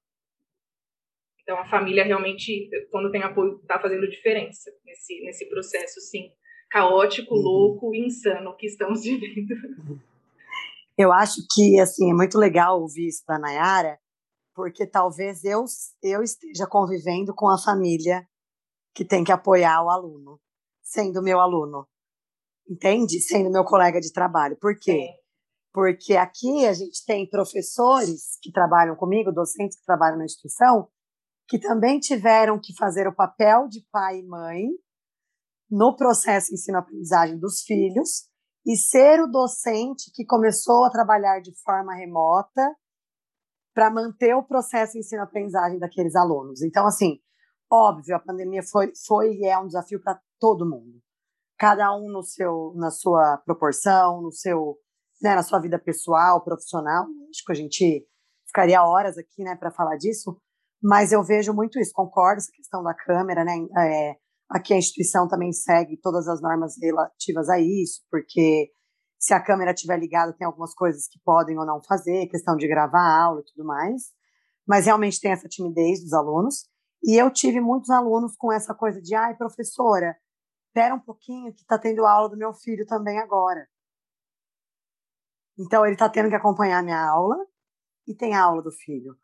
Então, 1.44 1.58
a 1.60 1.70
família 1.70 2.04
realmente, 2.04 2.70
quando 2.90 3.12
tem 3.12 3.22
apoio, 3.24 3.58
está 3.58 3.80
fazendo 3.80 4.10
diferença 4.10 4.72
nesse, 4.86 5.22
nesse 5.22 5.50
processo, 5.50 6.00
sim, 6.00 6.30
caótico, 6.70 7.36
uhum. 7.36 7.42
louco 7.42 7.94
e 7.94 8.06
insano 8.06 8.56
que 8.56 8.68
estamos 8.68 9.04
vivendo. 9.04 9.56
Eu 10.98 11.12
acho 11.12 11.42
que, 11.52 11.80
assim, 11.80 12.12
é 12.12 12.14
muito 12.14 12.38
legal 12.38 12.80
ouvir 12.80 13.08
isso 13.08 13.24
da 13.28 13.38
Nayara, 13.38 14.00
porque 14.56 14.86
talvez 14.86 15.44
eu, 15.44 15.66
eu 16.04 16.22
esteja 16.22 16.68
convivendo 16.68 17.34
com 17.36 17.50
a 17.50 17.58
família 17.58 18.26
que 18.94 19.04
tem 19.04 19.24
que 19.24 19.32
apoiar 19.32 19.84
o 19.84 19.90
aluno, 19.90 20.40
sendo 20.82 21.24
meu 21.24 21.40
aluno, 21.40 21.88
entende? 22.70 23.20
Sendo 23.20 23.50
meu 23.50 23.64
colega 23.64 24.00
de 24.00 24.12
trabalho. 24.12 24.58
Por 24.60 24.78
quê? 24.80 25.10
É. 25.18 25.21
Porque 25.74 26.16
aqui 26.16 26.66
a 26.66 26.74
gente 26.74 27.06
tem 27.06 27.30
professores 27.30 28.38
que 28.42 28.52
trabalham 28.52 28.96
comigo, 28.96 29.32
docentes 29.32 29.80
que 29.80 29.86
trabalham 29.86 30.18
na 30.18 30.26
instituição, 30.26 30.90
que 31.48 31.60
também 31.60 32.00
tiveram 32.00 32.60
que 32.60 32.76
fazer 32.78 33.08
o 33.08 33.16
papel 33.16 33.68
de 33.68 33.86
pai 33.92 34.20
e 34.20 34.28
mãe 34.28 34.68
no 35.70 35.96
processo 35.96 36.54
ensino-aprendizagem 36.54 37.40
dos 37.40 37.62
filhos 37.62 38.30
e 38.66 38.76
ser 38.76 39.22
o 39.22 39.28
docente 39.28 40.12
que 40.14 40.26
começou 40.26 40.86
a 40.86 40.90
trabalhar 40.90 41.40
de 41.40 41.52
forma 41.64 41.96
remota 41.96 42.76
para 43.74 43.90
manter 43.90 44.36
o 44.36 44.44
processo 44.44 44.98
ensino-aprendizagem 44.98 45.80
daqueles 45.80 46.16
alunos. 46.16 46.62
Então, 46.62 46.86
assim, 46.86 47.20
óbvio, 47.72 48.16
a 48.16 48.20
pandemia 48.20 48.62
foi, 48.70 48.92
foi 49.08 49.34
e 49.34 49.46
é 49.46 49.58
um 49.58 49.68
desafio 49.68 50.02
para 50.02 50.20
todo 50.40 50.70
mundo. 50.70 51.02
Cada 51.58 51.96
um 51.96 52.10
no 52.12 52.22
seu, 52.22 52.74
na 52.76 52.92
sua 52.92 53.38
proporção, 53.46 54.22
no 54.22 54.32
seu, 54.32 54.78
né, 55.22 55.36
na 55.36 55.44
sua 55.44 55.60
vida 55.60 55.78
pessoal, 55.80 56.44
profissional. 56.44 57.06
Acho 57.30 57.44
que 57.46 57.52
a 57.52 57.56
gente 57.56 58.06
ficaria 58.48 58.84
horas 58.84 59.18
aqui, 59.18 59.44
né, 59.44 59.56
para 59.56 59.72
falar 59.72 59.96
disso. 59.98 60.38
Mas 60.82 61.12
eu 61.12 61.24
vejo 61.24 61.54
muito 61.54 61.80
isso. 61.80 61.92
Concordo 61.94 62.40
essa 62.40 62.52
questão 62.52 62.84
da 62.84 62.94
câmera, 62.94 63.46
né? 63.46 63.54
É, 63.78 64.16
aqui 64.50 64.74
a 64.74 64.78
instituição 64.78 65.28
também 65.28 65.52
segue 65.54 65.98
todas 66.02 66.28
as 66.28 66.42
normas 66.42 66.74
relativas 66.82 67.50
a 67.50 67.60
isso, 67.60 68.02
porque 68.10 68.72
se 69.20 69.34
a 69.34 69.40
câmera 69.40 69.72
estiver 69.72 70.00
ligada, 70.00 70.34
tem 70.34 70.48
algumas 70.48 70.74
coisas 70.74 71.08
que 71.08 71.20
podem 71.24 71.58
ou 71.58 71.66
não 71.66 71.80
fazer, 71.84 72.28
questão 72.28 72.56
de 72.56 72.68
gravar 72.68 73.00
a 73.00 73.24
aula 73.26 73.42
e 73.42 73.52
tudo 73.54 73.66
mais. 73.66 74.06
Mas 74.68 74.88
realmente 74.88 75.22
tem 75.22 75.32
essa 75.32 75.48
timidez 75.48 76.02
dos 76.02 76.14
alunos. 76.14 76.68
E 77.04 77.22
eu 77.22 77.32
tive 77.32 77.60
muitos 77.62 77.90
alunos 77.92 78.36
com 78.36 78.52
essa 78.52 78.74
coisa 78.74 79.00
de, 79.00 79.14
ai, 79.16 79.36
professora, 79.36 80.16
espera 80.68 80.96
um 80.96 81.00
pouquinho 81.00 81.54
que 81.54 81.62
está 81.62 81.78
tendo 81.78 82.06
aula 82.06 82.30
do 82.30 82.38
meu 82.38 82.54
filho 82.54 82.86
também 82.86 83.20
agora. 83.20 83.68
Então, 85.58 85.86
ele 85.86 85.94
está 85.94 86.10
tendo 86.10 86.30
que 86.30 86.36
acompanhar 86.36 86.80
a 86.80 86.84
minha 86.84 87.02
aula 87.02 87.36
e 88.08 88.16
tem 88.16 88.34
a 88.34 88.44
aula 88.44 88.62
do 88.62 88.72
filho. 88.72 89.16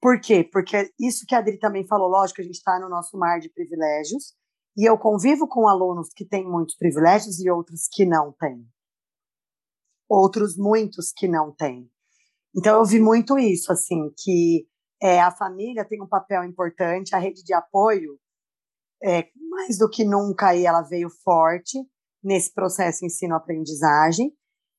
Por 0.00 0.20
quê? 0.20 0.48
Porque 0.50 0.92
isso 0.98 1.26
que 1.26 1.34
a 1.34 1.38
Adri 1.38 1.58
também 1.58 1.86
falou, 1.86 2.08
lógico, 2.08 2.40
a 2.40 2.44
gente 2.44 2.56
está 2.56 2.78
no 2.78 2.88
nosso 2.88 3.18
mar 3.18 3.38
de 3.38 3.50
privilégios, 3.50 4.34
e 4.76 4.88
eu 4.88 4.96
convivo 4.96 5.46
com 5.46 5.68
alunos 5.68 6.08
que 6.14 6.24
têm 6.24 6.48
muitos 6.48 6.76
privilégios 6.76 7.38
e 7.38 7.50
outros 7.50 7.88
que 7.90 8.06
não 8.06 8.32
têm. 8.32 8.66
Outros 10.08 10.56
muitos 10.56 11.12
que 11.12 11.28
não 11.28 11.54
têm. 11.54 11.90
Então, 12.56 12.78
eu 12.78 12.84
vi 12.84 12.98
muito 12.98 13.38
isso, 13.38 13.72
assim, 13.72 14.10
que 14.16 14.66
é, 15.02 15.20
a 15.20 15.30
família 15.30 15.84
tem 15.84 16.02
um 16.02 16.08
papel 16.08 16.44
importante, 16.44 17.14
a 17.14 17.18
rede 17.18 17.42
de 17.42 17.52
apoio, 17.52 18.18
é, 19.02 19.28
mais 19.50 19.78
do 19.78 19.88
que 19.88 20.04
nunca, 20.04 20.48
aí 20.48 20.66
ela 20.66 20.82
veio 20.82 21.08
forte 21.22 21.78
nesse 22.22 22.52
processo 22.52 23.04
ensino-aprendizagem, 23.04 24.32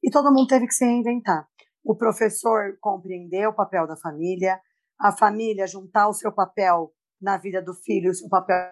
e 0.03 0.09
todo 0.09 0.33
mundo 0.33 0.47
teve 0.47 0.67
que 0.67 0.73
se 0.73 0.85
reinventar. 0.85 1.47
O 1.83 1.95
professor 1.95 2.77
compreendeu 2.79 3.49
o 3.49 3.55
papel 3.55 3.87
da 3.87 3.97
família, 3.97 4.59
a 4.99 5.11
família 5.11 5.67
juntar 5.67 6.07
o 6.07 6.13
seu 6.13 6.31
papel 6.31 6.93
na 7.19 7.37
vida 7.37 7.61
do 7.61 7.73
filho, 7.73 8.11
o 8.11 8.13
seu 8.13 8.29
papel 8.29 8.71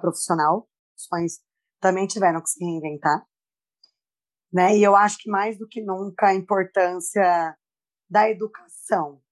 profissional, 0.00 0.68
os 0.96 1.40
também 1.80 2.06
tiveram 2.06 2.42
que 2.42 2.50
se 2.50 2.64
reinventar. 2.64 3.24
Né? 4.52 4.76
E 4.76 4.82
eu 4.82 4.96
acho 4.96 5.18
que 5.18 5.30
mais 5.30 5.58
do 5.58 5.66
que 5.66 5.82
nunca 5.82 6.28
a 6.28 6.34
importância 6.34 7.56
da 8.10 8.28
educação 8.28 9.22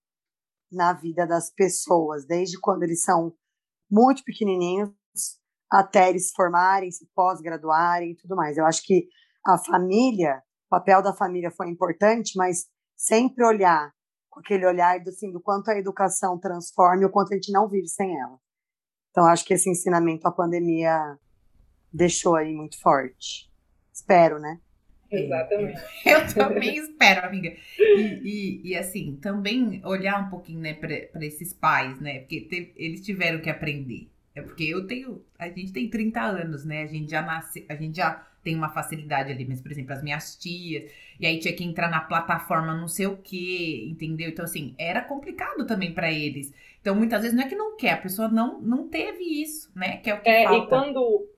na 0.71 0.93
vida 0.93 1.27
das 1.27 1.51
pessoas, 1.51 2.27
desde 2.27 2.61
quando 2.61 2.83
eles 2.83 3.03
são 3.03 3.35
muito 3.91 4.23
pequenininhos 4.25 4.91
até 5.71 6.11
eles 6.11 6.31
formarem, 6.33 6.91
se 6.91 7.09
pós-graduarem 7.15 8.13
e 8.13 8.17
tudo 8.17 8.37
mais. 8.37 8.57
Eu 8.57 8.67
acho 8.67 8.83
que 8.85 9.09
a 9.45 9.59
família, 9.59 10.43
o 10.67 10.71
papel 10.71 11.03
da 11.03 11.15
família 11.15 11.51
foi 11.51 11.69
importante, 11.69 12.37
mas 12.37 12.67
sempre 12.97 13.45
olhar 13.45 13.93
com 14.29 14.41
aquele 14.41 14.67
olhar 14.67 15.01
do, 15.01 15.09
assim, 15.09 15.33
do 15.33 15.41
quanto 15.41 15.71
a 15.71 15.79
educação 15.79 16.39
transforma 16.39 17.03
e 17.03 17.07
o 17.07 17.11
quanto 17.11 17.33
a 17.33 17.37
gente 17.37 17.53
não 17.53 17.69
vive 17.69 17.89
sem 17.89 18.19
ela. 18.19 18.39
Então, 19.11 19.25
acho 19.25 19.45
que 19.45 19.55
esse 19.55 19.71
ensinamento 19.71 20.29
a 20.29 20.33
pandemia 20.33 21.19
deixou 21.91 22.37
aí 22.37 22.53
muito 22.53 22.79
forte. 22.81 23.51
Espero, 23.93 24.39
né? 24.39 24.61
Exatamente. 25.11 25.81
Eu 26.05 26.35
também 26.35 26.77
espero, 26.77 27.27
amiga. 27.27 27.57
E, 27.79 28.21
e, 28.23 28.69
e, 28.69 28.77
assim, 28.77 29.17
também 29.17 29.81
olhar 29.85 30.27
um 30.27 30.29
pouquinho, 30.29 30.61
né, 30.61 30.75
para 30.75 31.25
esses 31.25 31.55
pais, 31.55 31.99
né? 32.01 32.21
Porque 32.21 32.43
te, 32.43 32.73
eles 32.77 33.01
tiveram 33.01 33.41
que 33.41 33.49
aprender. 33.49 34.11
É 34.35 34.43
porque 34.43 34.65
eu 34.65 34.87
tenho. 34.87 35.25
A 35.39 35.49
gente 35.49 35.73
tem 35.73 35.89
30 35.89 36.21
anos, 36.21 36.65
né? 36.65 36.83
A 36.83 36.87
gente 36.87 37.11
já 37.11 37.23
nasce. 37.23 37.65
A 37.71 37.75
gente 37.75 37.97
já 37.97 38.27
tem 38.47 38.55
uma 38.55 38.69
facilidade 38.69 39.33
ali, 39.33 39.45
mas, 39.45 39.61
por 39.61 39.73
exemplo, 39.73 39.93
as 39.93 40.05
minhas 40.05 40.37
tias, 40.37 40.89
e 41.19 41.27
aí 41.27 41.41
tinha 41.41 41.53
que 41.53 41.65
entrar 41.65 41.91
na 41.91 41.99
plataforma 41.99 42.73
não 42.73 42.87
sei 42.87 43.07
o 43.07 43.17
quê, 43.17 43.85
entendeu? 43.91 44.29
Então, 44.29 44.45
assim, 44.45 44.73
era 44.79 45.03
complicado 45.03 45.67
também 45.67 45.93
para 45.93 46.13
eles. 46.13 46.55
Então, 46.81 46.95
muitas 46.95 47.23
vezes 47.23 47.37
não 47.37 47.43
é 47.43 47.49
que 47.49 47.57
não 47.57 47.77
quer, 47.77 47.95
a 47.95 47.97
pessoa 47.97 48.29
não, 48.29 48.61
não 48.61 48.87
teve 48.87 49.43
isso, 49.43 49.69
né? 49.75 49.97
Que 49.97 50.11
é 50.11 50.15
o 50.15 50.21
que 50.21 50.29
é, 50.29 50.45
falta. 50.45 50.65
E 50.65 50.69
quando 50.69 51.29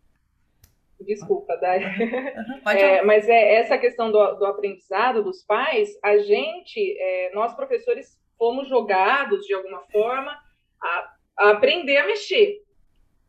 Desculpa, 1.00 1.56
Dai. 1.56 1.80
é, 2.76 3.02
mas 3.02 3.26
é 3.26 3.54
essa 3.54 3.78
questão 3.78 4.12
do, 4.12 4.34
do, 4.34 4.44
aprendizado 4.44 5.22
dos 5.22 5.42
pais, 5.42 5.98
a 6.02 6.18
gente, 6.18 6.94
é, 7.00 7.30
nós 7.32 7.54
professores, 7.54 8.20
fomos 8.36 8.68
jogados 8.68 9.46
de 9.46 9.54
alguma 9.54 9.80
forma 9.90 10.36
a, 10.82 11.14
a, 11.38 11.50
aprender 11.52 11.96
a 11.96 12.06
mexer, 12.06 12.62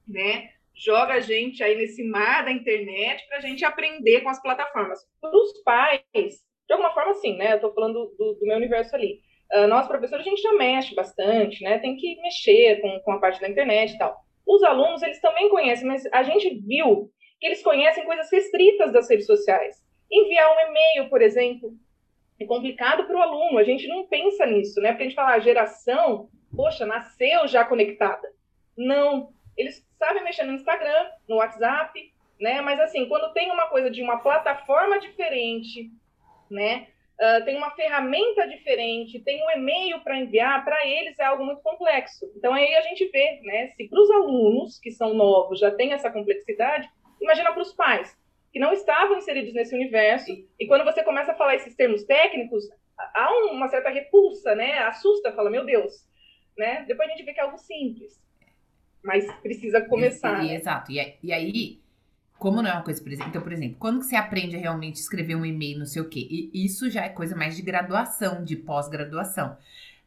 né? 0.05 0.49
Joga 0.79 1.15
a 1.15 1.19
gente 1.19 1.61
aí 1.61 1.75
nesse 1.75 2.01
mar 2.03 2.45
da 2.45 2.51
internet 2.51 3.27
para 3.27 3.39
a 3.39 3.41
gente 3.41 3.65
aprender 3.65 4.21
com 4.21 4.29
as 4.29 4.41
plataformas. 4.41 4.99
Para 5.19 5.29
os 5.35 5.61
pais, 5.61 6.01
de 6.13 6.73
alguma 6.73 6.93
forma, 6.93 7.13
sim, 7.15 7.35
né? 7.35 7.51
Eu 7.51 7.55
estou 7.55 7.73
falando 7.73 8.13
do, 8.17 8.33
do, 8.35 8.45
meu 8.45 8.55
universo 8.55 8.95
ali. 8.95 9.19
Uh, 9.53 9.67
nós, 9.67 9.87
professores, 9.87 10.25
a 10.25 10.29
gente 10.29 10.41
já 10.41 10.53
mexe 10.53 10.95
bastante, 10.95 11.61
né? 11.65 11.79
Tem 11.79 11.97
que 11.97 12.15
mexer 12.21 12.79
com, 12.79 12.97
com 13.01 13.11
a 13.11 13.19
parte 13.19 13.41
da 13.41 13.49
internet 13.49 13.93
e 13.93 13.97
tal. 13.97 14.23
Os 14.47 14.63
alunos, 14.63 15.03
eles 15.03 15.19
também 15.19 15.49
conhecem, 15.49 15.85
mas 15.85 16.05
a 16.13 16.23
gente 16.23 16.49
viu 16.65 17.11
que 17.41 17.47
eles 17.47 17.61
conhecem 17.61 18.05
coisas 18.05 18.31
restritas 18.31 18.93
das 18.93 19.09
redes 19.09 19.25
sociais. 19.25 19.83
Enviar 20.09 20.49
um 20.49 20.69
e-mail, 20.69 21.09
por 21.09 21.21
exemplo, 21.21 21.73
é 22.39 22.45
complicado 22.45 23.05
para 23.05 23.17
o 23.17 23.21
aluno. 23.21 23.57
A 23.57 23.65
gente 23.65 23.85
não 23.85 24.07
pensa 24.07 24.45
nisso, 24.45 24.79
né? 24.79 24.91
Porque 24.91 25.03
a 25.03 25.07
gente 25.07 25.15
fala, 25.15 25.33
a 25.33 25.39
geração, 25.39 26.29
poxa, 26.55 26.85
nasceu 26.85 27.49
já 27.49 27.65
conectada. 27.65 28.31
Não. 28.77 29.33
Eles 29.57 29.88
sabem 29.99 30.23
mexer 30.23 30.43
no 30.43 30.53
Instagram, 30.53 31.09
no 31.27 31.35
WhatsApp, 31.35 32.11
né? 32.39 32.61
Mas 32.61 32.79
assim, 32.79 33.07
quando 33.07 33.33
tem 33.33 33.51
uma 33.51 33.67
coisa 33.67 33.91
de 33.91 34.01
uma 34.01 34.19
plataforma 34.19 34.97
diferente, 34.99 35.91
né? 36.49 36.87
Uh, 37.19 37.43
tem 37.43 37.57
uma 37.57 37.71
ferramenta 37.71 38.47
diferente, 38.47 39.19
tem 39.19 39.43
um 39.45 39.51
e-mail 39.51 39.99
para 39.99 40.17
enviar, 40.17 40.63
para 40.63 40.87
eles 40.87 41.19
é 41.19 41.25
algo 41.25 41.43
muito 41.45 41.61
complexo. 41.61 42.31
Então 42.37 42.53
aí 42.53 42.73
a 42.75 42.81
gente 42.81 43.05
vê, 43.09 43.41
né? 43.43 43.67
Se 43.75 43.89
para 43.89 43.99
os 44.01 44.09
alunos 44.09 44.79
que 44.79 44.89
são 44.89 45.13
novos 45.13 45.59
já 45.59 45.69
tem 45.69 45.91
essa 45.91 46.09
complexidade, 46.09 46.89
imagina 47.21 47.51
para 47.51 47.61
os 47.61 47.73
pais, 47.73 48.17
que 48.53 48.59
não 48.59 48.71
estavam 48.71 49.17
inseridos 49.17 49.53
nesse 49.53 49.75
universo, 49.75 50.31
e 50.57 50.65
quando 50.65 50.85
você 50.85 51.03
começa 51.03 51.33
a 51.33 51.35
falar 51.35 51.55
esses 51.55 51.75
termos 51.75 52.05
técnicos, 52.05 52.63
há 52.97 53.31
uma 53.51 53.67
certa 53.67 53.89
repulsa, 53.89 54.55
né? 54.55 54.79
Assusta, 54.79 55.33
fala, 55.33 55.49
meu 55.49 55.65
Deus, 55.65 56.07
né? 56.57 56.85
Depois 56.87 57.09
a 57.09 57.11
gente 57.11 57.25
vê 57.25 57.33
que 57.33 57.41
é 57.41 57.43
algo 57.43 57.57
simples, 57.57 58.17
mas 59.03 59.25
precisa 59.41 59.81
começar. 59.81 60.41
E, 60.43 60.45
e, 60.45 60.47
né? 60.49 60.55
Exato, 60.55 60.91
e, 60.91 61.15
e, 61.23 61.33
aí, 61.33 61.79
como 62.37 62.61
não 62.61 62.69
é 62.69 62.73
uma 62.73 62.83
coisa, 62.83 63.01
por 63.01 63.11
exemplo, 63.11 63.29
então, 63.29 63.41
por 63.41 63.53
exemplo, 63.53 63.77
quando 63.79 63.99
que 63.99 64.05
você 64.05 64.15
aprende 64.15 64.55
a 64.55 64.59
realmente 64.59 64.95
escrever 64.95 65.35
um 65.35 65.45
e-mail, 65.45 65.79
não 65.79 65.85
sei 65.85 66.01
o 66.01 66.09
quê, 66.09 66.27
e 66.29 66.65
isso 66.65 66.89
já 66.89 67.05
é 67.05 67.09
coisa 67.09 67.35
mais 67.35 67.55
de 67.55 67.61
graduação, 67.61 68.43
de 68.43 68.55
pós-graduação. 68.55 69.57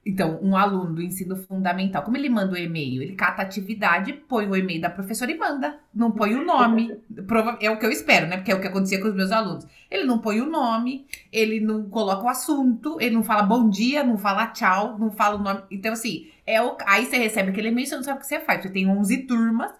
Então, 0.04 0.40
um 0.42 0.56
aluno 0.56 0.94
do 0.94 1.02
ensino 1.02 1.36
fundamental, 1.36 2.02
como 2.02 2.16
ele 2.16 2.28
manda 2.28 2.54
o 2.54 2.58
e-mail? 2.58 3.02
Ele 3.02 3.14
cata 3.14 3.40
a 3.40 3.44
atividade, 3.44 4.12
põe 4.12 4.48
o 4.48 4.56
e-mail 4.56 4.80
da 4.80 4.90
professora 4.90 5.30
e 5.30 5.38
manda. 5.38 5.78
Não 5.94 6.10
põe 6.10 6.34
o 6.34 6.44
nome. 6.44 6.98
é 7.60 7.70
o 7.70 7.78
que 7.78 7.86
eu 7.86 7.90
espero, 7.90 8.26
né? 8.26 8.36
Porque 8.36 8.50
é 8.50 8.54
o 8.54 8.60
que 8.60 8.66
acontecia 8.66 9.00
com 9.00 9.06
os 9.06 9.14
meus 9.14 9.30
alunos. 9.30 9.64
Ele 9.88 10.02
não 10.02 10.18
põe 10.18 10.40
o 10.40 10.50
nome, 10.50 11.06
ele 11.30 11.60
não 11.60 11.88
coloca 11.88 12.24
o 12.24 12.28
assunto, 12.28 13.00
ele 13.00 13.14
não 13.14 13.22
fala 13.22 13.44
bom 13.44 13.70
dia, 13.70 14.02
não 14.02 14.18
fala 14.18 14.48
tchau, 14.48 14.98
não 14.98 15.12
fala 15.12 15.36
o 15.36 15.42
nome. 15.42 15.62
Então, 15.70 15.92
assim, 15.92 16.31
é 16.46 16.60
o... 16.60 16.76
aí 16.86 17.06
você 17.06 17.16
recebe 17.16 17.50
aquele 17.50 17.68
e-mail 17.68 17.84
e 17.84 17.88
você 17.88 17.96
não 17.96 18.02
sabe 18.02 18.18
o 18.18 18.20
que 18.20 18.26
você 18.26 18.40
faz. 18.40 18.62
Você 18.62 18.70
tem 18.70 18.88
11 18.88 19.18
turmas, 19.18 19.72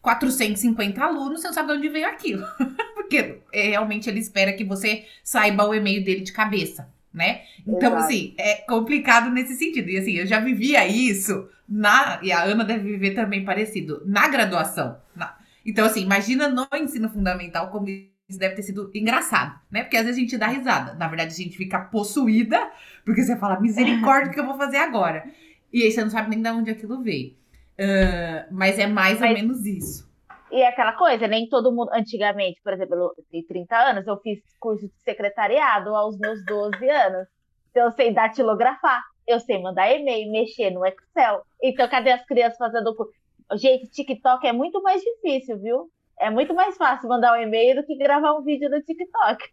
450 0.00 1.02
alunos, 1.02 1.40
você 1.40 1.46
não 1.46 1.54
sabe 1.54 1.72
de 1.72 1.78
onde 1.78 1.88
veio 1.88 2.08
aquilo. 2.08 2.46
Porque 2.94 3.40
é, 3.52 3.68
realmente 3.70 4.08
ele 4.08 4.20
espera 4.20 4.52
que 4.52 4.64
você 4.64 5.06
saiba 5.22 5.64
o 5.64 5.74
e-mail 5.74 6.04
dele 6.04 6.20
de 6.20 6.32
cabeça 6.32 6.92
né? 7.12 7.42
Então, 7.66 7.90
Exato. 7.90 8.04
assim, 8.04 8.34
é 8.38 8.54
complicado 8.54 9.30
nesse 9.30 9.56
sentido. 9.56 9.88
E 9.90 9.98
assim, 9.98 10.12
eu 10.12 10.26
já 10.26 10.40
vivia 10.40 10.86
isso 10.86 11.48
na. 11.68 12.18
E 12.22 12.32
a 12.32 12.42
Ana 12.42 12.64
deve 12.64 12.90
viver 12.90 13.10
também 13.10 13.44
parecido, 13.44 14.02
na 14.06 14.28
graduação. 14.28 14.96
Na, 15.14 15.36
então, 15.64 15.84
assim, 15.84 16.00
imagina 16.00 16.48
no 16.48 16.66
ensino 16.74 17.08
fundamental 17.10 17.70
como 17.70 17.86
isso 17.88 18.38
deve 18.38 18.54
ter 18.54 18.62
sido 18.62 18.90
engraçado, 18.94 19.60
né? 19.70 19.82
Porque 19.82 19.96
às 19.96 20.04
vezes 20.04 20.18
a 20.18 20.20
gente 20.20 20.38
dá 20.38 20.46
risada. 20.46 20.94
Na 20.94 21.06
verdade, 21.06 21.34
a 21.34 21.36
gente 21.36 21.56
fica 21.56 21.78
possuída, 21.78 22.70
porque 23.04 23.22
você 23.22 23.36
fala, 23.36 23.60
misericórdia, 23.60 24.30
o 24.30 24.34
que 24.34 24.40
eu 24.40 24.46
vou 24.46 24.56
fazer 24.56 24.78
agora? 24.78 25.24
E 25.72 25.82
aí 25.82 25.90
você 25.90 26.02
não 26.02 26.10
sabe 26.10 26.30
nem 26.30 26.42
de 26.42 26.50
onde 26.50 26.70
aquilo 26.70 27.02
veio. 27.02 27.34
Uh, 27.72 28.46
mas 28.50 28.78
é 28.78 28.86
mais 28.86 29.18
mas... 29.18 29.30
ou 29.30 29.36
menos 29.36 29.66
isso. 29.66 30.12
E 30.52 30.60
é 30.60 30.68
aquela 30.68 30.92
coisa, 30.92 31.26
nem 31.26 31.48
todo 31.48 31.72
mundo. 31.72 31.90
Antigamente, 31.94 32.60
por 32.62 32.74
exemplo, 32.74 32.94
eu 32.94 33.24
tenho 33.30 33.46
30 33.46 33.74
anos, 33.74 34.06
eu 34.06 34.18
fiz 34.18 34.38
curso 34.60 34.86
de 34.86 34.92
secretariado 35.02 35.94
aos 35.94 36.18
meus 36.18 36.44
12 36.44 36.90
anos. 36.90 37.26
Então, 37.70 37.86
eu 37.86 37.92
sei 37.92 38.12
datilografar, 38.12 39.02
eu 39.26 39.40
sei 39.40 39.62
mandar 39.62 39.90
e-mail, 39.90 40.30
mexer 40.30 40.70
no 40.70 40.84
Excel. 40.84 41.42
Então, 41.62 41.88
cadê 41.88 42.12
as 42.12 42.24
crianças 42.26 42.58
fazendo 42.58 42.94
curso? 42.94 43.14
Gente, 43.54 43.90
TikTok 43.90 44.46
é 44.46 44.52
muito 44.52 44.82
mais 44.82 45.00
difícil, 45.00 45.58
viu? 45.58 45.90
É 46.20 46.28
muito 46.28 46.54
mais 46.54 46.76
fácil 46.76 47.08
mandar 47.08 47.32
um 47.32 47.42
e-mail 47.42 47.76
do 47.76 47.86
que 47.86 47.96
gravar 47.96 48.34
um 48.34 48.44
vídeo 48.44 48.68
no 48.68 48.82
TikTok. 48.82 49.50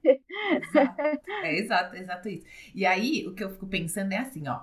Exato. 0.52 1.32
É 1.44 1.54
exato, 1.56 1.96
exato 1.96 2.30
isso. 2.30 2.46
E 2.76 2.86
aí, 2.86 3.26
o 3.26 3.34
que 3.34 3.44
eu 3.44 3.50
fico 3.50 3.68
pensando 3.68 4.12
é 4.12 4.18
assim, 4.18 4.46
ó. 4.50 4.60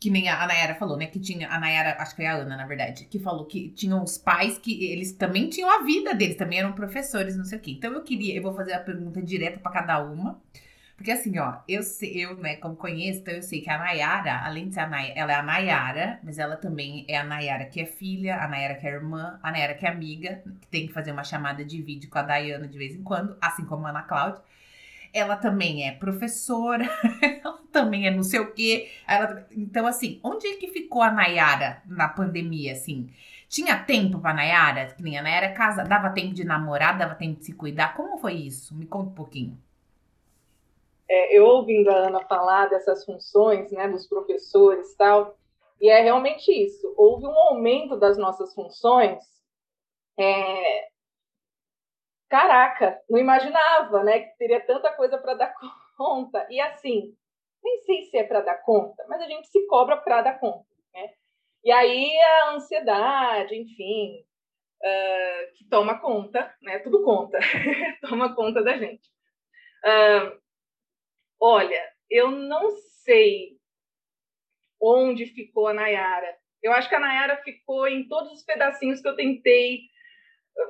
Que 0.00 0.10
nem 0.10 0.28
a 0.28 0.46
Nayara 0.46 0.76
falou, 0.76 0.96
né? 0.96 1.06
Que 1.06 1.18
tinha. 1.18 1.48
A 1.48 1.58
Nayara, 1.58 1.96
acho 2.00 2.12
que 2.12 2.16
foi 2.16 2.26
a 2.26 2.34
Ana, 2.34 2.56
na 2.56 2.66
verdade, 2.66 3.04
que 3.06 3.18
falou 3.18 3.46
que 3.46 3.70
tinham 3.70 4.02
os 4.02 4.16
pais 4.16 4.56
que 4.58 4.92
eles 4.92 5.12
também 5.12 5.48
tinham 5.48 5.68
a 5.68 5.82
vida 5.82 6.14
deles, 6.14 6.36
também 6.36 6.60
eram 6.60 6.72
professores, 6.72 7.36
não 7.36 7.44
sei 7.44 7.58
o 7.58 7.60
quê. 7.60 7.72
Então 7.72 7.92
eu 7.92 8.02
queria, 8.02 8.36
eu 8.36 8.42
vou 8.42 8.54
fazer 8.54 8.74
a 8.74 8.80
pergunta 8.80 9.20
direta 9.20 9.58
para 9.58 9.72
cada 9.72 10.02
uma. 10.04 10.40
Porque 10.98 11.12
assim, 11.12 11.38
ó, 11.38 11.58
eu 11.68 11.84
sei, 11.84 12.24
eu, 12.24 12.36
né, 12.36 12.56
como 12.56 12.74
conheço, 12.74 13.20
então 13.20 13.32
eu 13.32 13.40
sei 13.40 13.60
que 13.60 13.70
a 13.70 13.78
Nayara, 13.78 14.44
além 14.44 14.66
de 14.66 14.74
ser 14.74 14.80
a 14.80 14.88
Nayara, 14.88 15.14
ela 15.16 15.32
é 15.32 15.34
a 15.36 15.42
Nayara, 15.44 16.20
mas 16.24 16.40
ela 16.40 16.56
também 16.56 17.04
é 17.06 17.16
a 17.16 17.22
Nayara 17.22 17.66
que 17.66 17.80
é 17.80 17.86
filha, 17.86 18.36
a 18.36 18.48
Nayara 18.48 18.74
que 18.74 18.84
é 18.84 18.90
irmã, 18.90 19.38
a 19.40 19.52
Nayara 19.52 19.74
que 19.74 19.86
é 19.86 19.88
amiga, 19.88 20.42
que 20.60 20.66
tem 20.66 20.88
que 20.88 20.92
fazer 20.92 21.12
uma 21.12 21.22
chamada 21.22 21.64
de 21.64 21.80
vídeo 21.80 22.10
com 22.10 22.18
a 22.18 22.22
Dayana 22.22 22.66
de 22.66 22.76
vez 22.76 22.96
em 22.96 23.02
quando, 23.04 23.36
assim 23.40 23.64
como 23.64 23.86
a 23.86 23.90
Ana 23.90 24.02
Cláudia. 24.02 24.42
Ela 25.18 25.36
também 25.36 25.86
é 25.86 25.92
professora, 25.92 26.88
ela 27.44 27.58
também 27.72 28.06
é 28.06 28.10
não 28.10 28.22
sei 28.22 28.40
o 28.40 28.52
quê. 28.52 28.90
Ela, 29.06 29.46
então, 29.56 29.86
assim, 29.86 30.20
onde 30.22 30.46
é 30.46 30.56
que 30.56 30.68
ficou 30.68 31.02
a 31.02 31.10
Nayara 31.10 31.82
na 31.86 32.08
pandemia, 32.08 32.72
assim? 32.72 33.10
Tinha 33.48 33.82
tempo 33.82 34.18
pra 34.20 34.34
Nayara? 34.34 34.86
Que 34.86 35.02
nem 35.02 35.18
a 35.18 35.22
Nayara 35.22 35.52
casa, 35.52 35.84
dava 35.84 36.10
tempo 36.10 36.34
de 36.34 36.44
namorar, 36.44 36.96
dava 36.96 37.14
tempo 37.14 37.38
de 37.38 37.46
se 37.46 37.52
cuidar. 37.52 37.94
Como 37.94 38.18
foi 38.18 38.34
isso? 38.34 38.74
Me 38.74 38.86
conta 38.86 39.10
um 39.10 39.14
pouquinho 39.14 39.58
é, 41.08 41.36
eu 41.36 41.46
ouvindo 41.46 41.88
a 41.88 42.06
Ana 42.08 42.20
falar 42.24 42.66
dessas 42.66 43.04
funções, 43.04 43.72
né, 43.72 43.88
dos 43.88 44.06
professores 44.06 44.92
e 44.92 44.96
tal, 44.96 45.36
e 45.80 45.88
é 45.88 46.02
realmente 46.02 46.50
isso. 46.52 46.92
Houve 46.96 47.26
um 47.26 47.38
aumento 47.38 47.96
das 47.96 48.18
nossas 48.18 48.52
funções. 48.54 49.18
É... 50.18 50.88
Caraca, 52.28 53.00
não 53.08 53.18
imaginava, 53.18 54.04
né, 54.04 54.20
que 54.20 54.36
teria 54.36 54.60
tanta 54.60 54.92
coisa 54.92 55.18
para 55.18 55.34
dar 55.34 55.54
conta. 55.96 56.46
E 56.50 56.60
assim, 56.60 57.14
nem 57.62 57.78
sei 57.82 58.02
se 58.04 58.18
é 58.18 58.24
para 58.24 58.40
dar 58.40 58.58
conta, 58.62 59.04
mas 59.08 59.20
a 59.22 59.26
gente 59.26 59.48
se 59.48 59.66
cobra 59.66 59.96
para 59.96 60.22
dar 60.22 60.38
conta, 60.38 60.66
né? 60.94 61.10
E 61.64 61.72
aí 61.72 62.18
a 62.20 62.50
ansiedade, 62.50 63.56
enfim, 63.56 64.24
uh, 64.82 65.54
que 65.56 65.64
toma 65.68 65.98
conta, 66.00 66.54
né? 66.62 66.78
Tudo 66.80 67.02
conta, 67.02 67.38
toma 68.02 68.34
conta 68.34 68.62
da 68.62 68.76
gente. 68.76 69.08
Uh, 69.84 70.38
Olha, 71.40 71.80
eu 72.10 72.32
não 72.32 72.70
sei 73.04 73.56
onde 74.80 75.26
ficou 75.26 75.68
a 75.68 75.72
Nayara. 75.74 76.36
Eu 76.60 76.72
acho 76.72 76.88
que 76.88 76.94
a 76.96 77.00
Nayara 77.00 77.36
ficou 77.44 77.86
em 77.86 78.08
todos 78.08 78.32
os 78.32 78.42
pedacinhos 78.42 79.00
que 79.00 79.08
eu 79.08 79.14
tentei 79.14 79.82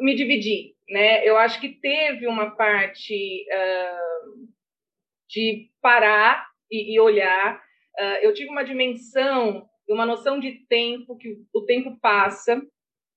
me 0.01 0.15
dividir, 0.15 0.75
né? 0.89 1.27
Eu 1.27 1.37
acho 1.37 1.61
que 1.61 1.69
teve 1.69 2.27
uma 2.27 2.51
parte 2.51 3.45
uh, 3.51 4.49
de 5.29 5.71
parar 5.81 6.47
e, 6.71 6.95
e 6.95 7.01
olhar. 7.01 7.57
Uh, 7.99 8.19
eu 8.23 8.35
tive 8.35 8.51
uma 8.51 8.65
dimensão, 8.65 9.69
uma 9.89 10.07
noção 10.07 10.39
de 10.39 10.67
tempo 10.69 11.17
que 11.17 11.37
o 11.55 11.63
tempo 11.63 11.99
passa, 12.01 12.61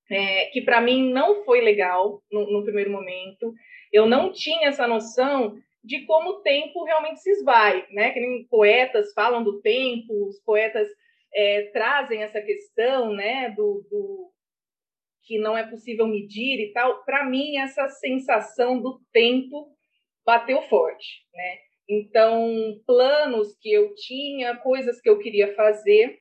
é, 0.09 0.47
que 0.47 0.61
para 0.61 0.82
mim 0.82 1.11
não 1.11 1.43
foi 1.45 1.61
legal 1.61 2.22
no, 2.32 2.51
no 2.51 2.63
primeiro 2.63 2.91
momento. 2.91 3.53
Eu 3.91 4.05
não 4.05 4.32
tinha 4.32 4.67
essa 4.67 4.88
noção 4.88 5.57
de 5.84 6.05
como 6.05 6.30
o 6.30 6.41
tempo 6.41 6.84
realmente 6.84 7.22
se 7.22 7.32
esvai, 7.32 7.86
né? 7.91 8.11
Que 8.11 8.19
nem 8.19 8.45
poetas 8.45 9.13
falam 9.13 9.43
do 9.43 9.61
tempo, 9.61 10.28
os 10.28 10.39
poetas 10.43 10.88
é, 11.34 11.69
trazem 11.74 12.24
essa 12.24 12.41
questão, 12.41 13.13
né? 13.13 13.49
Do, 13.49 13.86
do, 13.89 14.32
que 15.32 15.40
não 15.40 15.58
é 15.58 15.66
possível 15.66 16.06
medir 16.06 16.60
e 16.60 16.74
tal. 16.74 17.06
Para 17.06 17.26
mim, 17.26 17.58
essa 17.58 17.88
sensação 17.88 18.82
do 18.82 19.00
tempo 19.14 19.74
bateu 20.26 20.62
forte, 20.64 21.24
né? 21.34 21.58
Então, 21.88 22.80
planos 22.86 23.58
que 23.62 23.72
eu 23.72 23.96
tinha, 23.96 24.58
coisas 24.58 25.00
que 25.00 25.10
eu 25.10 25.20
queria 25.20 25.56
fazer, 25.56 26.20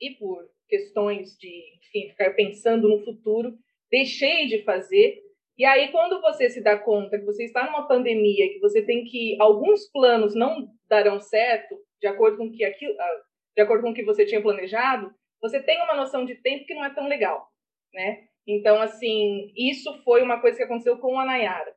e 0.00 0.10
por 0.12 0.48
questões 0.68 1.36
de, 1.36 1.78
enfim, 1.78 2.08
ficar 2.10 2.30
pensando 2.34 2.88
no 2.88 3.04
futuro, 3.04 3.52
deixei 3.90 4.46
de 4.46 4.62
fazer 4.62 5.20
e 5.60 5.64
aí, 5.66 5.92
quando 5.92 6.22
você 6.22 6.48
se 6.48 6.62
dá 6.62 6.78
conta 6.78 7.18
que 7.18 7.24
você 7.26 7.44
está 7.44 7.66
numa 7.66 7.86
pandemia, 7.86 8.48
que 8.48 8.58
você 8.60 8.80
tem 8.80 9.04
que 9.04 9.36
alguns 9.38 9.90
planos 9.92 10.34
não 10.34 10.68
darão 10.88 11.20
certo 11.20 11.76
de 12.00 12.06
acordo 12.06 12.38
com 12.38 12.50
que 12.50 12.64
aquilo, 12.64 12.98
ah, 12.98 13.20
de 13.54 13.60
acordo 13.60 13.82
com 13.82 13.90
o 13.90 13.94
que 13.94 14.02
você 14.02 14.24
tinha 14.24 14.40
planejado, 14.40 15.12
você 15.38 15.62
tem 15.62 15.82
uma 15.82 15.94
noção 15.94 16.24
de 16.24 16.34
tempo 16.36 16.64
que 16.64 16.72
não 16.72 16.82
é 16.82 16.94
tão 16.94 17.06
legal, 17.06 17.46
né? 17.92 18.24
Então, 18.46 18.80
assim, 18.80 19.52
isso 19.56 20.02
foi 20.02 20.22
uma 20.22 20.40
coisa 20.40 20.56
que 20.56 20.64
aconteceu 20.64 20.98
com 20.98 21.18
a 21.18 21.24
Nayara. 21.24 21.74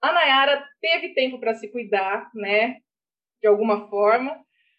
A 0.00 0.12
Nayara 0.12 0.66
teve 0.80 1.14
tempo 1.14 1.38
para 1.38 1.54
se 1.54 1.68
cuidar, 1.68 2.30
né? 2.34 2.76
De 3.42 3.48
alguma 3.48 3.88
forma, 3.88 4.38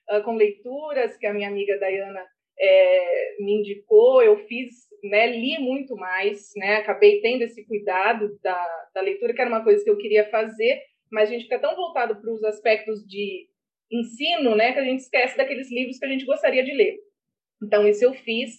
ah, 0.09 0.21
com 0.21 0.35
leituras 0.35 1.17
que 1.17 1.27
a 1.27 1.33
minha 1.33 1.47
amiga 1.47 1.77
Dayana 1.77 2.25
é, 2.59 3.37
me 3.39 3.59
indicou, 3.59 4.21
eu 4.21 4.37
fiz 4.47 4.89
né, 5.03 5.27
li 5.27 5.57
muito 5.59 5.95
mais, 5.95 6.51
né, 6.57 6.77
acabei 6.77 7.21
tendo 7.21 7.43
esse 7.43 7.65
cuidado 7.65 8.37
da, 8.43 8.89
da 8.93 9.01
leitura, 9.01 9.33
que 9.33 9.41
era 9.41 9.49
uma 9.49 9.63
coisa 9.63 9.83
que 9.83 9.89
eu 9.89 9.97
queria 9.97 10.29
fazer, 10.29 10.81
mas 11.11 11.29
a 11.29 11.31
gente 11.31 11.43
fica 11.43 11.59
tão 11.59 11.75
voltado 11.75 12.19
para 12.19 12.31
os 12.31 12.43
aspectos 12.43 13.05
de 13.05 13.47
ensino, 13.91 14.55
né, 14.55 14.73
que 14.73 14.79
a 14.79 14.83
gente 14.83 14.99
esquece 14.99 15.37
daqueles 15.37 15.71
livros 15.71 15.97
que 15.97 16.05
a 16.05 16.09
gente 16.09 16.25
gostaria 16.25 16.63
de 16.63 16.73
ler. 16.73 16.97
Então, 17.63 17.87
isso 17.87 18.03
eu 18.03 18.13
fiz. 18.13 18.51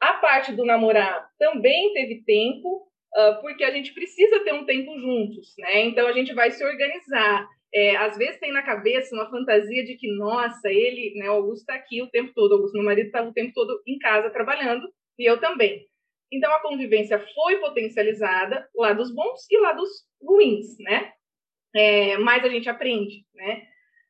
A 0.00 0.14
parte 0.14 0.52
do 0.52 0.64
namorar 0.64 1.28
também 1.38 1.92
teve 1.94 2.22
tempo, 2.24 2.86
uh, 3.16 3.40
porque 3.40 3.64
a 3.64 3.70
gente 3.70 3.94
precisa 3.94 4.44
ter 4.44 4.52
um 4.52 4.64
tempo 4.64 4.98
juntos, 4.98 5.54
né? 5.58 5.84
Então, 5.86 6.06
a 6.06 6.12
gente 6.12 6.34
vai 6.34 6.50
se 6.50 6.64
organizar. 6.64 7.48
É, 7.74 7.96
às 7.96 8.16
vezes 8.16 8.38
tem 8.38 8.52
na 8.52 8.62
cabeça 8.62 9.14
uma 9.14 9.28
fantasia 9.30 9.84
de 9.84 9.96
que, 9.96 10.10
nossa, 10.12 10.68
ele, 10.70 11.14
né, 11.18 11.26
Augusto 11.26 11.60
está 11.60 11.74
aqui 11.74 12.00
o 12.02 12.10
tempo 12.10 12.32
todo, 12.34 12.54
Augusto, 12.54 12.74
meu 12.74 12.84
marido 12.84 13.06
está 13.06 13.22
o 13.22 13.32
tempo 13.32 13.52
todo 13.54 13.82
em 13.86 13.98
casa 13.98 14.30
trabalhando, 14.30 14.88
e 15.18 15.28
eu 15.28 15.40
também. 15.40 15.86
Então 16.32 16.52
a 16.52 16.60
convivência 16.60 17.18
foi 17.34 17.56
potencializada, 17.58 18.68
lá 18.74 18.92
dos 18.92 19.14
bons 19.14 19.46
e 19.50 19.58
lá 19.58 19.72
dos 19.72 19.88
ruins, 20.22 20.78
né? 20.78 21.12
É, 21.74 22.18
mas 22.18 22.44
a 22.44 22.48
gente 22.48 22.68
aprende, 22.68 23.24
né? 23.34 23.66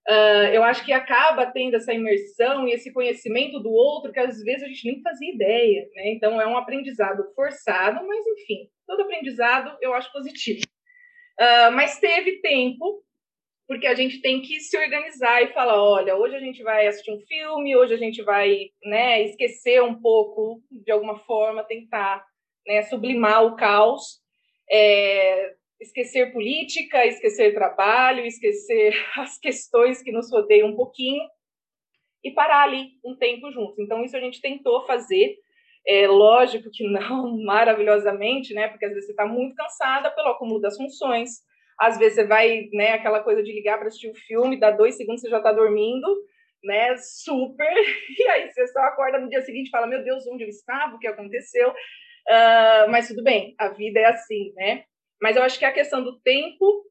Uh, 0.09 0.47
eu 0.53 0.63
acho 0.63 0.85
que 0.85 0.93
acaba 0.93 1.47
tendo 1.47 1.75
essa 1.75 1.93
imersão 1.93 2.69
e 2.69 2.73
esse 2.73 2.93
conhecimento 2.93 3.59
do 3.59 3.73
outro 3.73 4.13
que 4.13 4.21
às 4.21 4.41
vezes 4.41 4.63
a 4.63 4.69
gente 4.69 4.87
nem 4.87 5.03
fazia 5.03 5.35
ideia, 5.35 5.89
né? 5.95 6.13
Então 6.13 6.41
é 6.41 6.47
um 6.47 6.57
aprendizado 6.57 7.25
forçado, 7.35 8.07
mas 8.07 8.25
enfim, 8.25 8.69
todo 8.87 9.03
aprendizado 9.03 9.77
eu 9.81 9.93
acho 9.95 10.13
positivo. 10.13 10.61
Uh, 11.41 11.73
mas 11.73 11.99
teve 11.99 12.41
tempo 12.41 13.05
porque 13.67 13.87
a 13.87 13.95
gente 13.95 14.21
tem 14.21 14.41
que 14.41 14.61
se 14.61 14.79
organizar 14.79 15.43
e 15.43 15.53
falar, 15.53 15.83
olha, 15.83 16.17
hoje 16.17 16.37
a 16.37 16.41
gente 16.41 16.63
vai 16.63 16.87
assistir 16.87 17.11
um 17.11 17.21
filme, 17.27 17.77
hoje 17.77 17.95
a 17.95 17.99
gente 17.99 18.23
vai, 18.23 18.71
né, 18.85 19.23
esquecer 19.25 19.83
um 19.83 20.01
pouco, 20.01 20.63
de 20.71 20.93
alguma 20.93 21.19
forma, 21.19 21.65
tentar, 21.65 22.25
né, 22.67 22.83
sublimar 22.83 23.45
o 23.45 23.57
caos, 23.57 24.21
é, 24.71 25.53
esquecer 25.81 26.33
política, 26.33 27.07
esquecer 27.07 27.55
trabalho, 27.55 28.24
esquecer 28.24 28.95
as 29.16 29.39
questões 29.39 30.03
que 30.03 30.12
nos 30.12 30.31
rodeiam 30.31 30.68
um 30.68 30.77
pouquinho 30.77 31.22
e 32.24 32.31
parar 32.33 32.64
ali 32.64 32.93
um 33.05 33.16
tempo 33.16 33.51
juntos. 33.53 33.79
Então 33.79 34.03
isso 34.05 34.16
a 34.16 34.20
gente 34.20 34.41
tentou 34.41 34.87
fazer, 34.87 35.37
é 35.87 36.09
lógico 36.09 36.70
que 36.72 36.85
não 36.89 37.39
maravilhosamente, 37.45 38.53
né, 38.55 38.68
porque 38.68 38.85
às 38.85 38.93
vezes 38.93 39.07
você 39.07 39.12
está 39.12 39.27
muito 39.27 39.55
cansada 39.55 40.11
pelo 40.11 40.29
acúmulo 40.29 40.61
das 40.61 40.77
funções, 40.77 41.31
às 41.79 41.99
vezes 41.99 42.14
você 42.14 42.27
vai, 42.27 42.68
né, 42.72 42.93
aquela 42.93 43.20
coisa 43.20 43.43
de 43.43 43.53
ligar 43.53 43.79
para 43.79 43.89
assistir 43.89 44.11
o 44.11 44.14
filme, 44.14 44.59
dá 44.59 44.70
dois 44.70 44.97
segundos 44.97 45.20
você 45.20 45.29
já 45.29 45.39
está 45.39 45.53
dormindo, 45.53 46.09
né, 46.64 46.97
super, 46.97 47.72
e 48.18 48.29
aí 48.29 48.51
você 48.51 48.66
só 48.68 48.81
acorda 48.81 49.20
no 49.20 49.29
dia 49.29 49.43
seguinte 49.43 49.68
e 49.68 49.70
fala, 49.70 49.87
meu 49.87 50.03
Deus, 50.03 50.27
onde 50.27 50.43
eu 50.43 50.49
estava, 50.49 50.97
o 50.97 50.99
que 50.99 51.07
aconteceu? 51.07 51.70
Uh, 51.70 52.91
mas 52.91 53.07
tudo 53.07 53.22
bem, 53.22 53.55
a 53.57 53.68
vida 53.68 54.01
é 54.01 54.07
assim, 54.07 54.53
né? 54.55 54.85
Mas 55.21 55.37
eu 55.37 55.43
acho 55.43 55.59
que 55.59 55.64
a 55.64 55.73
questão 55.73 56.03
do 56.03 56.19
tempo, 56.21 56.85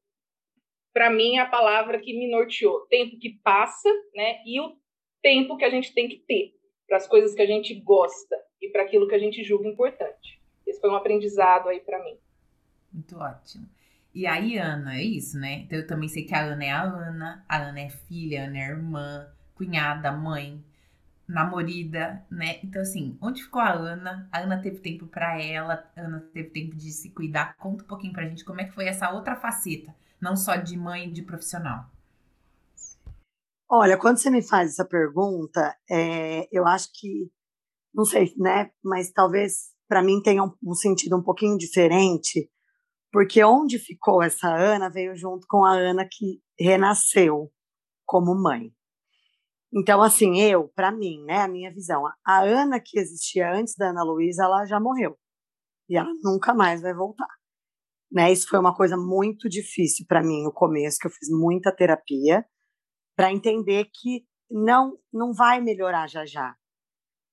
para 0.92 1.10
mim, 1.10 1.36
é 1.36 1.40
a 1.40 1.46
palavra 1.46 2.00
que 2.00 2.18
me 2.18 2.30
norteou. 2.30 2.86
Tempo 2.86 3.18
que 3.18 3.38
passa, 3.42 3.88
né? 4.14 4.42
E 4.44 4.60
o 4.60 4.76
tempo 5.22 5.56
que 5.56 5.64
a 5.64 5.70
gente 5.70 5.92
tem 5.94 6.08
que 6.08 6.18
ter 6.18 6.54
para 6.86 6.96
as 6.96 7.06
coisas 7.06 7.34
que 7.34 7.42
a 7.42 7.46
gente 7.46 7.74
gosta 7.80 8.36
e 8.60 8.68
para 8.68 8.82
aquilo 8.82 9.08
que 9.08 9.14
a 9.14 9.18
gente 9.18 9.42
julga 9.42 9.68
importante. 9.68 10.40
Esse 10.66 10.80
foi 10.80 10.90
um 10.90 10.96
aprendizado 10.96 11.68
aí 11.68 11.80
para 11.80 12.02
mim. 12.02 12.16
Muito 12.92 13.16
ótimo. 13.16 13.68
E 14.14 14.26
aí, 14.26 14.56
Ana, 14.56 14.98
é 14.98 15.02
isso, 15.02 15.38
né? 15.38 15.64
Então 15.64 15.78
eu 15.78 15.86
também 15.86 16.08
sei 16.08 16.24
que 16.24 16.34
a 16.34 16.42
Ana 16.42 16.64
é 16.64 16.70
a 16.70 16.82
Ana, 16.82 17.44
a 17.48 17.68
Ana 17.68 17.80
é 17.80 17.90
filha, 17.90 18.42
a 18.42 18.46
Ana 18.46 18.58
é 18.58 18.68
irmã, 18.70 19.28
cunhada, 19.54 20.10
mãe, 20.10 20.64
namorida, 21.28 22.24
né? 22.30 22.60
Então, 22.62 22.82
assim, 22.82 23.18
onde 23.20 23.42
ficou 23.42 23.60
a 23.60 23.72
Ana? 23.72 24.28
A 24.32 24.40
Ana 24.40 24.60
teve 24.60 24.78
tempo 24.78 25.06
para 25.06 25.40
ela, 25.42 25.90
a 25.96 26.00
Ana 26.00 26.20
teve 26.32 26.50
tempo 26.50 26.76
de 26.76 26.90
se 26.92 27.10
cuidar. 27.10 27.56
Conta 27.56 27.84
um 27.84 27.86
pouquinho 27.86 28.12
pra 28.12 28.28
gente 28.28 28.44
como 28.44 28.60
é 28.60 28.64
que 28.64 28.74
foi 28.74 28.86
essa 28.86 29.10
outra 29.10 29.36
faceta, 29.36 29.94
não 30.20 30.36
só 30.36 30.56
de 30.56 30.76
mãe, 30.76 31.10
de 31.12 31.22
profissional. 31.22 31.90
Olha, 33.68 33.98
quando 33.98 34.18
você 34.18 34.30
me 34.30 34.42
faz 34.42 34.70
essa 34.70 34.84
pergunta, 34.84 35.76
é, 35.90 36.48
eu 36.52 36.66
acho 36.66 36.88
que, 36.94 37.30
não 37.92 38.04
sei, 38.04 38.32
né? 38.36 38.70
Mas 38.84 39.10
talvez 39.10 39.74
para 39.88 40.02
mim 40.02 40.20
tenha 40.22 40.44
um, 40.44 40.52
um 40.64 40.74
sentido 40.74 41.16
um 41.16 41.22
pouquinho 41.22 41.56
diferente 41.56 42.50
Porque 43.12 43.42
onde 43.42 43.78
ficou 43.78 44.22
essa 44.22 44.48
Ana 44.48 44.90
veio 44.90 45.16
junto 45.16 45.46
com 45.48 45.64
a 45.64 45.72
Ana 45.72 46.06
que 46.10 46.40
renasceu 46.58 47.50
como 48.04 48.34
mãe. 48.34 48.72
Então, 49.72 50.00
assim, 50.02 50.40
eu, 50.40 50.68
para 50.68 50.90
mim, 50.90 51.22
né, 51.24 51.42
a 51.42 51.48
minha 51.48 51.72
visão, 51.72 52.04
a 52.24 52.40
Ana 52.40 52.80
que 52.80 52.98
existia 52.98 53.52
antes 53.52 53.74
da 53.76 53.90
Ana 53.90 54.02
Luísa, 54.04 54.44
ela 54.44 54.64
já 54.64 54.80
morreu. 54.80 55.18
E 55.88 55.96
ela 55.96 56.10
nunca 56.22 56.54
mais 56.54 56.80
vai 56.82 56.94
voltar. 56.94 57.28
Né? 58.10 58.32
Isso 58.32 58.48
foi 58.48 58.58
uma 58.58 58.74
coisa 58.74 58.96
muito 58.96 59.48
difícil 59.48 60.06
para 60.08 60.22
mim 60.22 60.42
no 60.44 60.52
começo, 60.52 60.98
que 60.98 61.06
eu 61.06 61.10
fiz 61.10 61.28
muita 61.30 61.74
terapia 61.74 62.44
para 63.16 63.32
entender 63.32 63.86
que 63.92 64.24
não 64.50 64.96
não 65.12 65.32
vai 65.32 65.60
melhorar 65.60 66.08
já 66.08 66.24
já. 66.24 66.54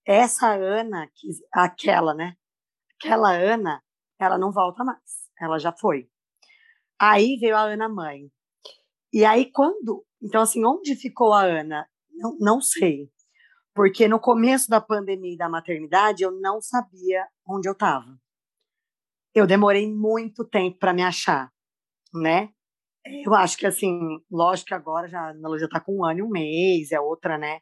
Essa 0.06 0.54
Ana, 0.54 1.08
que, 1.14 1.28
aquela, 1.54 2.14
né? 2.14 2.36
Aquela 2.96 3.32
Ana, 3.32 3.82
ela 4.20 4.38
não 4.38 4.52
volta 4.52 4.84
mais. 4.84 5.30
Ela 5.40 5.60
já 5.60 5.72
foi. 5.72 6.10
Aí 7.00 7.38
veio 7.40 7.56
a 7.56 7.62
Ana 7.62 7.88
mãe. 7.88 8.30
E 9.14 9.24
aí 9.24 9.52
quando, 9.52 10.06
então 10.22 10.42
assim, 10.42 10.66
onde 10.66 10.96
ficou 10.96 11.34
a 11.34 11.44
Ana? 11.44 11.88
Não, 12.14 12.38
não 12.40 12.62
sei. 12.62 13.10
Porque 13.76 14.08
no 14.08 14.20
começo 14.20 14.70
da 14.70 14.80
pandemia 14.80 15.34
e 15.34 15.38
da 15.38 15.50
maternidade 15.50 16.24
eu 16.24 16.32
não 16.32 16.62
sabia 16.62 17.26
onde 17.48 17.68
eu 17.68 17.74
estava. 17.74 18.18
Eu 19.34 19.48
demorei 19.48 19.92
muito 19.92 20.48
tempo 20.48 20.78
para 20.78 20.94
me 20.94 21.02
achar, 21.02 21.52
né? 22.14 22.50
Eu 23.26 23.34
acho 23.34 23.58
que 23.58 23.66
assim, 23.66 24.00
lógico 24.32 24.68
que 24.68 24.74
agora 24.74 25.08
já 25.08 25.30
a 25.30 25.58
já 25.58 25.66
está 25.66 25.80
com 25.80 25.98
um 25.98 26.06
ano 26.06 26.20
e 26.20 26.24
um 26.24 26.30
mês, 26.30 26.92
é 26.92 27.00
outra, 27.00 27.38
né? 27.38 27.60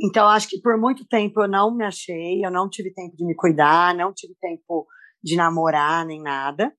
Então, 0.00 0.28
acho 0.28 0.48
que 0.48 0.60
por 0.60 0.78
muito 0.78 1.06
tempo 1.08 1.42
eu 1.42 1.48
não 1.48 1.74
me 1.74 1.84
achei, 1.84 2.44
eu 2.44 2.50
não 2.50 2.68
tive 2.68 2.92
tempo 2.92 3.16
de 3.16 3.24
me 3.26 3.34
cuidar, 3.34 3.94
não 3.94 4.12
tive 4.14 4.34
tempo 4.40 4.86
de 5.22 5.36
namorar 5.36 6.06
nem 6.06 6.22
nada. 6.22 6.72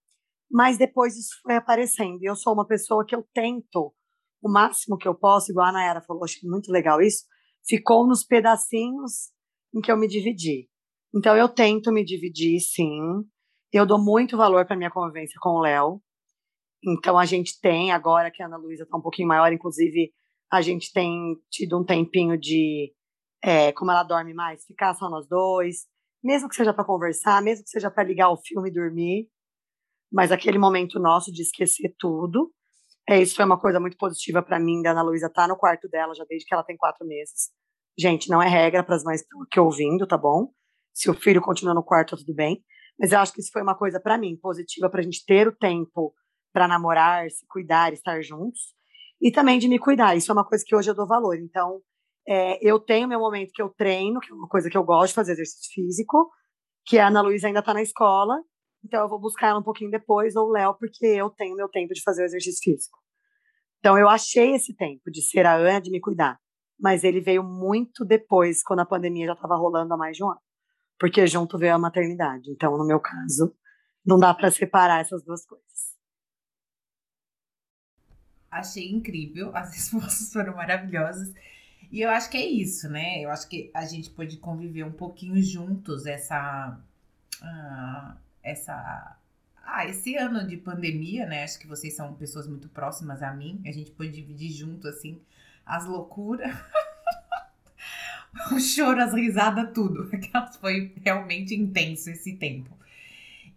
Mas 0.52 0.78
depois 0.78 1.18
isso 1.18 1.40
foi 1.44 1.56
aparecendo. 1.56 2.20
E 2.22 2.26
eu 2.30 2.36
sou 2.36 2.54
uma 2.54 2.66
pessoa 2.68 3.06
que 3.06 3.16
eu 3.16 3.26
tento 3.34 3.94
o 4.42 4.52
máximo 4.52 4.98
que 4.98 5.08
eu 5.08 5.16
posso, 5.16 5.52
igual 5.52 5.68
a 5.68 5.72
Nayara 5.72 6.02
falou, 6.02 6.24
acho 6.24 6.40
muito 6.44 6.72
legal 6.72 7.02
isso, 7.02 7.26
ficou 7.68 8.08
nos 8.08 8.24
pedacinhos 8.24 9.30
em 9.74 9.82
que 9.82 9.92
eu 9.92 9.98
me 9.98 10.08
dividi. 10.08 10.70
Então 11.14 11.36
eu 11.36 11.50
tento 11.50 11.92
me 11.92 12.04
dividir, 12.04 12.60
sim. 12.60 13.00
Eu 13.72 13.86
dou 13.86 14.04
muito 14.04 14.38
valor 14.38 14.66
para 14.66 14.76
minha 14.76 14.92
convivência 14.92 15.38
com 15.42 15.50
o 15.50 15.62
Léo. 15.62 16.02
Então 16.84 17.18
a 17.18 17.26
gente 17.26 17.60
tem 17.60 17.92
agora 17.92 18.32
que 18.32 18.42
a 18.42 18.46
Ana 18.46 18.58
Luísa 18.58 18.84
está 18.84 18.98
um 18.98 19.02
pouquinho 19.02 19.28
maior, 19.28 19.52
inclusive 19.52 20.12
a 20.52 20.62
gente 20.62 20.92
tem 20.92 21.36
tido 21.52 21.80
um 21.80 21.86
tempinho 21.86 22.38
de 22.38 22.94
é, 23.44 23.72
como 23.74 23.92
ela 23.92 24.04
dorme 24.04 24.34
mais, 24.34 24.66
ficar 24.66 24.94
só 24.96 25.10
nós 25.10 25.28
dois, 25.28 25.86
mesmo 26.24 26.50
que 26.50 26.56
seja 26.56 26.74
para 26.74 26.84
conversar, 26.84 27.42
mesmo 27.42 27.64
que 27.64 27.70
seja 27.70 27.90
para 27.90 28.04
ligar 28.04 28.30
o 28.30 28.38
filme 28.38 28.70
e 28.70 28.74
dormir, 28.74 29.30
mas 30.12 30.32
aquele 30.32 30.58
momento 30.58 31.00
nosso 31.00 31.32
de 31.32 31.42
esquecer 31.42 31.94
tudo. 31.98 32.52
É, 33.10 33.20
isso 33.20 33.36
foi 33.36 33.44
uma 33.44 33.60
coisa 33.60 33.80
muito 33.80 33.98
positiva 33.98 34.40
para 34.44 34.60
mim, 34.60 34.84
da 34.84 34.92
Ana 34.92 35.02
Luísa 35.02 35.32
tá 35.34 35.48
no 35.48 35.58
quarto 35.58 35.90
dela 35.90 36.14
já 36.14 36.24
desde 36.30 36.46
que 36.46 36.54
ela 36.54 36.64
tem 36.64 36.78
quatro 36.78 37.08
meses. 37.08 37.50
Gente, 37.98 38.30
não 38.30 38.40
é 38.40 38.48
regra 38.48 38.84
para 38.84 38.96
as 38.96 39.04
mães 39.04 39.24
que 39.50 39.60
ouvindo, 39.60 40.06
tá 40.06 40.16
bom? 40.16 40.52
Se 40.94 41.10
o 41.10 41.16
filho 41.16 41.42
continua 41.42 41.74
no 41.74 41.84
quarto, 41.84 42.16
tudo 42.16 42.36
bem. 42.36 42.64
Mas 43.00 43.12
eu 43.12 43.18
acho 43.18 43.34
que 43.34 43.42
isso 43.42 43.50
foi 43.52 43.64
uma 43.64 43.76
coisa 43.76 44.00
para 44.00 44.16
mim 44.16 44.38
positiva 44.40 44.92
para 44.92 45.00
a 45.00 45.04
gente 45.04 45.26
ter 45.26 45.48
o 45.48 45.56
tempo 45.56 46.14
para 46.54 46.68
namorar, 46.68 47.28
se 47.32 47.48
cuidar, 47.48 47.92
estar 47.94 48.22
juntos 48.22 48.76
e 49.20 49.32
também 49.32 49.58
de 49.58 49.68
me 49.68 49.80
cuidar. 49.80 50.16
Isso 50.16 50.32
é 50.32 50.34
uma 50.34 50.46
coisa 50.46 50.64
que 50.64 50.76
hoje 50.76 50.92
eu 50.92 50.96
dou 50.96 51.08
valor. 51.08 51.36
Então, 51.40 51.82
é, 52.28 52.60
eu 52.62 52.80
tenho 52.80 53.08
meu 53.08 53.20
momento 53.20 53.52
que 53.56 53.62
eu 53.62 53.70
treino, 53.70 54.20
que 54.20 54.32
é 54.32 54.36
uma 54.36 54.48
coisa 54.48 54.70
que 54.70 54.78
eu 54.78 54.84
gosto 54.84 55.10
de 55.10 55.16
fazer 55.16 55.32
exercício 55.32 55.74
físico, 55.74 56.30
que 56.86 57.00
a 57.00 57.08
Ana 57.08 57.22
Luísa 57.22 57.48
ainda 57.48 57.62
está 57.62 57.74
na 57.74 57.82
escola, 57.82 58.36
então 58.84 59.02
eu 59.02 59.10
vou 59.10 59.20
buscar 59.20 59.48
ela 59.48 59.60
um 59.60 59.64
pouquinho 59.64 59.92
depois, 59.92 60.36
ou 60.36 60.48
o 60.48 60.52
Léo, 60.52 60.74
porque 60.76 61.06
eu 61.06 61.30
tenho 61.30 61.56
meu 61.56 61.70
tempo 61.70 61.94
de 61.94 62.02
fazer 62.02 62.24
o 62.24 62.26
exercício 62.26 62.64
físico. 62.64 62.98
Então 63.80 63.98
eu 63.98 64.10
achei 64.10 64.56
esse 64.56 64.76
tempo 64.76 65.10
de 65.12 65.22
ser 65.22 65.46
a 65.46 65.56
Ana, 65.56 65.82
de 65.82 65.92
me 65.92 66.00
cuidar. 66.00 66.40
Mas 66.80 67.04
ele 67.04 67.20
veio 67.20 67.44
muito 67.44 68.06
depois, 68.06 68.64
quando 68.64 68.80
a 68.80 68.86
pandemia 68.86 69.28
já 69.28 69.34
estava 69.34 69.56
rolando 69.56 69.94
há 69.94 69.98
mais 69.98 70.16
de 70.16 70.24
um 70.24 70.30
ano. 70.30 70.42
Porque 70.98 71.28
junto 71.28 71.58
veio 71.58 71.76
a 71.76 71.80
maternidade. 71.80 72.50
Então, 72.52 72.78
no 72.78 72.86
meu 72.86 73.00
caso, 73.00 73.54
não 74.06 74.18
dá 74.18 74.34
para 74.34 74.52
separar 74.52 75.02
essas 75.02 75.24
duas 75.24 75.46
coisas. 75.46 75.68
Achei 78.50 78.90
incrível, 78.90 79.52
as 79.56 79.74
respostas 79.74 80.32
foram 80.32 80.56
maravilhosas. 80.56 81.34
E 81.92 82.02
eu 82.02 82.10
acho 82.10 82.30
que 82.30 82.38
é 82.38 82.46
isso, 82.46 82.90
né? 82.90 83.22
Eu 83.22 83.30
acho 83.30 83.48
que 83.50 83.72
a 83.74 83.86
gente 83.86 84.10
pode 84.12 84.38
conviver 84.38 84.84
um 84.84 84.92
pouquinho 84.92 85.42
juntos 85.42 86.06
essa. 86.06 86.80
Uh, 87.42 88.29
essa. 88.44 89.18
Ah, 89.64 89.86
esse 89.86 90.16
ano 90.16 90.48
de 90.48 90.58
pandemia, 90.58 91.26
né? 91.26 91.44
Acho 91.44 91.60
que 91.60 91.68
vocês 91.68 91.94
são 91.94 92.14
pessoas 92.14 92.48
muito 92.48 92.68
próximas 92.70 93.22
a 93.22 93.34
mim. 93.34 93.62
A 93.66 93.72
gente 93.72 93.92
pode 93.92 94.12
dividir 94.12 94.52
junto, 94.52 94.88
assim, 94.88 95.20
as 95.66 95.86
loucuras. 95.86 96.52
o 98.52 98.60
choro, 98.60 99.02
as 99.02 99.14
risadas, 99.14 99.72
tudo. 99.74 100.10
Foi 100.60 100.94
realmente 101.04 101.54
intenso 101.54 102.10
esse 102.10 102.36
tempo. 102.36 102.76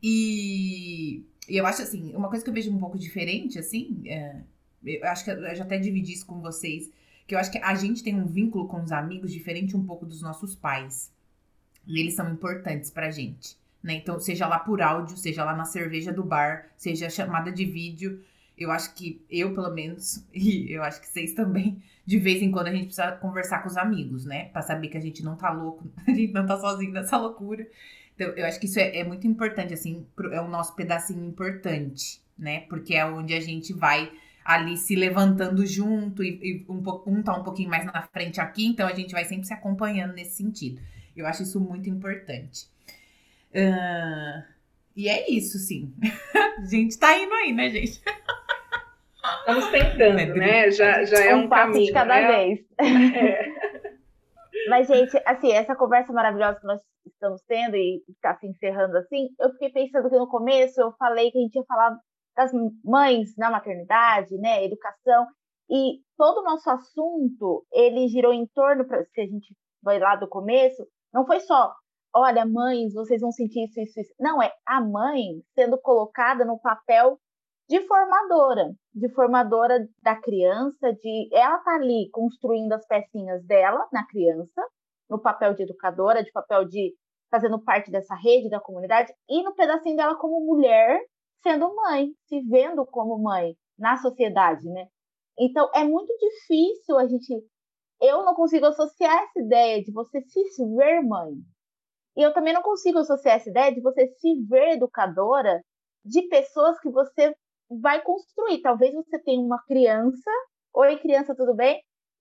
E 0.02 1.24
eu 1.48 1.66
acho 1.66 1.82
assim, 1.82 2.14
uma 2.14 2.28
coisa 2.28 2.44
que 2.44 2.50
eu 2.50 2.54
vejo 2.54 2.70
um 2.70 2.78
pouco 2.78 2.98
diferente, 2.98 3.58
assim, 3.58 4.02
é, 4.06 4.42
eu 4.84 5.08
acho 5.08 5.24
que 5.24 5.30
eu 5.30 5.54
já 5.54 5.64
até 5.64 5.78
dividi 5.78 6.12
isso 6.12 6.26
com 6.26 6.40
vocês 6.40 6.90
que 7.26 7.34
eu 7.34 7.38
acho 7.38 7.50
que 7.50 7.58
a 7.58 7.74
gente 7.74 8.02
tem 8.02 8.14
um 8.14 8.26
vínculo 8.26 8.68
com 8.68 8.82
os 8.82 8.92
amigos 8.92 9.32
diferente 9.32 9.76
um 9.76 9.86
pouco 9.86 10.04
dos 10.04 10.20
nossos 10.20 10.54
pais. 10.54 11.10
E 11.86 11.98
eles 11.98 12.14
são 12.14 12.30
importantes 12.30 12.90
pra 12.90 13.10
gente. 13.10 13.56
Né? 13.82 13.94
Então, 13.94 14.18
seja 14.20 14.46
lá 14.46 14.58
por 14.58 14.80
áudio, 14.80 15.16
seja 15.16 15.44
lá 15.44 15.54
na 15.54 15.64
cerveja 15.64 16.12
do 16.12 16.22
bar, 16.22 16.70
seja 16.76 17.10
chamada 17.10 17.50
de 17.50 17.64
vídeo. 17.64 18.22
Eu 18.56 18.70
acho 18.70 18.94
que 18.94 19.24
eu, 19.28 19.54
pelo 19.54 19.72
menos, 19.72 20.24
e 20.32 20.72
eu 20.72 20.82
acho 20.82 21.00
que 21.00 21.08
vocês 21.08 21.34
também, 21.34 21.82
de 22.06 22.18
vez 22.18 22.42
em 22.42 22.50
quando 22.50 22.68
a 22.68 22.72
gente 22.72 22.86
precisa 22.86 23.12
conversar 23.12 23.62
com 23.62 23.68
os 23.68 23.76
amigos, 23.76 24.24
né? 24.24 24.46
Pra 24.46 24.62
saber 24.62 24.88
que 24.88 24.96
a 24.96 25.00
gente 25.00 25.24
não 25.24 25.36
tá 25.36 25.50
louco, 25.50 25.90
a 26.06 26.12
gente 26.12 26.32
não 26.32 26.46
tá 26.46 26.58
sozinho 26.58 26.92
nessa 26.92 27.16
loucura. 27.16 27.66
Então, 28.14 28.28
eu 28.28 28.46
acho 28.46 28.60
que 28.60 28.66
isso 28.66 28.78
é, 28.78 28.98
é 28.98 29.04
muito 29.04 29.26
importante, 29.26 29.74
assim, 29.74 30.06
é 30.30 30.40
o 30.40 30.48
nosso 30.48 30.76
pedacinho 30.76 31.24
importante, 31.24 32.22
né? 32.38 32.60
Porque 32.68 32.94
é 32.94 33.04
onde 33.04 33.34
a 33.34 33.40
gente 33.40 33.72
vai 33.72 34.12
ali 34.44 34.76
se 34.76 34.94
levantando 34.94 35.64
junto 35.64 36.22
e, 36.22 36.38
e 36.42 36.66
um, 36.68 36.82
um 37.06 37.22
tá 37.22 37.36
um 37.36 37.44
pouquinho 37.44 37.70
mais 37.70 37.84
na 37.84 38.02
frente 38.02 38.40
aqui, 38.40 38.66
então 38.66 38.86
a 38.86 38.94
gente 38.94 39.12
vai 39.12 39.24
sempre 39.24 39.46
se 39.46 39.54
acompanhando 39.54 40.14
nesse 40.14 40.36
sentido. 40.36 40.80
Eu 41.16 41.26
acho 41.26 41.42
isso 41.42 41.60
muito 41.60 41.88
importante. 41.88 42.71
Uh, 43.54 44.42
e 44.96 45.08
é 45.08 45.30
isso, 45.30 45.58
sim. 45.58 45.94
a 46.58 46.64
gente 46.64 46.98
tá 46.98 47.16
indo 47.18 47.32
aí, 47.34 47.52
né, 47.52 47.70
gente? 47.70 48.02
Estamos 49.40 49.68
tentando, 49.70 50.16
né? 50.16 50.26
né? 50.26 50.70
Já, 50.70 51.04
já 51.04 51.20
é 51.24 51.34
um, 51.34 51.44
um 51.44 51.48
passo 51.48 51.72
caminho, 51.72 51.86
de 51.86 51.92
cada 51.92 52.14
né? 52.14 52.28
vez. 52.28 52.60
É. 52.78 53.62
Mas, 54.68 54.86
gente, 54.86 55.20
assim, 55.24 55.52
essa 55.52 55.74
conversa 55.74 56.12
maravilhosa 56.12 56.60
que 56.60 56.66
nós 56.66 56.80
estamos 57.06 57.42
tendo 57.48 57.76
e 57.76 58.02
está 58.08 58.36
se 58.36 58.46
encerrando 58.46 58.96
assim, 58.96 59.28
eu 59.40 59.50
fiquei 59.52 59.70
pensando 59.70 60.08
que 60.08 60.16
no 60.16 60.28
começo 60.28 60.80
eu 60.80 60.92
falei 60.92 61.30
que 61.30 61.38
a 61.38 61.40
gente 61.40 61.56
ia 61.56 61.64
falar 61.64 61.98
das 62.36 62.52
mães 62.84 63.36
na 63.36 63.50
maternidade, 63.50 64.36
né, 64.38 64.64
educação, 64.64 65.26
e 65.70 66.00
todo 66.16 66.38
o 66.40 66.44
nosso 66.44 66.68
assunto, 66.70 67.64
ele 67.72 68.08
girou 68.08 68.32
em 68.32 68.46
torno, 68.54 68.84
se 68.84 69.20
a 69.20 69.26
gente 69.26 69.54
vai 69.82 69.98
lá 69.98 70.16
do 70.16 70.28
começo, 70.28 70.86
não 71.12 71.26
foi 71.26 71.40
só, 71.40 71.74
olha, 72.14 72.44
mães, 72.46 72.92
vocês 72.94 73.20
vão 73.20 73.32
sentir 73.32 73.64
isso, 73.64 73.80
isso, 73.80 74.00
isso. 74.00 74.14
Não, 74.18 74.42
é 74.42 74.52
a 74.66 74.80
mãe 74.80 75.42
sendo 75.54 75.78
colocada 75.80 76.44
no 76.44 76.58
papel 76.58 77.18
de 77.68 77.80
formadora, 77.86 78.74
de 78.94 79.08
formadora 79.14 79.88
da 80.02 80.14
criança, 80.20 80.92
de 80.92 81.28
ela 81.32 81.58
tá 81.58 81.76
ali 81.76 82.10
construindo 82.10 82.72
as 82.72 82.86
pecinhas 82.86 83.44
dela 83.46 83.88
na 83.92 84.06
criança, 84.06 84.62
no 85.08 85.20
papel 85.20 85.54
de 85.54 85.62
educadora, 85.62 86.22
de 86.22 86.30
papel 86.32 86.64
de 86.66 86.94
fazendo 87.30 87.58
parte 87.62 87.90
dessa 87.90 88.14
rede 88.14 88.50
da 88.50 88.60
comunidade 88.60 89.12
e 89.28 89.42
no 89.42 89.54
pedacinho 89.54 89.96
dela 89.96 90.16
como 90.16 90.44
mulher 90.44 91.00
sendo 91.42 91.74
mãe, 91.74 92.12
se 92.26 92.40
vendo 92.42 92.84
como 92.86 93.18
mãe 93.18 93.56
na 93.78 93.96
sociedade, 93.96 94.68
né? 94.68 94.86
Então 95.38 95.70
é 95.74 95.82
muito 95.84 96.12
difícil 96.18 96.98
a 96.98 97.06
gente. 97.06 97.42
Eu 98.00 98.24
não 98.24 98.34
consigo 98.34 98.66
associar 98.66 99.22
essa 99.22 99.40
ideia 99.40 99.82
de 99.82 99.92
você 99.92 100.20
se 100.22 100.42
ver 100.76 101.02
mãe. 101.02 101.32
E 102.16 102.22
eu 102.22 102.32
também 102.32 102.52
não 102.52 102.62
consigo 102.62 102.98
associar 102.98 103.36
essa 103.36 103.50
ideia 103.50 103.72
de 103.72 103.80
você 103.80 104.06
se 104.06 104.34
ver 104.48 104.74
educadora 104.74 105.62
de 106.04 106.22
pessoas 106.28 106.78
que 106.80 106.90
você 106.90 107.34
vai 107.80 108.02
construir. 108.02 108.60
Talvez 108.60 108.92
você 108.94 109.18
tenha 109.22 109.40
uma 109.40 109.62
criança, 109.64 110.30
oi 110.74 110.98
criança, 110.98 111.34
tudo 111.34 111.54
bem? 111.54 111.80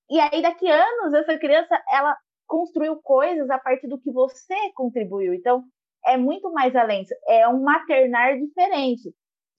E 0.10 0.20
aí 0.20 0.42
daqui 0.42 0.70
a 0.70 0.76
anos 0.76 1.14
essa 1.14 1.38
criança 1.38 1.82
ela 1.90 2.16
construiu 2.48 3.02
coisas 3.02 3.50
a 3.50 3.58
partir 3.60 3.88
do 3.88 4.00
que 4.00 4.12
você 4.12 4.56
contribuiu. 4.76 5.34
Então 5.34 5.64
é 6.06 6.18
muito 6.18 6.52
mais 6.52 6.76
além, 6.76 7.04
é 7.28 7.48
um 7.48 7.62
maternar 7.62 8.38
diferente. 8.38 9.14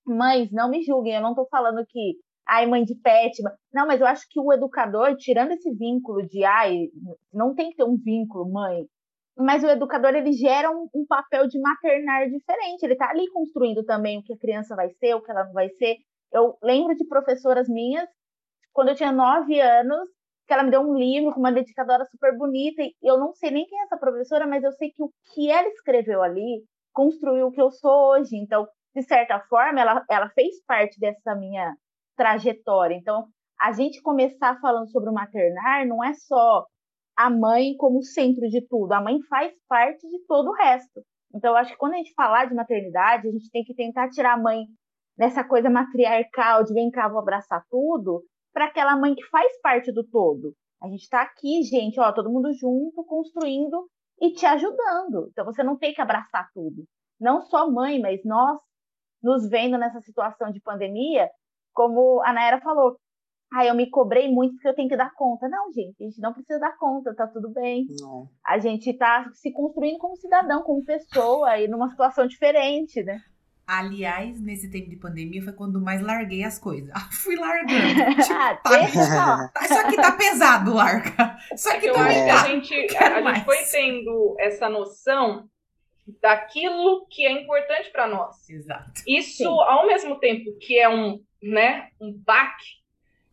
Mães, 0.04 0.50
não 0.50 0.68
me 0.68 0.82
julguem, 0.82 1.14
eu 1.14 1.22
não 1.22 1.30
estou 1.30 1.46
falando 1.48 1.84
que 1.88 2.16
ai, 2.46 2.66
mãe 2.66 2.84
de 2.84 2.94
pet, 2.96 3.40
não, 3.72 3.86
mas 3.86 4.00
eu 4.00 4.06
acho 4.06 4.26
que 4.28 4.40
o 4.40 4.52
educador, 4.52 5.16
tirando 5.16 5.52
esse 5.52 5.72
vínculo 5.74 6.26
de 6.26 6.44
ai, 6.44 6.88
não 7.32 7.54
tem 7.54 7.70
que 7.70 7.76
ter 7.76 7.84
um 7.84 7.96
vínculo, 7.96 8.50
mãe, 8.50 8.86
mas 9.36 9.64
o 9.64 9.68
educador 9.68 10.14
ele 10.14 10.32
gera 10.32 10.70
um, 10.70 10.88
um 10.94 11.06
papel 11.06 11.46
de 11.48 11.58
maternar 11.60 12.28
diferente. 12.28 12.82
Ele 12.82 12.92
está 12.92 13.10
ali 13.10 13.28
construindo 13.30 13.84
também 13.84 14.18
o 14.18 14.22
que 14.22 14.34
a 14.34 14.38
criança 14.38 14.76
vai 14.76 14.90
ser, 14.90 15.14
o 15.14 15.22
que 15.22 15.30
ela 15.30 15.44
não 15.44 15.52
vai 15.52 15.68
ser. 15.70 15.96
Eu 16.32 16.56
lembro 16.62 16.94
de 16.94 17.06
professoras 17.06 17.68
minhas, 17.68 18.08
quando 18.72 18.88
eu 18.88 18.94
tinha 18.94 19.12
nove 19.12 19.60
anos, 19.60 20.08
que 20.46 20.52
ela 20.52 20.62
me 20.62 20.70
deu 20.70 20.80
um 20.80 20.94
livro 20.94 21.32
com 21.32 21.40
uma 21.40 21.52
dedicadora 21.52 22.04
super 22.06 22.36
bonita. 22.36 22.82
E 22.82 22.94
eu 23.02 23.18
não 23.18 23.32
sei 23.34 23.50
nem 23.50 23.66
quem 23.66 23.78
é 23.80 23.84
essa 23.84 23.96
professora, 23.96 24.46
mas 24.46 24.62
eu 24.62 24.72
sei 24.72 24.90
que 24.90 25.02
o 25.02 25.10
que 25.32 25.50
ela 25.50 25.68
escreveu 25.68 26.22
ali 26.22 26.62
construiu 26.92 27.46
o 27.46 27.52
que 27.52 27.60
eu 27.60 27.70
sou 27.70 28.10
hoje. 28.10 28.36
Então, 28.36 28.66
de 28.94 29.02
certa 29.02 29.40
forma, 29.48 29.80
ela, 29.80 30.04
ela 30.10 30.28
fez 30.30 30.62
parte 30.66 30.98
dessa 31.00 31.34
minha 31.34 31.74
trajetória. 32.16 32.94
Então, 32.94 33.26
a 33.60 33.72
gente 33.72 34.02
começar 34.02 34.58
falando 34.60 34.90
sobre 34.90 35.08
o 35.08 35.14
maternar 35.14 35.86
não 35.86 36.02
é 36.02 36.12
só 36.14 36.66
a 37.16 37.30
mãe 37.30 37.76
como 37.76 38.02
centro 38.02 38.48
de 38.48 38.66
tudo, 38.66 38.92
a 38.92 39.00
mãe 39.00 39.20
faz 39.28 39.52
parte 39.68 40.08
de 40.08 40.18
todo 40.26 40.50
o 40.50 40.54
resto. 40.54 41.02
Então, 41.34 41.54
acho 41.56 41.72
que 41.72 41.78
quando 41.78 41.94
a 41.94 41.96
gente 41.96 42.12
falar 42.14 42.46
de 42.46 42.54
maternidade, 42.54 43.28
a 43.28 43.30
gente 43.30 43.50
tem 43.50 43.64
que 43.64 43.74
tentar 43.74 44.10
tirar 44.10 44.34
a 44.34 44.42
mãe 44.42 44.66
nessa 45.16 45.44
coisa 45.44 45.70
matriarcal 45.70 46.64
de 46.64 46.74
vem 46.74 46.90
cá, 46.90 47.08
vou 47.08 47.20
abraçar 47.20 47.64
tudo, 47.70 48.22
para 48.52 48.66
aquela 48.66 48.96
mãe 48.96 49.14
que 49.14 49.24
faz 49.28 49.50
parte 49.62 49.92
do 49.92 50.04
todo. 50.04 50.54
A 50.82 50.88
gente 50.88 51.02
está 51.02 51.22
aqui, 51.22 51.62
gente, 51.62 51.98
ó, 52.00 52.12
todo 52.12 52.30
mundo 52.30 52.52
junto, 52.52 53.04
construindo 53.04 53.88
e 54.20 54.32
te 54.32 54.44
ajudando. 54.44 55.28
Então 55.30 55.44
você 55.44 55.62
não 55.62 55.78
tem 55.78 55.94
que 55.94 56.00
abraçar 56.00 56.48
tudo. 56.52 56.84
Não 57.20 57.40
só 57.42 57.70
mãe, 57.70 58.00
mas 58.00 58.20
nós 58.24 58.58
nos 59.22 59.48
vendo 59.48 59.78
nessa 59.78 60.00
situação 60.00 60.50
de 60.50 60.60
pandemia, 60.60 61.30
como 61.72 62.20
a 62.24 62.32
Naira 62.32 62.60
falou, 62.60 62.96
ah, 63.54 63.66
eu 63.66 63.74
me 63.74 63.90
cobrei 63.90 64.30
muito 64.30 64.54
porque 64.54 64.68
eu 64.68 64.74
tenho 64.74 64.88
que 64.88 64.96
dar 64.96 65.12
conta. 65.14 65.48
Não, 65.48 65.70
gente, 65.72 66.02
a 66.02 66.04
gente 66.04 66.20
não 66.20 66.32
precisa 66.32 66.58
dar 66.58 66.76
conta, 66.78 67.14
tá 67.14 67.26
tudo 67.26 67.50
bem. 67.50 67.86
Não. 68.00 68.28
A 68.44 68.58
gente 68.58 68.90
está 68.90 69.30
se 69.34 69.52
construindo 69.52 69.98
como 69.98 70.16
cidadão, 70.16 70.62
como 70.62 70.84
pessoa, 70.84 71.58
e 71.58 71.68
numa 71.68 71.90
situação 71.90 72.26
diferente, 72.26 73.02
né? 73.02 73.20
Aliás, 73.66 74.40
nesse 74.40 74.70
tempo 74.70 74.90
de 74.90 74.96
pandemia 74.96 75.42
foi 75.42 75.52
quando 75.52 75.80
mais 75.80 76.02
larguei 76.02 76.42
as 76.42 76.58
coisas. 76.58 76.90
Ah, 76.94 77.08
fui 77.12 77.36
largando. 77.36 77.72
Tipo, 78.22 78.34
ah, 78.34 79.48
tá, 79.52 79.64
isso 79.64 79.78
aqui 79.78 79.96
tá 79.96 80.12
pesado, 80.12 80.74
larga. 80.74 81.36
Isso 81.54 81.70
aqui 81.70 81.88
é 81.88 81.92
tá 81.92 82.08
legal. 82.08 82.38
A 82.38 82.48
gente, 82.48 82.74
a 82.74 83.32
gente 83.32 83.44
foi 83.44 83.58
tendo 83.70 84.36
essa 84.38 84.68
noção 84.68 85.48
daquilo 86.20 87.06
que 87.08 87.24
é 87.24 87.30
importante 87.30 87.90
para 87.90 88.08
nós. 88.08 88.48
Exato. 88.48 89.02
Isso, 89.06 89.38
Sim. 89.38 89.46
ao 89.46 89.86
mesmo 89.86 90.18
tempo 90.18 90.56
que 90.58 90.78
é 90.78 90.88
um, 90.88 91.20
né, 91.42 91.88
um 92.00 92.12
baque, 92.12 92.81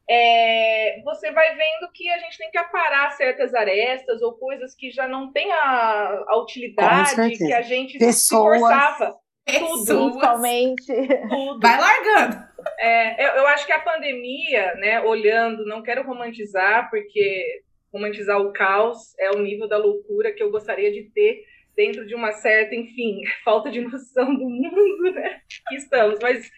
é, 0.10 1.02
você 1.04 1.32
vai 1.32 1.56
vendo 1.56 1.92
que 1.94 2.10
a 2.10 2.18
gente 2.18 2.38
tem 2.38 2.50
que 2.50 2.58
aparar 2.58 3.12
certas 3.12 3.54
arestas 3.54 4.22
ou 4.24 4.34
coisas 4.34 4.74
que 4.74 4.90
já 4.90 5.08
não 5.08 5.32
têm 5.32 5.52
a, 5.52 6.24
a 6.28 6.42
utilidade 6.42 7.38
que 7.38 7.54
a 7.54 7.62
gente 7.62 8.00
Pessoas. 8.00 8.58
se 8.58 8.66
esforçava. 8.66 9.16
Tudo. 9.46 10.10
Principalmente. 10.10 10.94
Tudo. 11.30 11.60
Vai 11.60 11.80
largando. 11.80 12.44
É, 12.80 13.24
eu, 13.24 13.30
eu, 13.36 13.48
acho 13.48 13.66
que 13.66 13.72
a 13.72 13.80
pandemia, 13.80 14.74
né, 14.76 15.00
olhando, 15.02 15.66
não 15.66 15.84
quero 15.84 16.04
romantizar, 16.04 16.90
porque 16.90 17.62
romantizar 17.94 18.40
o 18.40 18.52
caos 18.52 19.18
é 19.20 19.32
o 19.32 19.40
nível 19.40 19.68
da 19.68 19.78
loucura 19.78 20.32
que 20.32 20.42
eu 20.42 20.52
gostaria 20.52 20.92
de 20.92 21.04
ter 21.12 21.44
dentro 21.76 22.06
de 22.06 22.16
uma 22.16 22.32
certa, 22.32 22.76
enfim, 22.76 23.22
falta 23.46 23.70
de 23.70 23.82
noção 23.82 24.36
do 24.36 24.50
mundo 24.50 25.12
né, 25.14 25.40
que 25.68 25.76
estamos. 25.76 26.20
Mas, 26.20 26.50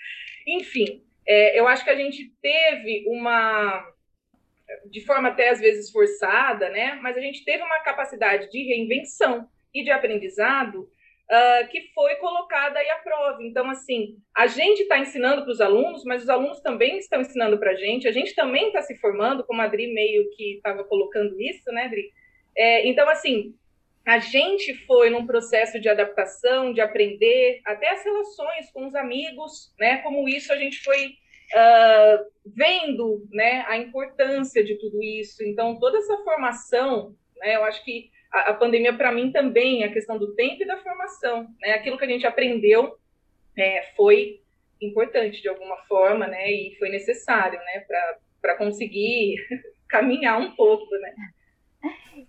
enfim, 0.48 1.04
é, 1.28 1.60
eu 1.60 1.68
acho 1.68 1.84
que 1.84 1.90
a 1.90 1.96
gente 1.96 2.34
teve 2.42 3.06
uma, 3.08 3.86
de 4.90 5.02
forma 5.06 5.30
até 5.30 5.50
às 5.50 5.60
vezes 5.60 5.92
forçada, 5.92 6.70
né, 6.70 7.00
mas 7.02 7.18
a 7.18 7.22
gente 7.22 7.44
teve 7.44 7.64
uma 7.64 7.80
capacidade 7.80 8.50
de 8.52 8.64
reinvenção 8.64 9.48
e 9.74 9.84
de 9.84 9.92
aprendizado 9.92 10.90
uh, 11.32 11.68
que 11.70 11.92
foi 11.94 12.16
colocada 12.16 12.78
aí 12.78 12.90
à 12.90 12.98
prova. 12.98 13.42
Então, 13.42 13.70
assim, 13.70 14.18
a 14.36 14.48
gente 14.48 14.82
está 14.82 15.00
ensinando 15.00 15.44
para 15.44 15.52
os 15.52 15.62
alunos, 15.62 16.04
mas 16.04 16.24
os 16.24 16.30
alunos 16.30 16.60
também 16.60 16.98
estão 16.98 17.22
ensinando 17.22 17.58
para 17.58 17.72
a 17.72 17.76
gente, 17.76 18.08
a 18.08 18.12
gente 18.12 18.36
também 18.36 18.68
está 18.68 18.82
se 18.82 18.98
formando, 18.98 19.46
como 19.46 19.62
a 19.62 19.66
Adri 19.66 19.94
meio 19.94 20.30
que 20.36 20.56
estava 20.56 20.84
colocando 20.84 21.40
isso, 21.40 21.72
né, 21.72 21.86
Adri? 21.86 22.12
É, 22.56 22.86
então, 22.88 23.08
assim, 23.10 23.56
a 24.06 24.18
gente 24.20 24.74
foi 24.86 25.10
num 25.10 25.28
processo 25.28 25.80
de 25.80 25.88
adaptação, 25.88 26.74
de 26.74 26.82
aprender, 26.82 27.62
até 27.66 27.92
as 27.92 28.04
relações 28.04 28.72
com 28.72 28.88
os 28.88 28.96
amigos, 28.96 29.74
né? 29.80 29.98
Como 29.98 30.28
isso 30.28 30.52
a 30.52 30.58
gente 30.58 30.80
foi 30.84 31.06
uh, 31.06 32.32
vendo, 32.46 33.28
né? 33.32 33.64
A 33.68 33.78
importância 33.78 34.64
de 34.64 34.76
tudo 34.76 35.02
isso. 35.04 35.44
Então, 35.44 35.80
toda 35.80 36.00
essa 36.00 36.18
formação, 36.24 37.16
né? 37.38 37.56
Eu 37.56 37.64
acho 37.64 37.84
que 37.86 38.10
a, 38.32 38.52
a 38.52 38.54
pandemia, 38.56 38.94
para 38.94 39.12
mim, 39.12 39.32
também, 39.32 39.84
a 39.84 39.94
questão 39.94 40.18
do 40.18 40.34
tempo 40.34 40.64
e 40.64 40.68
da 40.68 40.78
formação. 40.78 41.48
Né? 41.62 41.74
Aquilo 41.74 41.98
que 41.98 42.06
a 42.06 42.10
gente 42.10 42.26
aprendeu 42.26 42.98
é, 43.56 43.84
foi 43.96 44.42
importante 44.82 45.42
de 45.44 45.48
alguma 45.48 45.78
forma, 45.84 46.26
né? 46.26 46.52
E 46.52 46.76
foi 46.80 46.90
necessário, 46.90 47.60
né? 47.60 47.86
Para 48.42 48.58
conseguir 48.58 49.36
caminhar 49.88 50.40
um 50.40 50.56
pouco, 50.56 50.90
né? 50.98 51.14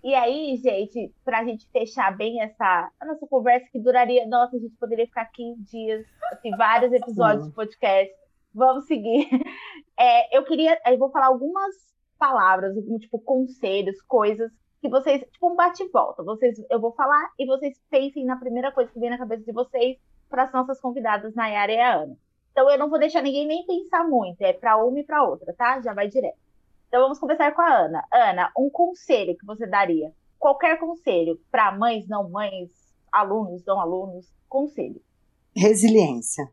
E 0.03 0.13
aí, 0.13 0.57
gente, 0.57 1.13
para 1.23 1.39
a 1.39 1.43
gente 1.45 1.65
fechar 1.69 2.15
bem 2.15 2.41
essa 2.41 2.91
a 2.99 3.05
nossa 3.05 3.25
conversa 3.27 3.69
que 3.71 3.79
duraria, 3.79 4.27
nossa, 4.27 4.57
a 4.57 4.59
gente 4.59 4.75
poderia 4.75 5.05
ficar 5.05 5.25
15 5.25 5.61
dias, 5.63 6.05
assim, 6.31 6.51
vários 6.57 6.91
episódios 6.91 7.47
de 7.47 7.53
podcast. 7.53 8.13
Vamos 8.53 8.85
seguir. 8.85 9.27
É, 9.95 10.35
eu 10.35 10.43
queria, 10.43 10.75
eu 10.87 10.97
vou 10.97 11.11
falar 11.11 11.27
algumas 11.27 11.75
palavras, 12.17 12.73
tipo 12.99 13.19
conselhos, 13.19 14.01
coisas 14.01 14.51
que 14.81 14.89
vocês, 14.89 15.21
tipo 15.31 15.51
um 15.51 15.55
bate-volta. 15.55 16.23
Vocês, 16.23 16.57
eu 16.69 16.79
vou 16.79 16.91
falar 16.93 17.31
e 17.37 17.45
vocês 17.45 17.79
pensem 17.91 18.25
na 18.25 18.35
primeira 18.35 18.71
coisa 18.71 18.91
que 18.91 18.99
vem 18.99 19.11
na 19.11 19.19
cabeça 19.19 19.43
de 19.43 19.51
vocês 19.51 19.97
para 20.27 20.43
as 20.43 20.51
nossas 20.51 20.81
convidadas 20.81 21.35
Nayara 21.35 21.71
e 21.71 21.79
a 21.79 21.93
Ana. 21.93 22.17
Então 22.51 22.69
eu 22.69 22.77
não 22.77 22.89
vou 22.89 22.99
deixar 22.99 23.21
ninguém 23.21 23.47
nem 23.47 23.65
pensar 23.65 24.03
muito, 24.03 24.41
é 24.41 24.51
para 24.51 24.77
uma 24.77 24.99
e 24.99 25.03
para 25.03 25.23
outra, 25.23 25.53
tá? 25.53 25.79
Já 25.79 25.93
vai 25.93 26.07
direto. 26.07 26.37
Então 26.93 27.01
vamos 27.01 27.17
começar 27.17 27.51
com 27.53 27.61
a 27.63 27.73
Ana. 27.73 28.07
Ana, 28.13 28.51
um 28.55 28.69
conselho 28.69 29.35
que 29.35 29.43
você 29.47 29.65
daria? 29.65 30.11
Qualquer 30.37 30.77
conselho 30.77 31.41
para 31.51 31.71
mães, 31.71 32.07
não 32.07 32.29
mães, 32.29 32.69
alunos, 33.11 33.65
não 33.65 33.79
alunos, 33.79 34.31
conselho. 34.47 35.01
Resiliência. 35.55 36.47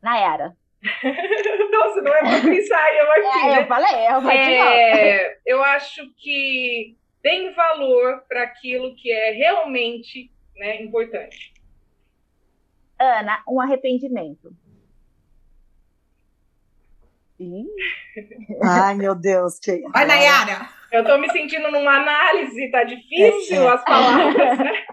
Nayara. 0.00 0.56
Nossa, 1.72 2.00
não 2.00 2.14
é 2.14 2.20
para 2.20 2.40
pensar 2.48 2.94
eu 2.94 3.10
aqui. 3.10 3.26
É, 3.26 3.50
né? 3.50 3.62
Eu 3.62 3.66
falei, 3.66 4.06
eu, 4.06 4.30
é, 4.30 5.38
eu 5.44 5.64
acho 5.64 6.08
que 6.16 6.96
tem 7.20 7.52
valor 7.54 8.22
para 8.28 8.44
aquilo 8.44 8.94
que 8.94 9.10
é 9.10 9.32
realmente 9.32 10.30
né, 10.54 10.80
importante. 10.80 11.52
Ana, 13.00 13.42
um 13.48 13.60
arrependimento. 13.60 14.54
Ai, 18.62 18.94
meu 18.94 19.14
Deus. 19.14 19.58
Que... 19.58 19.80
Vai, 19.92 20.06
Nayara! 20.06 20.68
Eu 20.92 21.02
estou 21.02 21.18
me 21.18 21.30
sentindo 21.30 21.70
numa 21.70 21.96
análise, 21.96 22.70
tá 22.70 22.84
difícil 22.84 23.62
é. 23.62 23.68
as 23.68 23.84
palavras, 23.84 24.58
né? 24.58 24.86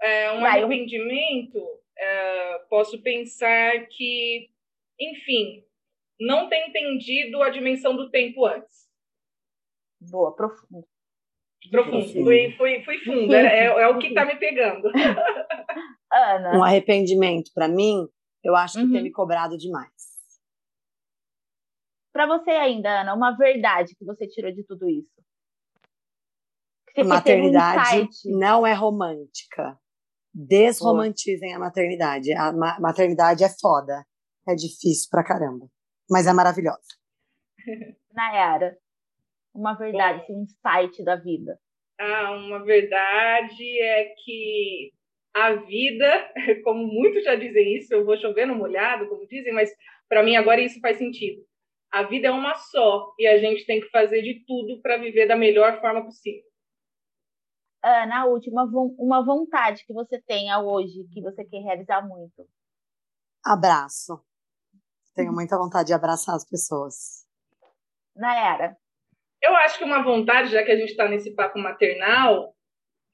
É, 0.00 0.32
um 0.32 0.40
Vai, 0.40 0.62
arrependimento 0.62 1.58
uh, 1.58 2.68
posso 2.68 3.00
pensar 3.02 3.86
que, 3.88 4.48
enfim, 4.98 5.64
não 6.20 6.48
ter 6.48 6.68
entendido 6.68 7.42
a 7.42 7.50
dimensão 7.50 7.96
do 7.96 8.10
tempo 8.10 8.46
antes. 8.46 8.88
Boa, 10.10 10.34
profundo. 10.34 10.86
Profundo, 11.70 12.24
fui, 12.24 12.52
fui, 12.56 12.82
fui 12.84 12.98
fundo, 12.98 13.34
é, 13.34 13.66
é, 13.66 13.88
o 13.88 13.98
que 13.98 14.06
está 14.08 14.24
me 14.24 14.36
pegando. 14.36 14.88
Ana. 16.10 16.56
Um 16.56 16.62
arrependimento 16.62 17.50
para 17.52 17.68
mim, 17.68 18.06
eu 18.42 18.54
acho 18.56 18.74
que 18.74 18.84
uhum. 18.84 18.92
ter 18.92 19.02
me 19.02 19.10
cobrado 19.10 19.56
demais. 19.56 19.92
Para 22.12 22.26
você 22.26 22.50
ainda, 22.50 23.02
Ana, 23.02 23.14
uma 23.14 23.36
verdade 23.36 23.94
que 23.94 24.04
você 24.04 24.26
tirou 24.26 24.52
de 24.52 24.64
tudo 24.64 24.88
isso? 24.88 25.12
a 26.96 27.04
maternidade 27.04 28.08
um 28.26 28.38
não 28.38 28.66
é 28.66 28.72
romântica. 28.72 29.78
Desromantizem 30.34 31.54
a 31.54 31.58
maternidade. 31.58 32.32
A 32.32 32.52
ma 32.52 32.78
maternidade 32.80 33.44
é 33.44 33.48
foda. 33.48 34.04
É 34.48 34.54
difícil 34.54 35.08
pra 35.10 35.24
caramba. 35.24 35.68
Mas 36.10 36.26
é 36.26 36.32
maravilhosa. 36.32 36.80
Nayara, 38.12 38.76
uma 39.54 39.74
verdade, 39.74 40.24
um 40.30 40.42
insight 40.42 41.04
da 41.04 41.16
vida. 41.16 41.58
Ah, 42.00 42.32
uma 42.32 42.64
verdade 42.64 43.80
é 43.80 44.14
que 44.24 44.92
a 45.34 45.54
vida, 45.54 46.32
como 46.64 46.86
muitos 46.86 47.24
já 47.24 47.34
dizem 47.34 47.76
isso, 47.76 47.92
eu 47.94 48.04
vou 48.04 48.16
chover 48.16 48.46
no 48.46 48.54
molhado, 48.54 49.08
como 49.08 49.26
dizem, 49.26 49.52
mas 49.52 49.70
para 50.08 50.22
mim 50.22 50.36
agora 50.36 50.60
isso 50.60 50.80
faz 50.80 50.98
sentido. 50.98 51.42
A 51.90 52.02
vida 52.02 52.28
é 52.28 52.30
uma 52.30 52.54
só 52.54 53.14
e 53.18 53.26
a 53.26 53.38
gente 53.38 53.64
tem 53.64 53.80
que 53.80 53.88
fazer 53.88 54.22
de 54.22 54.44
tudo 54.46 54.80
para 54.82 54.98
viver 54.98 55.26
da 55.26 55.36
melhor 55.36 55.80
forma 55.80 56.04
possível. 56.04 56.42
Ana, 57.82 58.26
última, 58.26 58.64
uma 58.98 59.24
vontade 59.24 59.84
que 59.86 59.92
você 59.92 60.20
tenha 60.20 60.60
hoje, 60.60 61.06
que 61.12 61.22
você 61.22 61.44
quer 61.44 61.62
realizar 61.62 62.06
muito? 62.06 62.46
Abraço. 63.44 64.20
Tenho 65.14 65.32
muita 65.32 65.56
vontade 65.56 65.86
de 65.86 65.94
abraçar 65.94 66.34
as 66.34 66.48
pessoas. 66.48 67.26
Nayara? 68.14 68.76
Eu 69.40 69.54
acho 69.56 69.78
que 69.78 69.84
uma 69.84 70.02
vontade, 70.02 70.50
já 70.50 70.64
que 70.64 70.72
a 70.72 70.76
gente 70.76 70.90
está 70.90 71.08
nesse 71.08 71.34
papo 71.34 71.58
maternal, 71.58 72.54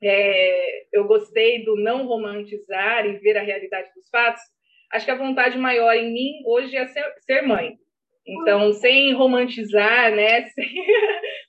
é, 0.04 0.86
eu 0.92 1.06
gostei 1.06 1.64
do 1.64 1.76
não 1.76 2.06
romantizar 2.06 3.06
e 3.06 3.18
ver 3.18 3.36
a 3.36 3.42
realidade 3.42 3.88
dos 3.94 4.08
fatos. 4.08 4.42
Acho 4.92 5.04
que 5.04 5.10
a 5.10 5.18
vontade 5.18 5.58
maior 5.58 5.94
em 5.94 6.12
mim 6.12 6.42
hoje 6.46 6.76
é 6.76 6.86
ser, 6.86 7.04
ser 7.20 7.42
mãe. 7.42 7.78
Então, 8.26 8.72
sem 8.72 9.12
romantizar, 9.12 10.14
né? 10.14 10.48
Sem, 10.54 10.66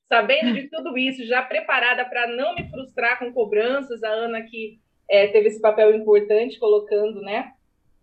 sabendo 0.10 0.54
de 0.54 0.70
tudo 0.70 0.98
isso, 0.98 1.26
já 1.26 1.42
preparada 1.42 2.04
para 2.06 2.28
não 2.28 2.54
me 2.54 2.70
frustrar 2.70 3.18
com 3.18 3.32
cobranças, 3.32 4.04
a 4.04 4.10
Ana 4.10 4.42
que 4.42 4.78
é, 5.10 5.28
teve 5.28 5.48
esse 5.48 5.62
papel 5.62 5.96
importante 5.96 6.60
colocando, 6.60 7.22
né? 7.22 7.54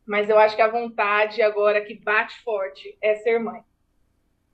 Mas 0.06 0.28
eu 0.28 0.38
acho 0.38 0.56
que 0.56 0.62
a 0.62 0.70
vontade 0.70 1.42
agora 1.42 1.84
que 1.84 1.94
bate 1.94 2.40
forte 2.42 2.96
é 3.00 3.14
ser 3.16 3.38
mãe. 3.38 3.60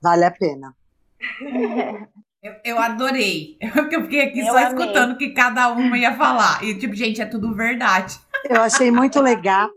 Vale 0.01 0.25
a 0.25 0.31
pena. 0.31 0.75
Eu, 2.41 2.53
eu 2.63 2.79
adorei. 2.79 3.57
Eu 3.91 4.03
fiquei 4.03 4.21
aqui 4.21 4.39
eu 4.39 4.45
só 4.45 4.57
amei. 4.57 4.67
escutando 4.67 5.13
o 5.13 5.17
que 5.17 5.31
cada 5.31 5.69
uma 5.69 5.97
ia 5.97 6.15
falar. 6.15 6.63
E, 6.63 6.77
tipo, 6.77 6.95
gente, 6.95 7.21
é 7.21 7.25
tudo 7.25 7.53
verdade. 7.53 8.17
Eu 8.49 8.61
achei 8.61 8.89
muito 8.89 9.19
legal 9.19 9.69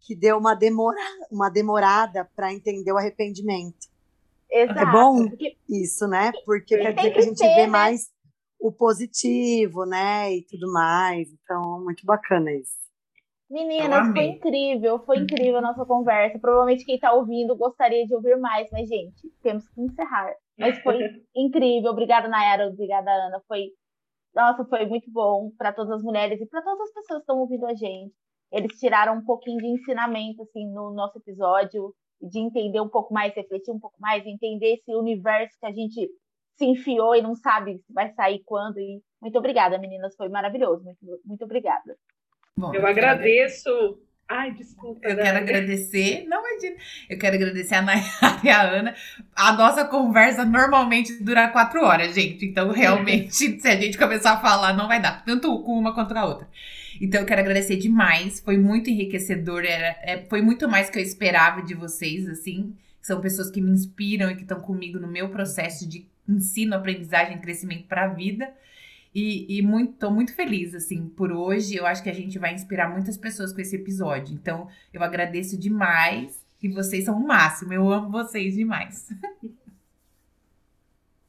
que 0.00 0.16
deu 0.16 0.36
uma, 0.36 0.54
demora, 0.54 0.98
uma 1.30 1.48
demorada 1.48 2.28
para 2.34 2.52
entender 2.52 2.92
o 2.92 2.98
arrependimento. 2.98 3.86
Exato. 4.50 4.80
É 4.80 4.86
bom 4.86 5.28
porque... 5.28 5.56
isso, 5.68 6.06
né? 6.08 6.32
Porque 6.44 6.76
quer 6.76 6.92
dizer 6.92 7.10
que 7.12 7.18
a 7.18 7.22
gente 7.22 7.38
ser, 7.38 7.54
vê 7.54 7.62
né? 7.62 7.66
mais 7.68 8.10
o 8.60 8.72
positivo, 8.72 9.86
né? 9.86 10.34
E 10.34 10.42
tudo 10.42 10.70
mais. 10.72 11.28
Então, 11.32 11.82
muito 11.84 12.04
bacana 12.04 12.52
isso. 12.52 12.82
Meninas, 13.48 14.08
foi 14.12 14.24
incrível, 14.24 14.98
foi 15.04 15.18
incrível 15.18 15.58
a 15.58 15.62
nossa 15.62 15.84
conversa. 15.84 16.38
Provavelmente 16.38 16.84
quem 16.84 16.94
está 16.94 17.12
ouvindo 17.12 17.54
gostaria 17.54 18.06
de 18.06 18.14
ouvir 18.14 18.36
mais, 18.38 18.68
mas, 18.72 18.88
gente, 18.88 19.30
temos 19.42 19.68
que 19.68 19.80
encerrar. 19.80 20.32
Mas 20.62 20.78
foi 20.80 20.98
incrível. 21.34 21.90
Obrigada, 21.90 22.28
Nayara. 22.28 22.68
Obrigada, 22.68 23.10
Ana. 23.10 23.42
Foi, 23.46 23.70
nossa, 24.34 24.64
foi 24.64 24.86
muito 24.86 25.10
bom 25.10 25.50
para 25.58 25.72
todas 25.72 25.92
as 25.92 26.02
mulheres 26.02 26.40
e 26.40 26.46
para 26.46 26.62
todas 26.62 26.80
as 26.80 26.94
pessoas 26.94 27.18
que 27.18 27.22
estão 27.22 27.38
ouvindo 27.38 27.66
a 27.66 27.74
gente. 27.74 28.14
Eles 28.50 28.78
tiraram 28.78 29.16
um 29.16 29.24
pouquinho 29.24 29.58
de 29.58 29.66
ensinamento, 29.66 30.42
assim, 30.42 30.66
no 30.72 30.92
nosso 30.92 31.18
episódio, 31.18 31.94
de 32.20 32.38
entender 32.38 32.80
um 32.80 32.88
pouco 32.88 33.12
mais, 33.12 33.34
refletir 33.34 33.72
um 33.72 33.80
pouco 33.80 33.96
mais, 33.98 34.24
entender 34.26 34.74
esse 34.74 34.94
universo 34.94 35.58
que 35.58 35.66
a 35.66 35.72
gente 35.72 36.10
se 36.56 36.66
enfiou 36.66 37.16
e 37.16 37.22
não 37.22 37.34
sabe 37.34 37.78
se 37.78 37.92
vai 37.92 38.12
sair 38.12 38.42
quando. 38.44 38.78
E 38.78 39.00
muito 39.20 39.38
obrigada, 39.38 39.78
meninas. 39.78 40.14
Foi 40.16 40.28
maravilhoso. 40.28 40.84
Muito, 40.84 40.98
muito 41.24 41.44
obrigada. 41.44 41.96
Bom, 42.56 42.74
eu, 42.74 42.82
eu 42.82 42.86
agradeço. 42.86 43.70
Ai, 44.34 44.52
desculpa. 44.52 45.06
Eu 45.06 45.14
quero 45.14 45.38
agradecer. 45.38 46.24
Não, 46.26 46.40
imagina. 46.40 46.76
Eu 47.06 47.18
quero 47.18 47.36
agradecer 47.36 47.74
a 47.74 47.82
Nayara 47.82 48.40
e 48.42 48.48
a 48.48 48.62
Ana. 48.62 48.94
A 49.36 49.52
nossa 49.52 49.84
conversa 49.84 50.42
normalmente 50.42 51.22
dura 51.22 51.48
quatro 51.48 51.84
horas, 51.84 52.14
gente. 52.14 52.46
Então, 52.46 52.70
realmente, 52.72 53.34
se 53.60 53.68
a 53.68 53.76
gente 53.76 53.98
começar 53.98 54.32
a 54.32 54.40
falar, 54.40 54.72
não 54.72 54.88
vai 54.88 55.02
dar. 55.02 55.22
Tanto 55.22 55.62
com 55.62 55.78
uma 55.78 55.92
quanto 55.92 56.14
com 56.14 56.20
a 56.20 56.24
outra. 56.24 56.48
Então, 56.98 57.20
eu 57.20 57.26
quero 57.26 57.42
agradecer 57.42 57.76
demais. 57.76 58.40
Foi 58.40 58.56
muito 58.56 58.88
enriquecedor. 58.88 59.66
Era, 59.66 59.98
é, 60.00 60.24
foi 60.30 60.40
muito 60.40 60.66
mais 60.66 60.88
que 60.88 60.98
eu 60.98 61.02
esperava 61.02 61.60
de 61.60 61.74
vocês, 61.74 62.26
assim. 62.26 62.74
São 63.02 63.20
pessoas 63.20 63.50
que 63.50 63.60
me 63.60 63.70
inspiram 63.70 64.30
e 64.30 64.34
que 64.34 64.42
estão 64.42 64.60
comigo 64.60 64.98
no 64.98 65.08
meu 65.08 65.28
processo 65.28 65.86
de 65.86 66.06
ensino, 66.26 66.74
aprendizagem, 66.74 67.38
crescimento 67.38 67.84
para 67.86 68.04
a 68.04 68.08
vida. 68.08 68.48
E, 69.14 69.58
e 69.58 69.62
muito, 69.62 69.98
tô 69.98 70.10
muito 70.10 70.34
feliz, 70.34 70.74
assim, 70.74 71.08
por 71.08 71.32
hoje. 71.32 71.76
Eu 71.76 71.86
acho 71.86 72.02
que 72.02 72.10
a 72.10 72.14
gente 72.14 72.38
vai 72.38 72.54
inspirar 72.54 72.88
muitas 72.88 73.16
pessoas 73.16 73.52
com 73.52 73.60
esse 73.60 73.76
episódio. 73.76 74.34
Então, 74.34 74.68
eu 74.92 75.02
agradeço 75.02 75.58
demais. 75.58 76.42
E 76.62 76.68
vocês 76.68 77.04
são 77.04 77.16
o 77.16 77.26
máximo. 77.26 77.72
Eu 77.72 77.90
amo 77.90 78.10
vocês 78.10 78.54
demais. 78.54 79.08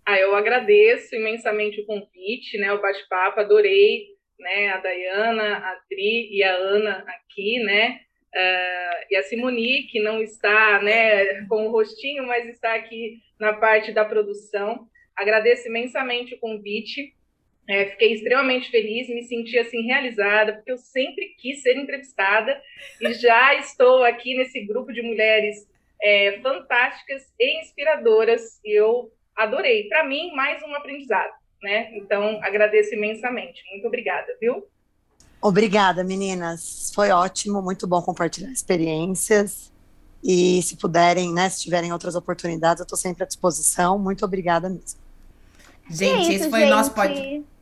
Ah, 0.06 0.20
eu 0.20 0.36
agradeço 0.36 1.16
imensamente 1.16 1.80
o 1.80 1.86
convite, 1.86 2.58
né? 2.58 2.74
O 2.74 2.82
bate-papo, 2.82 3.40
adorei, 3.40 4.08
né? 4.38 4.70
A 4.72 4.78
Dayana, 4.78 5.58
a 5.60 5.76
Tri 5.88 6.30
e 6.30 6.44
a 6.44 6.54
Ana 6.54 7.06
aqui, 7.08 7.60
né? 7.64 8.02
Uh, 8.36 9.06
e 9.12 9.16
a 9.16 9.24
Simoni, 9.24 9.84
que 9.84 10.02
não 10.02 10.22
está 10.22 10.82
né, 10.82 11.46
com 11.46 11.68
o 11.68 11.72
rostinho, 11.72 12.26
mas 12.26 12.50
está 12.50 12.74
aqui 12.74 13.20
na 13.40 13.54
parte 13.54 13.92
da 13.92 14.04
produção. 14.04 14.88
Agradeço 15.16 15.68
imensamente 15.68 16.34
o 16.36 16.40
convite. 16.40 17.14
É, 17.68 17.86
fiquei 17.92 18.14
extremamente 18.14 18.70
feliz, 18.70 19.08
me 19.08 19.24
senti 19.24 19.58
assim 19.58 19.84
realizada, 19.84 20.54
porque 20.54 20.72
eu 20.72 20.78
sempre 20.78 21.34
quis 21.40 21.62
ser 21.62 21.78
entrevistada 21.78 22.62
e 23.00 23.14
já 23.14 23.56
estou 23.56 24.04
aqui 24.04 24.36
nesse 24.36 24.66
grupo 24.66 24.92
de 24.92 25.02
mulheres 25.02 25.66
é, 26.02 26.40
fantásticas 26.42 27.24
e 27.40 27.62
inspiradoras 27.62 28.60
e 28.66 28.78
eu 28.78 29.10
adorei. 29.36 29.88
Para 29.88 30.04
mim, 30.04 30.34
mais 30.36 30.62
um 30.62 30.76
aprendizado, 30.76 31.32
né? 31.62 31.96
Então, 31.96 32.40
agradeço 32.44 32.94
imensamente. 32.94 33.64
Muito 33.72 33.88
obrigada, 33.88 34.28
viu? 34.42 34.68
Obrigada, 35.42 36.04
meninas. 36.04 36.92
Foi 36.94 37.12
ótimo, 37.12 37.62
muito 37.62 37.88
bom 37.88 38.02
compartilhar 38.02 38.52
experiências. 38.52 39.72
E 40.22 40.62
se 40.64 40.78
puderem, 40.78 41.34
né, 41.34 41.50
se 41.50 41.62
tiverem 41.62 41.92
outras 41.92 42.16
oportunidades, 42.16 42.80
eu 42.80 42.84
estou 42.84 42.98
sempre 42.98 43.24
à 43.24 43.26
disposição. 43.26 43.98
Muito 44.00 44.24
obrigada 44.24 44.70
mesmo. 44.70 45.00
Gente, 45.90 46.22
isso, 46.22 46.44
esse 46.44 46.50
foi 46.50 46.64
o 46.64 46.70
nosso 46.70 46.94
podcast. 46.94 47.53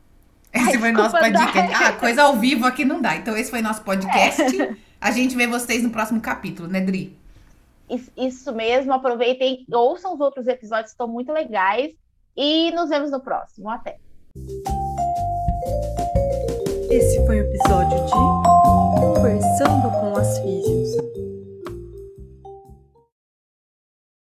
Esse 0.54 0.78
foi 0.78 0.91
nosso 0.91 1.18
podcast. 1.18 1.74
Ah, 1.74 1.93
coisa 1.99 2.24
ao 2.24 2.36
vivo 2.36 2.66
aqui 2.66 2.84
não 2.84 3.02
dá. 3.02 3.16
Então, 3.16 3.38
esse 3.38 3.49
foi 3.49 3.62
nosso 3.62 3.82
podcast. 3.84 4.62
É. 4.62 4.76
A 4.99 5.12
gente 5.12 5.36
vê 5.36 5.47
vocês 5.47 5.82
no 5.82 5.89
próximo 5.89 6.20
capítulo, 6.20 6.68
né, 6.68 6.82
Dri? 6.82 7.18
Isso 8.18 8.54
mesmo. 8.54 8.93
Aproveitem, 8.93 9.66
ouçam 9.72 10.14
os 10.14 10.20
outros 10.20 10.47
episódios, 10.47 10.91
estão 10.91 11.08
muito 11.08 11.32
legais. 11.32 11.93
E 12.36 12.72
nos 12.72 12.89
vemos 12.89 13.12
no 13.12 13.20
próximo. 13.20 13.70
Até. 13.70 13.97
Esse 16.89 17.26
foi 17.26 17.41
o 17.41 17.43
episódio 17.43 17.97
de 18.06 18.12
Conversando 18.99 19.89
com 19.91 20.18
as 20.18 20.39
Físicas. 20.39 20.80